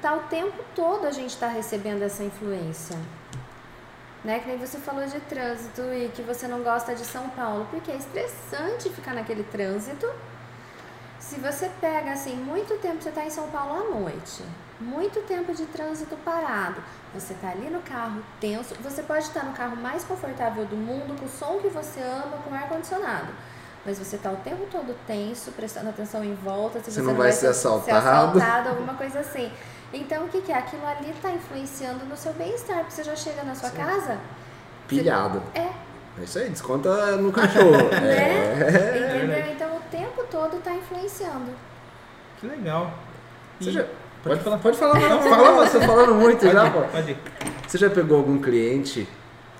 [0.00, 2.96] tá o tempo todo a gente tá recebendo essa influência.
[4.24, 4.40] Né?
[4.40, 7.90] Que nem você falou de trânsito e que você não gosta de São Paulo, porque
[7.90, 10.08] é estressante ficar naquele trânsito.
[11.18, 14.44] Se você pega assim, muito tempo você tá em São Paulo à noite,
[14.80, 16.80] muito tempo de trânsito parado,
[17.12, 21.18] você tá ali no carro tenso, você pode estar no carro mais confortável do mundo,
[21.18, 23.28] com o som que você ama, com ar condicionado.
[23.84, 27.14] Mas você tá o tempo todo tenso, prestando atenção em volta, se Você você, não
[27.14, 27.98] vai ser assaltado.
[27.98, 29.50] assaltado, alguma coisa assim.
[29.92, 30.56] Então o que, que é?
[30.58, 34.18] Aquilo ali tá influenciando no seu bem-estar, porque você já chega na sua casa,
[34.88, 35.42] Pilhado.
[35.54, 35.68] é,
[36.20, 37.70] É isso aí, desconta no cachorro.
[37.90, 38.60] né?
[38.60, 39.16] é.
[39.16, 39.52] Entendeu?
[39.52, 41.50] Então o tempo todo tá influenciando.
[42.40, 42.92] Que legal.
[43.60, 43.86] Você já-
[44.22, 44.58] Pode falar.
[44.58, 46.80] Pode falar, não, fala você falando muito Pode já, ir, pô.
[46.82, 47.18] pode ir.
[47.68, 49.08] Você já pegou algum cliente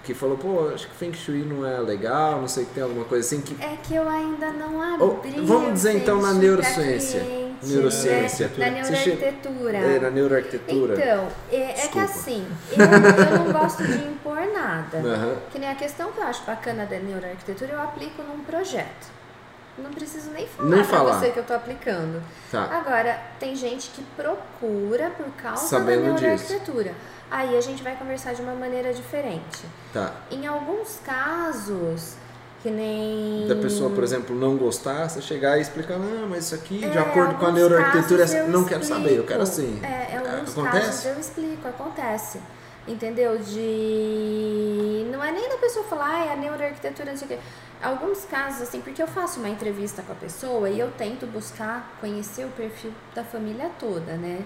[0.02, 3.04] que falou, pô, acho que Feng Shui não é legal, não sei que tem alguma
[3.04, 3.56] coisa assim que.
[3.62, 5.40] É que eu ainda não Ou, abri.
[5.42, 7.20] vamos o dizer, então, na neurociência.
[7.60, 8.48] Pra Neurociência.
[8.56, 8.66] né?
[8.66, 9.78] Na neuroarquitetura.
[9.78, 10.94] É, na neuroarquitetura.
[10.94, 14.98] Então, é, é que assim, eu, eu não gosto de impor nada.
[14.98, 15.36] Aham.
[15.50, 19.14] Que nem a questão que eu acho bacana da neuroarquitetura, eu aplico num projeto.
[19.78, 21.18] Não preciso nem falar Nem pra falar.
[21.18, 22.22] você que eu tô aplicando.
[22.50, 22.62] Tá.
[22.64, 26.22] Agora, tem gente que procura por causa Sabendo da disso.
[26.22, 26.94] neuroarquitetura.
[27.30, 29.64] Aí a gente vai conversar de uma maneira diferente.
[29.92, 30.12] Tá.
[30.30, 32.14] Em alguns casos,
[32.66, 33.46] que nem.
[33.46, 36.98] Da pessoa, por exemplo, não gostar, você chegar e explicar, não, mas isso aqui, de
[36.98, 39.80] É, acordo com a neuroarquitetura, não quero saber, eu quero assim.
[39.84, 41.08] É, em alguns casos Acontece?
[41.08, 42.40] eu explico, acontece.
[42.88, 43.38] Entendeu?
[43.38, 45.06] De.
[45.12, 47.38] Não é nem da pessoa falar, ah, é a neuroarquitetura, não sei o quê.
[47.80, 51.96] Alguns casos, assim, porque eu faço uma entrevista com a pessoa e eu tento buscar
[52.00, 54.44] conhecer o perfil da família toda, né?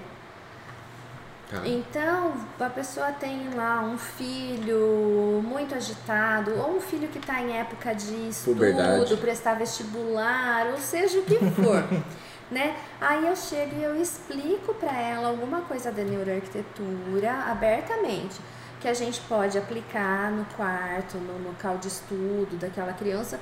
[1.50, 1.62] Tá.
[1.66, 7.58] Então, a pessoa tem lá um filho muito agitado, ou um filho que está em
[7.58, 9.16] época de estudo, Puberdade.
[9.16, 11.84] prestar vestibular, ou seja o que for.
[12.52, 12.76] né?
[13.00, 18.40] Aí eu chego e eu explico para ela alguma coisa da neuroarquitetura abertamente,
[18.80, 23.40] que a gente pode aplicar no quarto, no local de estudo daquela criança,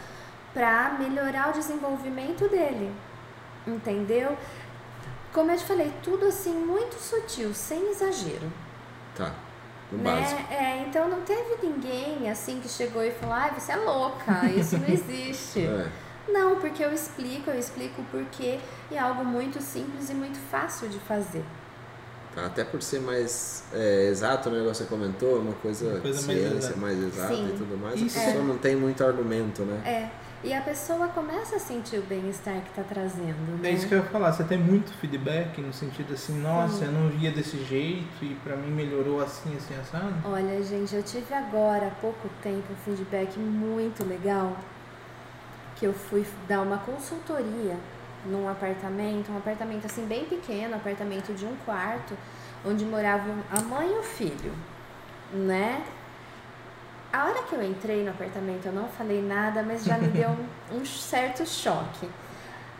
[0.55, 2.91] para melhorar o desenvolvimento dele.
[3.67, 4.35] Entendeu?
[5.33, 8.51] Como eu te falei, tudo assim muito sutil, sem exagero.
[9.17, 9.33] Tá.
[9.93, 10.05] No Né?
[10.21, 10.53] básico.
[10.53, 14.77] É, então não teve ninguém assim que chegou e falou, ai, você é louca, isso
[14.79, 15.61] não existe.
[15.67, 15.89] É.
[16.29, 18.59] Não, porque eu explico, eu explico o porquê
[18.91, 21.43] e é algo muito simples e muito fácil de fazer.
[22.35, 26.27] Tá, Até por ser mais é, exato, né, igual você comentou, uma coisa, Uma coisa
[26.27, 26.77] mais ciência exata.
[26.77, 27.49] mais exata Sim.
[27.49, 28.19] e tudo mais, Isso.
[28.19, 29.81] a pessoa não tem muito argumento, né?
[29.87, 30.09] É,
[30.43, 33.71] e a pessoa começa a sentir o bem-estar que está trazendo, né?
[33.71, 36.93] É isso que eu ia falar, você tem muito feedback no sentido assim, nossa, eu
[36.93, 40.15] não via desse jeito e pra mim melhorou assim, assim, assado.
[40.25, 44.57] Olha, gente, eu tive agora há pouco tempo um feedback muito legal
[45.77, 47.77] que eu fui dar uma consultoria
[48.25, 52.17] num apartamento, um apartamento assim bem pequeno, apartamento de um quarto,
[52.65, 54.53] onde moravam a mãe e o filho,
[55.33, 55.83] né?
[57.13, 60.29] A hora que eu entrei no apartamento, eu não falei nada, mas já me deu
[60.29, 62.09] um, um certo choque.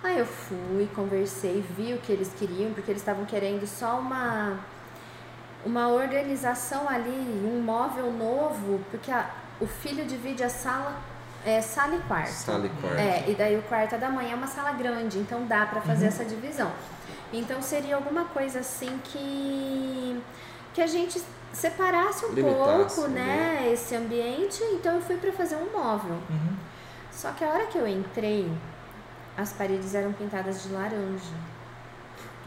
[0.03, 4.59] Aí eu fui, conversei, vi o que eles queriam, porque eles estavam querendo só uma
[5.67, 7.11] uma organização ali,
[7.45, 9.29] um móvel novo, porque a-
[9.61, 10.95] o filho divide a sala,
[11.45, 12.31] é, sala e quarto.
[12.31, 12.97] Sala e quarto.
[12.99, 15.81] É, e daí o quarto é da mãe é uma sala grande, então dá pra
[15.81, 16.71] fazer essa divisão.
[17.33, 20.23] Então seria alguma coisa assim que
[20.73, 21.21] que a gente
[21.53, 24.63] separasse um Limitasse, pouco, né, esse ambiente.
[24.75, 26.17] Então eu fui pra fazer um móvel.
[26.31, 26.57] Uhum.
[27.11, 28.51] Só que a hora que eu entrei,
[29.37, 31.35] as paredes eram pintadas de laranja.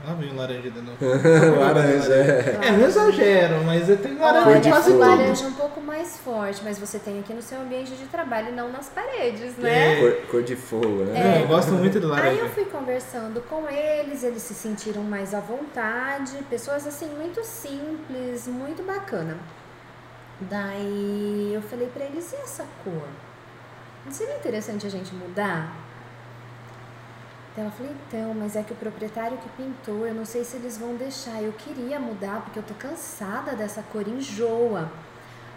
[0.04, 0.97] Lá vem o laranja de novo.
[1.60, 2.60] Laranja, é.
[2.60, 4.99] É, não exagero, mas eu tenho laranja de quase tudo.
[4.99, 8.72] laranja um pouco mais forte, mas você tem aqui no seu ambiente de trabalho, não
[8.72, 9.93] nas paredes, né?
[9.93, 9.99] É.
[9.99, 11.38] Cor, cor de fogo, né?
[11.39, 12.41] É, eu gosto muito Aí laranja.
[12.41, 18.47] eu fui conversando com eles, eles se sentiram mais à vontade, pessoas assim muito simples,
[18.47, 19.38] muito bacana.
[20.39, 23.08] Daí eu falei pra eles, e essa cor?
[24.04, 25.72] Não seria interessante a gente mudar?
[27.52, 30.56] Então ela falou, então, mas é que o proprietário que pintou, eu não sei se
[30.56, 31.41] eles vão deixar.
[31.41, 34.89] Eu queria mudar porque eu tô cansada dessa cor, enjoa.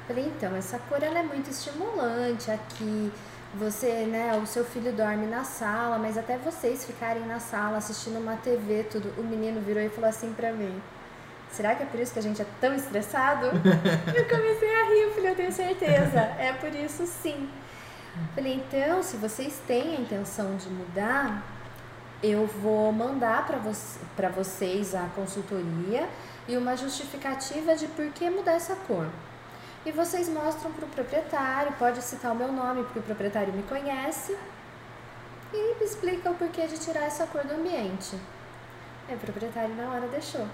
[0.07, 3.13] Falei, então, essa cor ela é muito estimulante aqui.
[3.55, 8.19] Você, né, o seu filho dorme na sala, mas até vocês ficarem na sala assistindo
[8.19, 9.15] uma TV, tudo.
[9.17, 10.83] O menino virou e falou assim pra mim:
[11.53, 13.47] Será que é por isso que a gente é tão estressado?
[14.13, 16.19] eu comecei a rir, eu falei, eu tenho certeza.
[16.37, 17.49] É por isso sim.
[18.35, 21.43] Falei, então, se vocês têm a intenção de mudar,
[22.25, 23.73] eu vou mandar para vo
[24.35, 26.09] vocês a consultoria
[26.49, 29.07] e uma justificativa de por que mudar essa cor.
[29.85, 33.63] E vocês mostram para o proprietário, pode citar o meu nome, porque o proprietário me
[33.65, 34.35] conhece,
[35.53, 38.17] e explica o porquê de tirar essa cor do ambiente.
[39.07, 40.47] Aí o proprietário na hora deixou.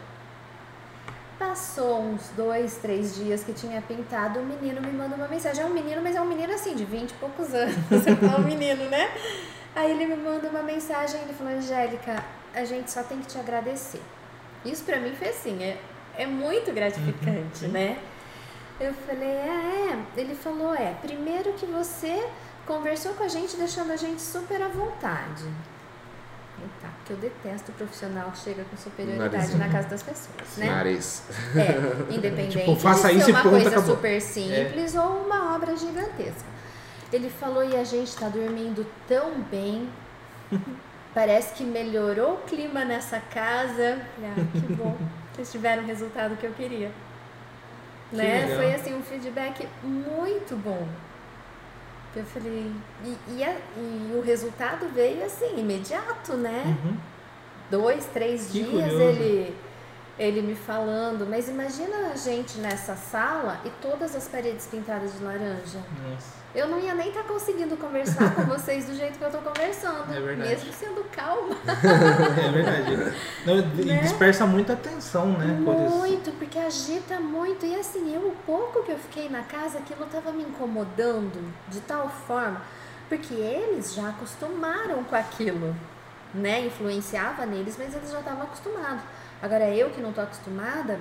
[1.38, 5.62] Passou uns dois, três dias que tinha pintado, o menino me manda uma mensagem.
[5.62, 7.76] É um menino, mas é um menino assim, de 20 e poucos anos.
[7.90, 9.08] É um menino, né?
[9.74, 12.22] Aí ele me manda uma mensagem, ele falou, Angélica,
[12.54, 14.02] a gente só tem que te agradecer.
[14.64, 15.78] Isso pra mim foi assim, é,
[16.16, 17.98] é muito gratificante, né?
[18.80, 20.20] Eu falei, é, é.
[20.20, 22.26] Ele falou, é, primeiro que você
[22.66, 25.44] conversou com a gente deixando a gente super à vontade.
[26.62, 29.58] Eita, que eu detesto o profissional que chega com superioridade Narizinho.
[29.58, 30.66] na casa das pessoas, né?
[30.66, 31.22] Nariz.
[31.56, 33.96] É, independente Tipo, faça de isso ser e uma coisa acabou.
[33.96, 36.49] super simples ou uma obra gigantesca.
[37.12, 39.88] Ele falou, e a gente tá dormindo tão bem,
[41.14, 44.00] parece que melhorou o clima nessa casa.
[44.22, 44.96] Ah, que bom,
[45.34, 46.90] vocês tiveram o resultado que eu queria.
[48.10, 48.42] Que né?
[48.46, 48.56] legal.
[48.58, 50.86] Foi assim um feedback muito bom.
[52.14, 52.72] Eu falei,
[53.04, 56.62] e, e, a- e o resultado veio assim, imediato, né?
[56.84, 56.96] Uhum.
[57.70, 59.00] dois, três Que dias curioso.
[59.00, 59.56] ele,
[60.18, 65.22] ele me falando, mas imagina a gente nessa sala e todas as paredes pintadas de
[65.24, 65.78] laranja.
[66.02, 66.39] Nossa.
[66.52, 70.12] Eu não ia nem estar conseguindo conversar com vocês do jeito que eu tô conversando,
[70.12, 70.50] É verdade.
[70.50, 71.54] mesmo sendo calma.
[72.44, 73.16] É verdade.
[73.46, 74.00] Não, e Né?
[74.00, 75.46] dispersa muita atenção, né?
[75.46, 77.64] Muito, porque agita muito.
[77.64, 81.80] E assim, eu, o pouco que eu fiquei na casa, aquilo tava me incomodando de
[81.82, 82.60] tal forma,
[83.08, 85.74] porque eles já acostumaram com aquilo,
[86.34, 86.66] né?
[86.66, 89.02] Influenciava neles, mas eles já estavam acostumados.
[89.40, 90.98] Agora eu que não tô acostumada,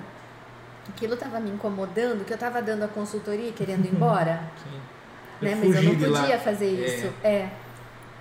[0.88, 4.80] aquilo tava me incomodando, que eu tava dando a consultoria e querendo ir embora, Sim.
[5.40, 5.54] Né?
[5.62, 7.12] Mas eu não podia fazer isso.
[7.22, 7.48] É.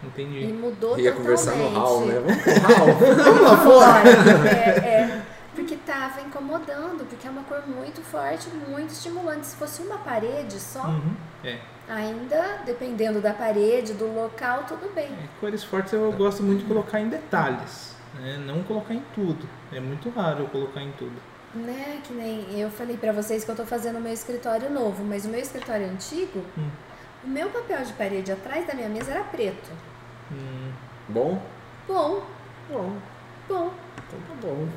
[0.02, 0.54] E Entendi.
[0.54, 1.16] mudou Ia totalmente.
[1.18, 2.20] conversar no hall, né?
[2.26, 2.96] Vamos pro hall.
[3.26, 4.10] Vamos lá fora!
[4.50, 5.22] é, é,
[5.54, 5.76] porque
[6.10, 9.48] acabava incomodando, porque é uma cor muito forte, muito estimulante.
[9.48, 11.14] Se fosse uma parede só, Uhum.
[11.44, 11.58] É.
[11.88, 15.06] ainda dependendo da parede, do local, tudo bem.
[15.08, 18.38] É, Cores fortes eu gosto muito de colocar em detalhes, né?
[18.46, 19.48] não colocar em tudo.
[19.74, 21.16] É muito raro eu colocar em tudo.
[21.54, 25.04] Né, que nem eu falei pra vocês que eu tô fazendo o meu escritório novo,
[25.04, 26.70] mas o meu escritório antigo, Hum.
[27.24, 29.70] O meu papel de parede atrás da minha mesa era preto.
[30.32, 30.72] Hum,
[31.08, 31.42] Bom?
[31.88, 32.22] Bom,
[32.70, 32.94] Bom.
[33.48, 33.72] bom,
[34.08, 34.68] Então tá bom.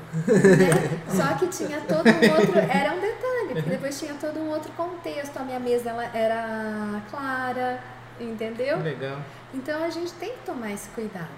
[0.56, 1.01] né?
[1.09, 4.73] Só que tinha todo um outro, era um detalhe, porque depois tinha todo um outro
[4.73, 5.36] contexto.
[5.36, 7.78] A minha mesa ela era clara,
[8.19, 8.78] entendeu?
[8.81, 9.19] legal.
[9.52, 11.28] Então a gente tem que tomar esse cuidado.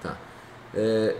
[0.00, 0.16] Tá.
[0.72, 1.16] É,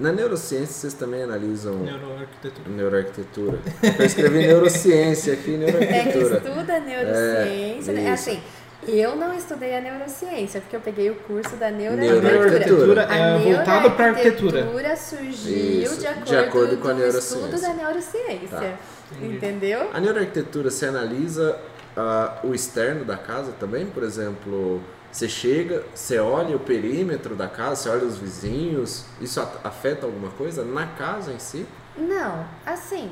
[0.00, 2.68] na neurociência vocês também analisam Neuroarquitetura.
[2.70, 3.58] neuroarquitetura.
[3.98, 6.36] Eu escrevi neurociência aqui, É que neuroarquitetura.
[6.38, 8.02] estuda neurociência, né?
[8.02, 8.12] isso.
[8.30, 8.42] assim,
[8.86, 12.32] eu não estudei a neurociência, porque eu peguei o curso da A neuroarquitetura.
[12.32, 14.64] neuroarquitetura A é voltada para arquitetura.
[14.64, 17.46] neuroarquitetura surgiu Isso, de acordo, de acordo com a do neurociência.
[17.46, 18.48] estudo da neurociência.
[18.58, 19.16] Tá.
[19.20, 19.90] Entendeu?
[19.92, 21.58] A neuroarquitetura, você analisa
[21.96, 23.86] ah, o externo da casa também?
[23.86, 24.80] Por exemplo,
[25.12, 30.06] você chega, você olha o perímetro da casa, você olha os vizinhos, isso a- afeta
[30.06, 31.64] alguma coisa na casa em si?
[31.96, 33.10] Não, assim,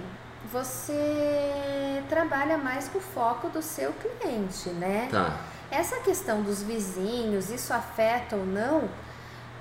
[0.53, 5.09] você trabalha mais com o foco do seu cliente, né?
[5.11, 5.37] Tá.
[5.73, 8.91] Essa questão dos vizinhos, isso afeta ou não,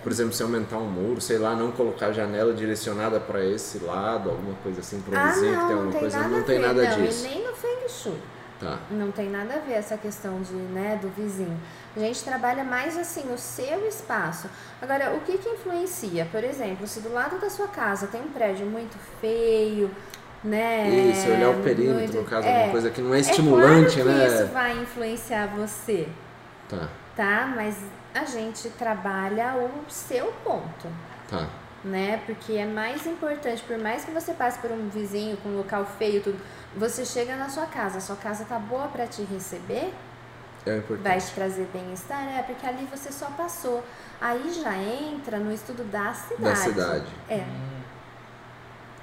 [0.03, 3.77] Por exemplo, se aumentar um muro, sei lá, não colocar a janela direcionada para esse
[3.79, 6.17] lado, alguma coisa assim, para o ah, vizinho não, que tem não alguma tem coisa,
[6.17, 7.23] nada não a tem nada não, disso.
[7.23, 8.19] Nem no Feng Shui.
[8.59, 8.77] Tá.
[8.91, 11.59] Não tem nada a ver essa questão de, né, do vizinho.
[11.95, 14.47] A gente trabalha mais assim o seu espaço.
[14.79, 16.27] Agora, o que que influencia?
[16.31, 19.89] Por exemplo, se do lado da sua casa tem um prédio muito feio,
[20.43, 20.89] né?
[20.89, 23.95] Isso, olhar o perímetro, muito- no caso, é, alguma coisa que não é é estimulante,
[24.01, 24.25] claro que né?
[24.27, 26.07] isso vai influenciar você,
[26.69, 27.53] Tá, tá?
[27.55, 27.77] Mas
[28.13, 30.87] a gente trabalha o seu ponto.
[31.29, 31.47] tá.
[31.83, 32.21] né?
[32.27, 35.83] Porque é mais importante, por mais que você passe por um vizinho com um local
[35.97, 36.37] feio, tudo,
[36.77, 39.91] você chega na sua casa, a sua casa tá boa para te receber,
[40.63, 41.03] É importante.
[41.07, 43.83] vai te trazer bem-estar, é porque ali você só passou.
[44.21, 46.43] Aí já entra no estudo da cidade.
[46.43, 47.05] Da cidade.
[47.27, 47.80] É, Hum,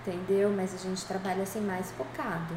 [0.08, 0.52] entendeu?
[0.54, 2.54] Mas a gente trabalha assim mais focado.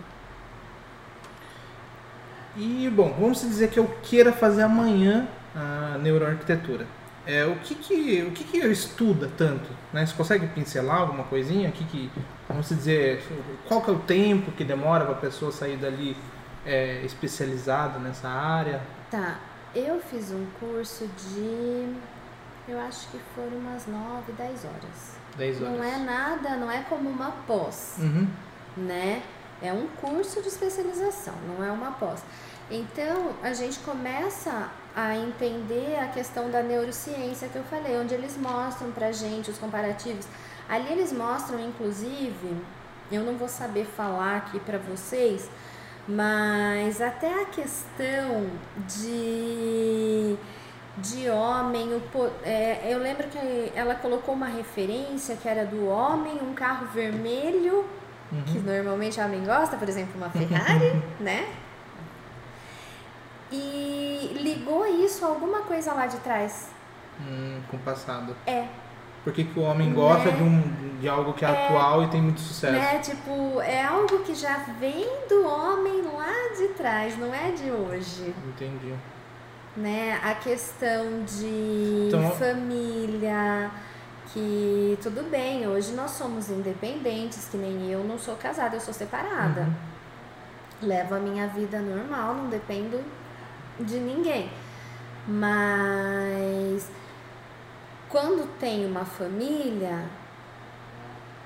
[2.55, 6.85] E, bom, vamos dizer que eu queira fazer amanhã a neuroarquitetura.
[7.25, 9.69] É, o que que, o que que eu estuda tanto?
[9.93, 10.05] Né?
[10.05, 11.69] Você consegue pincelar alguma coisinha?
[11.69, 12.11] O que que,
[12.49, 13.23] vamos dizer,
[13.67, 16.17] qual que é o tempo que demora para a pessoa sair dali
[16.65, 18.81] é, especializada nessa área?
[19.09, 19.39] Tá,
[19.75, 21.95] eu fiz um curso de.
[22.67, 25.20] Eu acho que foram umas 9, 10 horas.
[25.37, 25.77] 10 horas.
[25.77, 27.95] Não é nada, não é como uma pós.
[27.99, 28.27] Uhum.
[28.77, 29.21] né?
[29.61, 32.23] É um curso de especialização, não é uma pós.
[32.69, 38.37] Então, a gente começa a entender a questão da neurociência que eu falei, onde eles
[38.37, 40.25] mostram pra gente os comparativos.
[40.67, 42.55] Ali eles mostram, inclusive,
[43.11, 45.49] eu não vou saber falar aqui pra vocês,
[46.07, 48.49] mas até a questão
[48.87, 50.37] de
[50.97, 52.01] de homem, o,
[52.43, 57.85] é, eu lembro que ela colocou uma referência que era do homem, um carro vermelho
[58.45, 58.63] que Uhum.
[58.63, 61.47] normalmente a homem gosta, por exemplo, uma Ferrari, né?
[63.51, 66.69] E ligou isso a alguma coisa lá de trás.
[67.19, 68.35] Hum, com o passado.
[68.47, 68.65] É,
[69.23, 70.37] Por que, que o homem gosta Né?
[70.37, 72.73] de, um, de algo que é, atual e tem muito sucesso?
[72.73, 72.99] né?
[72.99, 78.33] Tipo, é algo que já vem do homem lá de trás, não é de hoje.
[78.47, 78.93] Entendi.
[79.75, 80.19] Né?
[80.23, 83.71] A questão de Então- família,
[84.33, 88.93] que tudo bem, hoje nós somos independentes, que nem eu não sou casada, eu sou
[88.93, 89.61] separada.
[89.61, 89.73] Uhum.
[90.83, 92.99] Levo a minha vida normal, não dependo
[93.79, 94.49] de ninguém.
[95.27, 96.89] Mas
[98.09, 100.03] quando tem uma família,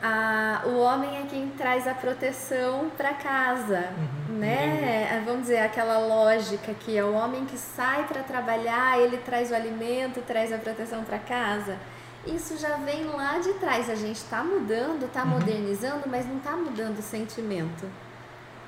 [0.08, 5.24] a, o homem é quem traz a proteção para casa, Uhum, né?
[5.26, 9.56] Vamos dizer aquela lógica que é o homem que sai para trabalhar, ele traz o
[9.56, 11.78] alimento, traz a proteção para casa.
[12.26, 13.90] Isso já vem lá de trás.
[13.90, 15.30] A gente está mudando, está Uhum.
[15.30, 17.86] modernizando, mas não está mudando o sentimento.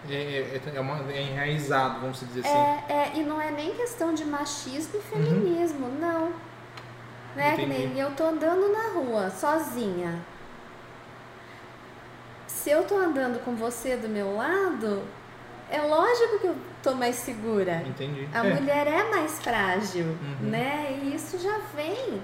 [0.10, 2.58] É, é, é, uma, é enraizado, vamos dizer assim.
[2.58, 6.32] É, é, e não é nem questão de machismo e feminismo, não.
[7.36, 7.56] Né?
[7.56, 10.20] Que nem eu tô andando na rua sozinha.
[12.68, 15.02] Se eu tô andando com você do meu lado,
[15.72, 17.82] é lógico que eu tô mais segura.
[17.88, 18.28] Entendi.
[18.34, 18.54] A É.
[18.56, 20.50] mulher é mais frágil, Uhum.
[20.50, 21.00] né?
[21.02, 22.22] E isso já vem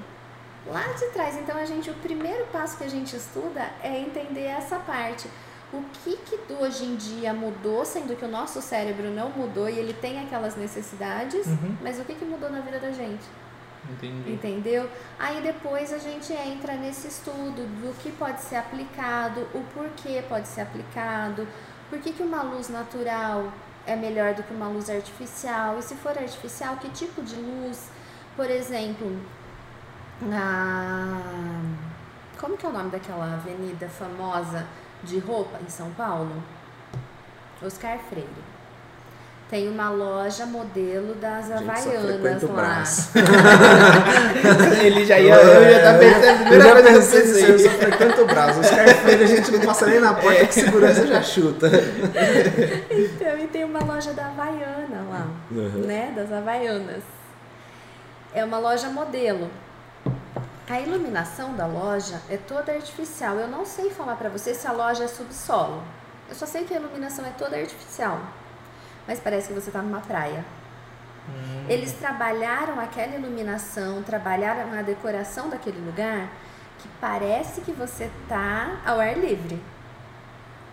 [0.68, 1.38] lá de trás.
[1.38, 5.30] Então a gente, o primeiro passo que a gente estuda é entender essa parte.
[5.72, 9.70] O que que do hoje em dia mudou, sendo que o nosso cérebro não mudou
[9.70, 11.78] e ele tem aquelas necessidades, Uhum.
[11.82, 13.24] mas o que que mudou na vida da gente?
[13.90, 14.32] Entendi.
[14.32, 14.90] Entendeu?
[15.20, 20.48] Aí depois a gente entra nesse estudo do que pode ser aplicado, o porquê pode
[20.48, 21.48] ser aplicado,
[21.90, 23.52] por que, que uma luz natural
[23.86, 27.90] é melhor do que uma luz artificial, e se for artificial, que tipo de luz?
[28.36, 29.20] Por exemplo,
[30.32, 31.22] a...
[32.40, 34.66] como que é o nome daquela avenida famosa
[35.04, 36.42] de roupa em São Paulo?
[37.62, 38.53] Oscar Freire.
[39.50, 42.54] Tem uma loja modelo das Havaianas lá.
[42.54, 43.10] Brás.
[44.84, 45.36] Ele já ia.
[45.36, 46.48] Eu já tá pensando.
[46.48, 47.70] a Eu já pensei nisso, eu pensei.
[47.70, 48.58] só frequento o Brás.
[48.58, 51.68] Os caras a gente não passa nem na porta que segurança já chuta.
[52.90, 55.84] Então, e tem uma loja da Havaiana lá, Uhum.
[55.86, 56.12] né?
[56.16, 57.04] Das Havaianas.
[58.34, 59.52] É uma loja modelo.
[60.68, 63.36] A iluminação da loja é toda artificial.
[63.36, 65.84] Eu não sei falar pra você se a loja é subsolo.
[66.28, 68.20] Eu só sei que a iluminação é toda artificial.
[69.08, 70.44] Mas parece que você tá numa praia.
[71.70, 76.30] Eles trabalharam aquela iluminação, trabalharam a decoração daquele lugar
[76.80, 79.62] que parece que você tá ao ar livre.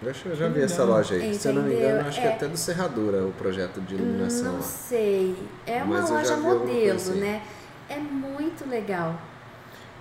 [0.03, 1.35] Eu acho que eu já vi essa loja aí.
[1.35, 1.91] Se eu não me Entendeu?
[1.91, 2.31] engano, acho que É.
[2.31, 4.45] é até do Serradura o projeto de iluminação.
[4.47, 4.63] Não lá.
[4.63, 5.37] sei.
[5.67, 7.21] É uma Mas loja modelo, assim.
[7.21, 7.43] né?
[7.89, 9.15] É muito legal.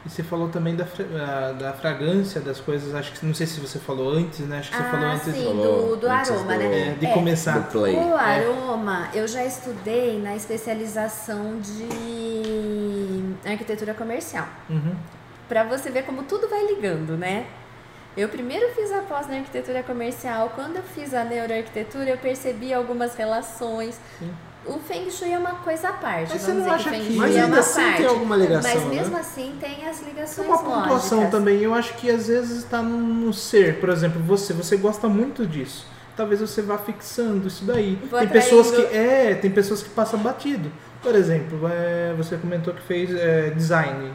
[0.06, 3.60] E você falou também da, ah, da fragrância das coisas, acho que não sei se
[3.60, 4.60] você falou antes, né?
[4.60, 6.90] Acho que você ah, falou antes sim, do, do antes aroma, do- né?
[6.90, 7.60] é, de É, começar.
[7.60, 7.96] Do play.
[7.96, 14.48] O aroma, eu já estudei na especialização de arquitetura comercial.
[14.70, 14.96] Uhum.
[15.50, 17.46] Pra você ver como tudo vai ligando, né?
[18.16, 20.52] Eu primeiro fiz a pós na arquitetura comercial.
[20.56, 24.00] Quando eu fiz a neuroarquitetura, eu percebi algumas relações.
[24.18, 24.32] Sim.
[24.76, 26.32] O Feng Shui é uma coisa à parte.
[26.34, 27.98] Mas você não acha que que- Shui Mas é ainda uma assim parte.
[27.98, 28.96] tem alguma ligação, Mas né?
[28.96, 31.32] mesmo assim tem as É ligações uma pontuação lógicas.
[31.32, 31.60] também.
[31.62, 33.80] Eu acho que às vezes está no, ser.
[33.80, 35.86] Por exemplo, você, você gosta muito disso.
[36.16, 37.98] Talvez você vá fixando isso daí.
[38.12, 39.10] Vou tem pessoas que atraindo.
[39.10, 40.70] é, tem pessoas que passam batido.
[41.02, 44.12] Por exemplo, é, você comentou que fez é, design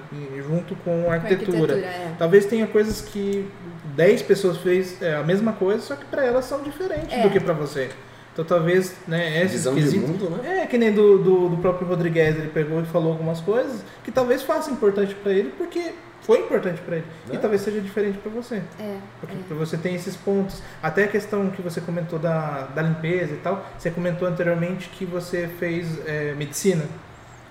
[0.47, 1.79] junto com Com arquitetura.
[1.79, 2.13] é.
[2.19, 3.49] Talvez tenha coisas que
[3.97, 7.23] 10 pessoas fez é, a mesma coisa, só que para elas são diferentes É.
[7.23, 7.89] do que para você.
[8.35, 10.63] Então talvez, né, esses Visão mundo, né?
[10.63, 14.11] É, que nem do, do, do próprio Rodrigues, ele pegou e falou algumas coisas que
[14.11, 15.93] talvez faça importante para ele, porque
[16.23, 17.05] foi importante para ele.
[17.31, 17.39] E É.
[17.39, 18.57] talvez seja diferente para você.
[18.81, 19.55] É, Porque é.
[19.55, 20.61] você tem esses pontos.
[20.83, 23.65] Até a questão que você comentou da, da limpeza e tal.
[23.79, 26.85] Você comentou anteriormente que você fez é, medicina.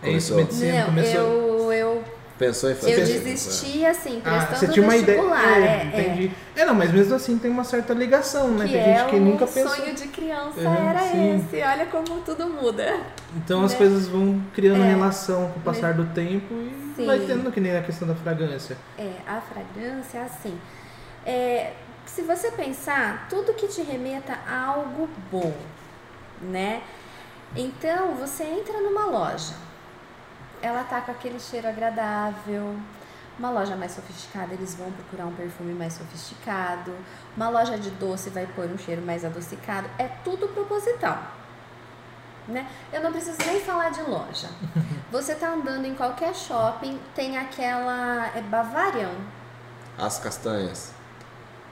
[0.01, 0.37] É isso, Começou.
[0.37, 0.79] medicina.
[0.79, 1.21] Não, começou.
[1.21, 2.03] eu, eu,
[2.45, 5.17] Pensou em fazer eu desisti assim, Ah, prestando você tinha uma ideia.
[5.21, 5.57] vestibular.
[5.57, 5.85] É, é, é.
[5.85, 6.31] entendi.
[6.55, 6.65] É.
[6.65, 8.65] não, mas mesmo assim tem uma certa ligação, né?
[8.65, 9.75] Que tem é gente que o nunca pensou.
[9.75, 11.35] sonho de criança Uhum, era sim.
[11.37, 11.63] esse.
[11.63, 12.97] Olha como tudo muda.
[13.35, 13.77] Então as né?
[13.77, 14.87] coisas vão criando É.
[14.87, 17.05] relação com o passar do tempo e Sim.
[17.05, 18.77] vai tendo que nem a questão da fragrância.
[18.97, 20.57] É, a fragrância, assim.
[21.25, 21.71] É,
[22.05, 25.53] se você pensar, tudo que te remeta a algo bom,
[26.41, 26.81] né?
[27.55, 29.53] Então, você entra numa loja,
[30.63, 32.75] ela tá com aquele cheiro agradável.
[33.37, 36.95] Uma loja mais sofisticada, eles vão procurar um perfume mais sofisticado.
[37.35, 39.89] Uma loja de doce vai pôr um cheiro mais adocicado.
[39.99, 41.21] É tudo proposital.
[42.47, 42.69] Né?
[42.91, 44.47] Eu não preciso nem falar de loja.
[45.11, 49.15] Você tá andando em qualquer shopping, tem aquela é Bavarian.
[49.97, 50.93] As castanhas.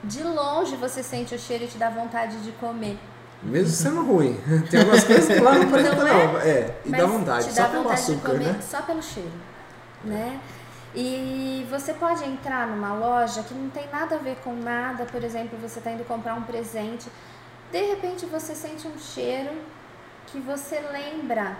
[0.03, 2.99] De longe você sente o cheiro e te dá vontade de comer.
[3.43, 4.39] Mesmo sendo ruim.
[4.69, 6.39] Tem algumas coisas que lá não presta Não não.
[6.41, 8.59] É, e Mas dá vontade, te só dá pelo vontade açúcar, comer né?
[8.61, 9.31] só pelo cheiro,
[10.03, 10.39] né?
[10.93, 15.23] E você pode entrar numa loja que não tem nada a ver com nada, por
[15.23, 17.09] exemplo, você está indo comprar um presente,
[17.71, 19.51] de repente você sente um cheiro
[20.27, 21.55] que você lembra.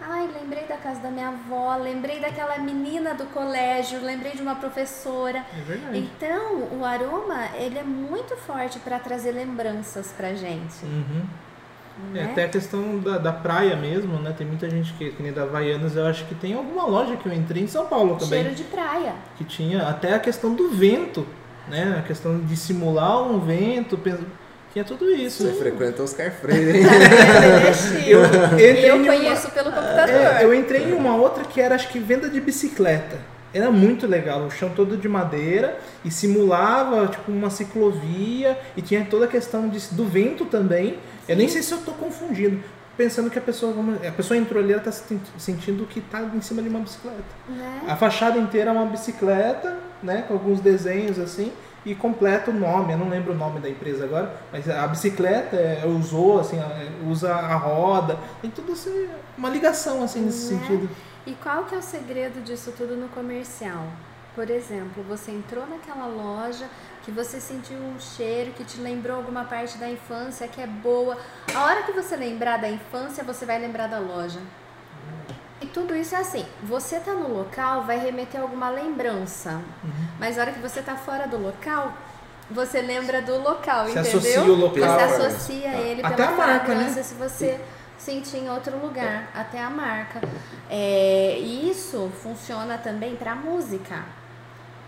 [0.00, 4.54] Ai, lembrei da casa da minha avó, lembrei daquela menina do colégio, lembrei de uma
[4.54, 5.44] professora.
[5.56, 5.98] É verdade.
[5.98, 11.22] Então, o aroma, ele é muito forte para trazer lembranças pra gente, Uhum.
[12.14, 12.24] É, né?
[12.30, 14.32] até a questão da, da praia mesmo, né?
[14.38, 17.26] Tem muita gente que, que nem da Havaianas, eu acho que tem alguma loja que
[17.26, 18.40] eu entrei em São Paulo também.
[18.42, 19.14] Cheiro de praia.
[19.36, 21.26] que tinha até a questão do vento,
[21.66, 21.96] né?
[21.98, 23.98] A questão de simular um vento,
[24.72, 25.42] tinha tudo isso.
[25.44, 26.84] Você frequenta Oscar Freire, hein?
[28.06, 30.08] Eu, eu entrei Eu em uma- conheço pelo computador.
[30.14, 33.16] é, eu entrei em uma outra que era acho que venda de bicicleta.
[33.52, 39.04] Era muito legal, o chão todo de madeira e simulava tipo uma ciclovia e tinha
[39.08, 40.98] toda a questão de- do vento também.
[41.26, 42.60] Eu nem sei se eu tô confundindo,
[42.96, 43.74] pensando que a pessoa
[44.06, 45.02] a pessoa entrou ali ela tá se
[45.38, 47.16] sentindo que tá em cima de uma bicicleta.
[47.48, 47.80] Né?
[47.88, 51.50] A fachada inteira é uma bicicleta, né, com alguns desenhos assim,
[51.90, 52.92] e completa o nome.
[52.92, 56.58] Eu não lembro o nome da empresa agora, mas a bicicleta é, usou assim,
[57.08, 60.60] usa a roda, tem tudo assim, uma ligação assim nesse Né?
[60.60, 60.88] sentido.
[61.26, 63.84] E qual que é o segredo disso tudo no comercial?
[64.34, 66.66] Por exemplo, você entrou naquela loja
[67.02, 71.16] que você sentiu um cheiro que te lembrou alguma parte da infância que é boa.
[71.54, 74.38] A hora que você lembrar da infância, você vai lembrar da loja.
[75.78, 79.50] Tudo isso é assim, você tá no local, vai remeter alguma lembrança.
[79.84, 79.90] Uhum.
[80.18, 81.92] Mas na hora que você tá fora do local,
[82.50, 84.18] você lembra do local, Você entendeu?
[84.18, 84.74] associa o local.
[84.74, 85.88] Você associa fragrância.
[85.88, 87.02] ele Até pela a marca, né?
[87.02, 87.60] se você
[87.96, 90.20] sentir em outro lugar, até a marca.
[90.68, 94.04] É, e isso funciona também para música.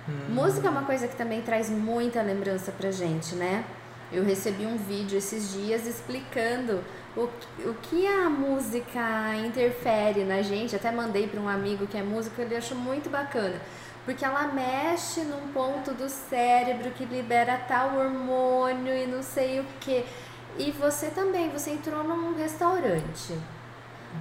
[0.09, 0.35] Hum.
[0.35, 3.65] Música é uma coisa que também traz muita lembrança pra gente, né?
[4.13, 6.83] Eu recebi um vídeo esses dias explicando
[7.17, 7.29] o,
[7.69, 10.77] o que a música interfere na gente.
[10.77, 13.61] Até mandei para um amigo que é músico, ele achou muito bacana.
[14.05, 19.67] Porque ela mexe num ponto do cérebro que libera tal hormônio e não sei o
[19.81, 20.05] que.
[20.59, 23.39] E você também, você entrou num restaurante.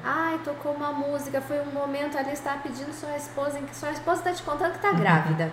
[0.03, 3.75] Ai, tocou uma música, foi um momento ali, você tá pedindo sua esposa, em que
[3.75, 5.51] sua esposa tá te contando que tá grávida.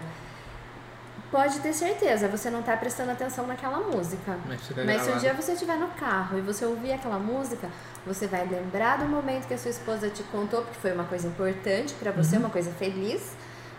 [1.31, 4.37] Pode ter certeza, você não tá prestando atenção naquela música.
[4.49, 7.69] Mas, Mas se um dia você estiver no carro e você ouvir aquela música,
[8.07, 11.27] você vai lembrar do momento que a sua esposa te contou, porque foi uma coisa
[11.27, 13.33] importante pra você, uma coisa feliz,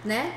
[0.03, 0.33] né?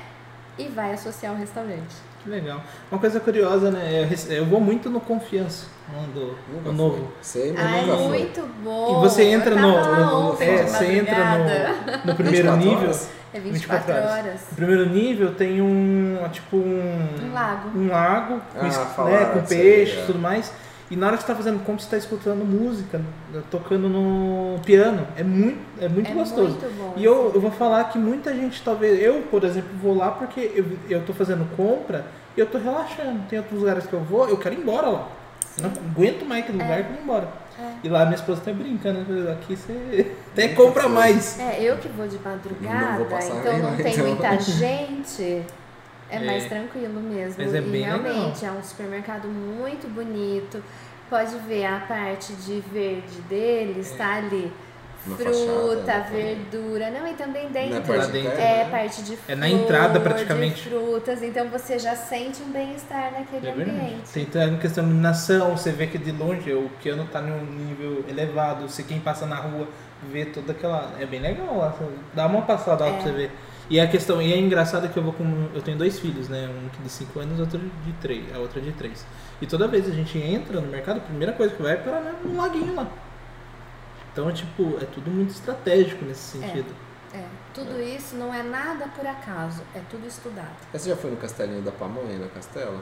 [0.57, 1.95] E vai associar o restaurante.
[2.23, 2.61] Que legal.
[2.91, 4.07] Uma coisa curiosa, né?
[4.29, 5.65] Eu, vou muito no Confiança,
[6.13, 7.11] do Nunca o novo.
[7.21, 8.07] Sei, mas Ai, nunca foi.
[8.07, 8.97] muito bom!
[8.97, 12.79] E você entra no, no- ontem é, você entra no, no primeiro 24 nível.
[12.83, 13.09] horas?
[13.33, 14.41] É 24, horas.
[14.51, 17.69] No primeiro nível tem um tipo um Um lago.
[17.79, 20.03] um lago com, Ah, né, com disso aí, peixe é.
[20.03, 20.53] e tudo mais.
[20.89, 22.97] E na hora que você tá fazendo compra, você tá escutando música,
[23.31, 25.07] né, tocando no piano.
[25.15, 26.49] É muito, é muito É gostoso.
[26.59, 26.93] muito bom.
[26.97, 30.51] E eu, eu vou falar que muita gente, talvez, eu, por exemplo, vou lá porque
[30.53, 32.05] eu, eu tô fazendo compra
[32.35, 33.21] e eu tô relaxando.
[33.29, 35.07] Tem outros lugares que eu vou, eu quero ir embora lá.
[35.57, 37.27] Eu não aguento mais aquele lugar, eu quero ir embora.
[37.61, 37.73] É.
[37.83, 41.39] E lá minha esposa tá brincando, né, aqui você até compra mais.
[41.39, 44.07] É, eu que vou de Não madrugada, vou passar então não tem então.
[44.07, 45.43] muita gente.
[46.09, 46.19] É, É.
[46.25, 47.35] mais tranquilo mesmo.
[47.37, 50.61] Mas é e bem realmente é um supermercado muito bonito.
[51.09, 54.51] Pode ver a parte de verde deles, tá ali.
[55.05, 56.91] Na Fruta, fachada, né, verdura.
[56.91, 57.81] Não, e também Na dentro.
[57.81, 58.69] parte Lá dentro, É, né?
[58.69, 60.61] parte de É na entrada, praticamente.
[60.63, 64.11] de frutas, então você já sente um bem-estar naquele É ambiente.
[64.13, 67.43] Tem toda a questão de iluminação, você vê que de longe o piano tá num
[67.45, 69.67] nível elevado, você quem passa na rua
[70.11, 70.91] vê toda aquela.
[70.99, 71.75] É bem legal lá.
[72.13, 72.93] Dá uma passada lá É.
[72.93, 73.31] pra você ver.
[73.71, 75.47] E a questão, e é engraçado que eu vou com.
[75.55, 76.47] Eu tenho dois filhos, né?
[76.47, 79.05] Um que de 5 anos e outro de 3, a outra de 3.
[79.41, 82.01] E toda vez a gente entra no mercado, a primeira coisa que vai é parar
[82.01, 82.87] né, num laguinho lá.
[84.11, 86.73] Então é tipo, é tudo muito estratégico nesse sentido.
[87.13, 87.23] É,
[87.53, 90.55] tudo isso não é nada por acaso, é tudo estudado.
[90.71, 92.81] Você já foi no Castelinho da Pamonha, na Castela?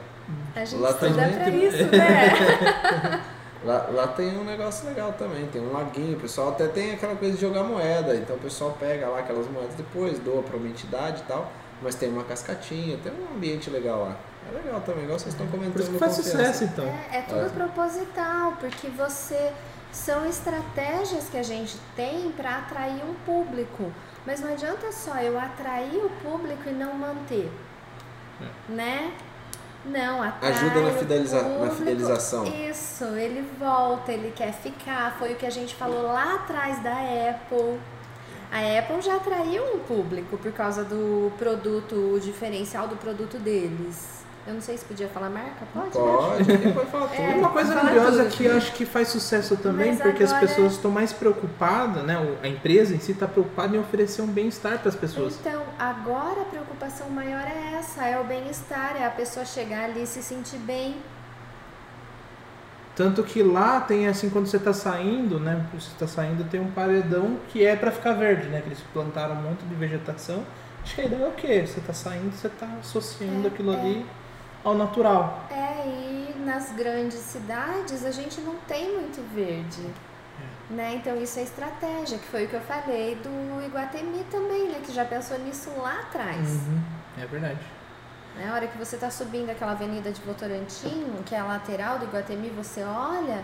[0.54, 3.22] A gente Lá estuda também pra tem- isso, né?
[3.64, 7.14] Lá, lá tem um negócio legal também, tem um laguinho, o pessoal até tem aquela
[7.16, 10.66] coisa de jogar moeda, então o pessoal pega lá aquelas moedas depois, doa pra uma
[10.68, 11.50] entidade e tal,
[11.82, 14.16] mas tem uma cascatinha, tem um ambiente legal lá.
[14.50, 15.72] É legal também, igual vocês estão comentando.
[15.74, 16.38] Por isso que faz Confiança.
[16.38, 16.86] sucesso então.
[16.86, 17.48] É, é tudo É.
[17.50, 19.52] proposital, porque você
[19.92, 23.92] são estratégias que a gente tem para atrair um público.
[24.26, 27.50] Mas não adianta só eu atrair o público e não manter.
[28.68, 29.12] Né?
[29.84, 32.44] Não, atrai Ajuda na o fideliza- na fidelização.
[32.44, 35.16] Isso, ele volta, ele quer ficar.
[35.18, 36.92] Foi o que a gente falou lá atrás da
[37.30, 37.80] Apple.
[38.52, 44.19] A Apple já atraiu um público por causa do produto, o diferencial do produto deles.
[44.46, 45.90] Eu não sei se podia falar marca, pode?
[45.90, 47.20] Pode, quem pode falar tudo.
[47.20, 47.34] É.
[47.34, 48.36] Uma coisa Fala curiosa tudo.
[48.36, 52.02] que eu acho que faz sucesso também, Mas porque as agora- pessoas estão mais preocupadas,
[52.04, 52.16] né?
[52.42, 55.36] A empresa em si está preocupada em oferecer um bem-estar para as pessoas.
[55.38, 60.02] Então, agora a preocupação maior é essa, é o bem-estar, é a pessoa chegar ali
[60.02, 60.96] e se sentir bem.
[62.96, 65.64] Tanto que lá tem assim, quando você está saindo, né?
[65.72, 68.60] Você está saindo, tem um paredão que é para ficar verde, né?
[68.60, 70.44] Que eles plantaram um monte de vegetação.
[70.82, 71.64] Acho que a ideia é o quê?
[71.66, 73.76] Você está saindo, você está associando É, aquilo é.
[73.80, 74.06] ali
[74.64, 75.44] ao natural.
[75.50, 79.86] É, e nas grandes cidades a gente não tem muito verde.
[80.70, 80.94] Né?
[80.94, 84.80] Então isso é estratégia, que foi o que eu falei do Iguatemi também, né?
[84.84, 86.48] Que já pensou nisso lá atrás.
[86.48, 86.80] Uhum,
[87.20, 87.58] É verdade.
[88.36, 88.48] Né?
[88.48, 92.04] A hora que você está subindo aquela avenida de Votorantim, que é a lateral do
[92.04, 93.42] Iguatemi, você olha.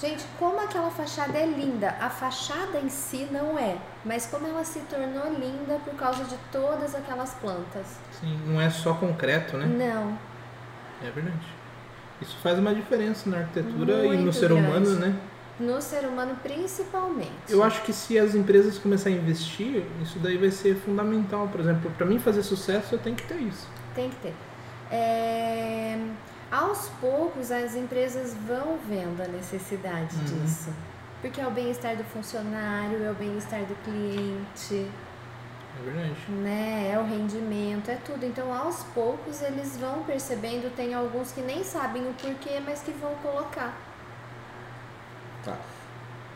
[0.00, 1.94] Gente, como aquela fachada é linda.
[2.00, 6.36] A fachada em si não é, mas como ela se tornou linda por causa de
[6.50, 7.86] todas aquelas plantas.
[8.20, 9.66] Sim, não é só concreto, né?
[9.66, 10.18] Não,
[11.06, 11.46] É verdade.
[12.20, 14.66] Isso faz uma diferença na arquitetura e no Muito ser grande.
[14.66, 15.14] humano, né?
[15.58, 17.30] no ser humano principalmente.
[17.48, 21.46] Eu acho que se as empresas começarem a investir, isso daí vai ser fundamental.
[21.48, 23.68] Por exemplo, para mim fazer sucesso, eu tenho que ter isso.
[23.94, 24.34] Tem que ter.
[24.90, 25.96] É,
[26.56, 30.24] Aos poucos, as empresas vão vendo a necessidade Uhum.
[30.44, 30.70] disso.
[31.20, 34.88] Porque é o bem-estar do funcionário, é o bem-estar do cliente,
[35.80, 36.14] É verdade.
[36.28, 36.90] né?
[36.94, 38.24] É o rendimento, é tudo.
[38.24, 40.70] Então, aos poucos, eles vão percebendo.
[40.76, 43.74] Tem alguns que nem sabem o porquê, mas que vão colocar.
[45.44, 45.56] Tá.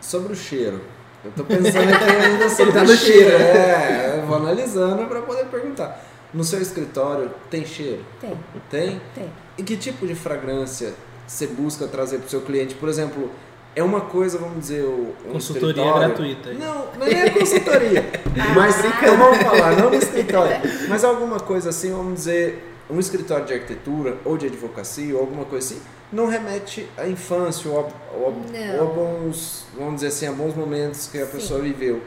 [0.00, 0.82] Sobre o cheiro,
[1.24, 2.96] Eu tô pensando aqui ainda sobre tá cheiro.
[2.98, 3.36] cheiro.
[3.36, 6.00] É, eu vou analisando para poder perguntar.
[6.32, 8.04] No seu escritório tem cheiro?
[8.20, 8.36] Tem,
[8.70, 9.00] Tem?
[9.14, 9.30] tem.
[9.56, 10.92] E que tipo de fragrância
[11.26, 12.74] você busca trazer para o seu cliente?
[12.74, 13.30] Por exemplo,
[13.74, 16.52] é uma coisa, vamos dizer, o- um Consultoria escritório- gratuita.
[16.52, 18.04] Não, não é consultoria.
[18.54, 20.56] mas então vamos falar, não no escritório.
[20.88, 25.44] Mas alguma coisa assim, vamos dizer, um escritório de arquitetura ou de advocacia ou alguma
[25.44, 25.82] coisa assim,
[26.12, 27.82] não remete à infância ou a,
[28.16, 28.34] ou
[28.78, 31.32] ou a bons, vamos dizer assim, a bons momentos que a Sim.
[31.32, 32.00] pessoa viveu.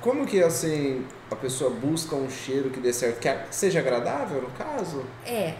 [0.00, 4.50] Como que assim a pessoa busca um cheiro que dê certo, que seja agradável no
[4.50, 5.04] caso?
[5.26, 5.54] É.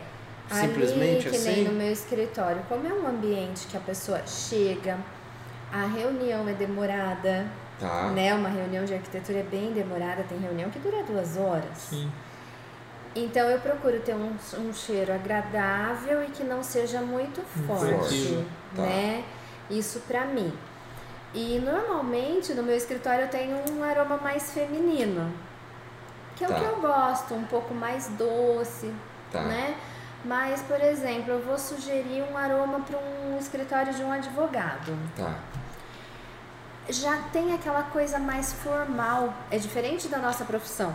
[0.50, 1.50] Simplesmente Ali, que assim?
[1.56, 4.98] nem no meu escritório, como é um ambiente que a pessoa chega,
[5.72, 7.46] a reunião é demorada,
[7.80, 8.10] Tá.
[8.10, 8.32] né?
[8.34, 11.76] Uma reunião de arquitetura é bem demorada, tem reunião que dura duas horas.
[11.90, 12.10] Sim.
[13.14, 18.44] Então eu procuro ter um, um cheiro agradável e que não seja muito forte, Forte,
[18.76, 18.82] tá.
[18.82, 19.24] né?
[19.70, 20.52] Isso pra mim.
[21.34, 25.32] E normalmente no meu escritório eu tenho um aroma mais feminino,
[26.46, 26.56] que é Tá.
[26.56, 28.92] o que eu gosto, um pouco mais doce,
[29.30, 29.42] Tá.
[29.42, 29.74] né?
[30.24, 34.96] Mas, por exemplo, eu vou sugerir um aroma para um escritório de um advogado.
[35.16, 35.34] Tá.
[36.88, 40.92] Já tem aquela coisa mais formal, é diferente da nossa profissão.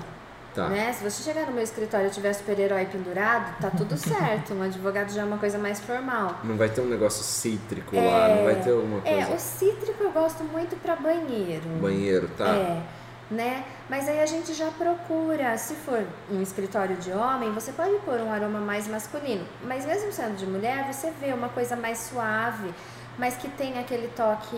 [0.53, 0.67] Tá.
[0.69, 0.91] Né?
[0.91, 4.53] Se você chegar no meu escritório e tiver super-herói pendurado, tá tudo certo.
[4.53, 6.35] Um advogado já é uma coisa mais formal.
[6.43, 9.33] Não vai ter um negócio cítrico lá, não vai ter alguma É, coisa.
[9.35, 11.67] o cítrico eu gosto muito para banheiro.
[11.81, 12.47] Banheiro, tá?
[12.47, 12.81] É,
[13.29, 13.65] né?
[13.89, 18.19] Mas aí a gente já procura, se for um escritório de homem, você pode pôr
[18.21, 19.45] um aroma mais masculino.
[19.63, 22.73] Mas mesmo sendo de mulher, você vê uma coisa mais suave,
[23.17, 24.57] mas que tem aquele toque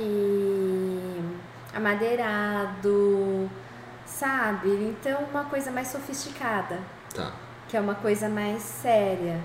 [1.73, 3.49] amadeirado,
[4.05, 4.69] sabe?
[4.69, 6.79] Então uma coisa mais sofisticada,
[7.13, 7.31] Tá.
[7.67, 9.39] que é uma coisa mais séria.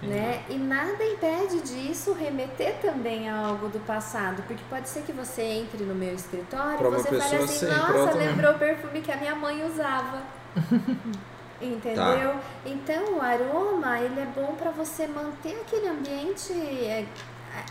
[0.00, 0.44] Né?
[0.48, 5.42] E nada impede disso remeter também a algo do passado, porque pode ser que você
[5.42, 9.10] entre no meu escritório e você fale assim, nossa, pronto, né?" lembrou o perfume que
[9.10, 10.22] a minha mãe usava.
[11.60, 12.30] Entendeu?
[12.30, 12.40] Tá.
[12.64, 16.52] Então o aroma, ele é bom pra você manter aquele ambiente.
[16.52, 17.04] É,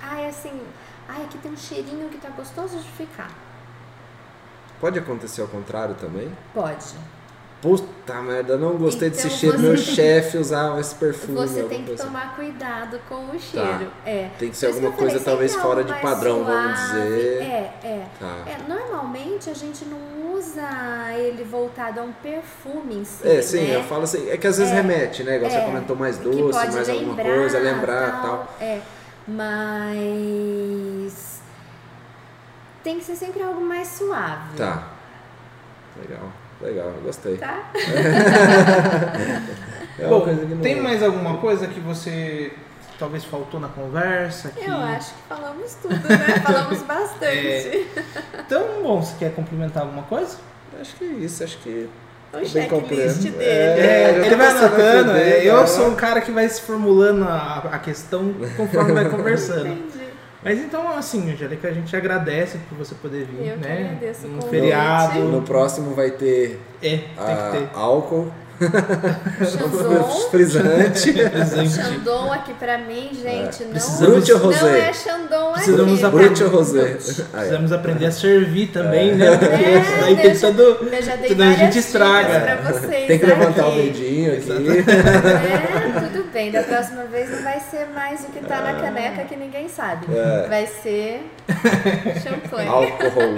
[0.02, 0.62] ai, assim,
[1.08, 3.32] ai, aqui tem um cheirinho que tá gostoso de ficar.
[4.82, 6.30] Pode acontecer ao contrário também?
[6.54, 6.96] Pode.
[7.62, 9.58] Puta merda, não gostei desse Então cheiro.
[9.58, 11.38] você- Meu chefe usava esse perfume.
[11.40, 12.04] Você alguma tem que assim.
[12.06, 13.92] tomar cuidado com o cheiro.
[14.06, 14.30] É.
[14.38, 17.02] Tem que ser alguma coisa talvez fora de padrão, vamos suave.
[17.02, 17.42] dizer.
[17.42, 18.06] É, é.
[18.20, 18.36] Tá.
[18.46, 19.98] É, normalmente a gente não
[20.36, 20.62] usa
[21.18, 23.28] ele voltado a um perfume em si.
[23.28, 23.78] É, sim, né?
[23.78, 25.38] eu falo assim, é que às vezes É, remete, né?
[25.38, 28.56] Igual você é, comentou mais doce, mais alguma lembrar, coisa, lembrar tal.
[28.62, 28.82] É,
[29.28, 31.42] mas
[32.84, 34.56] tem que ser sempre algo mais suave.
[34.58, 34.90] Tá.
[36.00, 36.32] Legal,
[36.62, 37.38] legal, gostei.
[37.38, 37.72] Tá?
[40.00, 42.52] É Bom, coisa que não- tem mais alguma coisa que você
[43.00, 44.50] talvez faltou na conversa?
[44.50, 44.70] Que...
[44.70, 46.40] Eu acho que falamos tudo, né?
[46.46, 47.88] falamos bastante.
[48.46, 50.38] Então, bom, você quer complementar alguma coisa?
[50.80, 51.90] Acho que é isso, acho que.
[52.32, 53.38] O checklist dele.
[53.44, 57.24] É, já ele vai anotando, aqui dele, eu sou um cara que vai se formulando
[57.24, 59.68] a, a questão conforme vai conversando.
[59.68, 59.97] Entendi.
[60.44, 63.86] Mas então, assim, Angélica, a gente agradece por você poder vir, Eu que né?
[63.98, 64.50] agradeço o Um convite.
[64.50, 65.20] feriado.
[65.20, 67.70] No próximo vai ter É, tem que ter.
[67.74, 68.32] álcool.
[70.32, 71.14] frisante.
[72.34, 74.80] Aqui pra mim, gente, não, Precisamos- Brute ou não rosé?
[74.80, 76.16] é Chandon Precisamos aqui.
[76.16, 76.84] Brute ou rosé?
[77.32, 79.38] Precisamos aprender a servir também, né?
[79.38, 80.62] Porque É, isso daí tem todo.
[80.62, 82.40] Eu já dei a gente estraga.
[82.42, 83.82] pra vocês Tem que levantar o aqui.
[83.82, 84.52] dedinho aqui.
[84.52, 86.52] É, tudo bem.
[86.52, 90.06] Da próxima vez não vai ser mais o que tá na caneca que ninguém sabe.
[90.14, 90.48] É.
[90.48, 91.22] Vai ser
[92.24, 92.68] champanhe.
[92.68, 93.36] Álcool.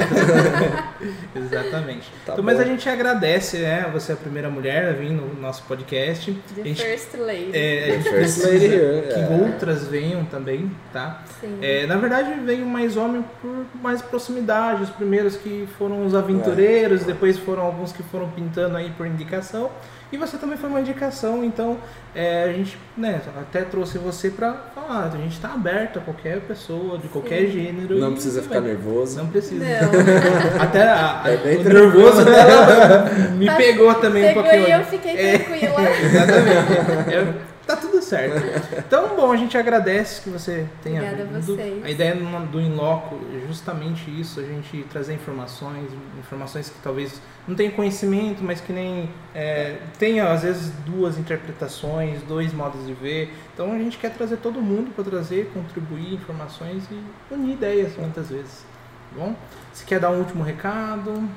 [1.35, 2.11] Exatamente.
[2.25, 3.89] Tá então, mas a gente agradece, né?
[3.93, 6.31] Você é a primeira mulher a vir no nosso podcast.
[6.55, 7.51] The A gente, First Lady.
[7.53, 9.39] é, a gente First precisa lady here, que é.
[9.45, 11.23] outras venham também, tá?
[11.39, 11.57] Sim.
[11.61, 14.83] É, na verdade, veio mais homem por mais proximidade.
[14.83, 19.69] Os primeiros que foram os aventureiros, depois foram alguns que foram pintando aí por indicação.
[20.11, 21.77] E você também foi uma indicação, então
[22.15, 25.11] é, a gente né, até trouxe você pra falar.
[25.13, 27.99] A gente tá aberto a qualquer pessoa, de qualquer gênero.
[27.99, 28.73] Não precisa ficar bem.
[28.73, 29.17] nervoso.
[29.19, 29.63] Não precisa.
[29.63, 29.91] Não.
[30.63, 33.05] Até a, a- É bem o nervoso dela
[33.37, 34.67] me Mas pegou também Pegou um pouquinho.
[34.67, 35.37] e eu fiquei É.
[35.37, 35.81] tranquila.
[36.03, 37.48] Exatamente.
[37.69, 38.35] Tá tudo certo.
[38.79, 41.55] Então, bom, a gente agradece que você tenha Obrigada a vindo.
[41.55, 41.85] vocês.
[41.85, 45.87] A ideia do do Inloco é justamente isso, a gente trazer informações,
[46.17, 52.23] informações que talvez não tenham conhecimento, mas que nem é, tenha às vezes duas interpretações,
[52.23, 53.35] dois modos de ver.
[53.53, 56.99] Então a gente quer trazer todo mundo para trazer, contribuir informações e
[57.31, 58.65] unir ideias muitas vezes.
[59.13, 59.35] Tá bom?
[59.73, 61.29] Se quer dar um último recado?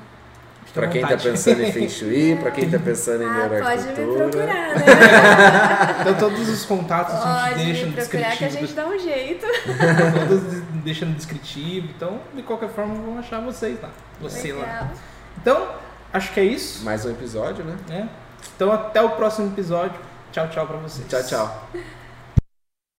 [0.72, 1.28] Pra quem tá vontade.
[1.28, 4.28] pensando em Feng Shui, pra quem tá pensando em Ah, pode me neuroarquitetura.
[4.30, 4.84] procurar, né?
[6.01, 8.66] Então todos os contatos a gente Pode deixa no me procurar que a descritivo.
[8.66, 9.47] gente dá um jeito.
[10.28, 11.89] Todos deixa no descritivo.
[11.94, 13.90] Então, de qualquer forma, vão achar vocês lá.
[14.20, 14.60] Você lá.
[14.64, 14.89] Legal.
[15.40, 15.68] Então,
[16.12, 16.82] acho que é isso.
[16.84, 17.76] Mais um episódio, né?
[17.89, 18.09] Né?
[18.56, 20.01] Então, até o próximo episódio.
[20.32, 21.06] Tchau, tchau pra vocês.
[21.06, 21.68] Tchau, tchau.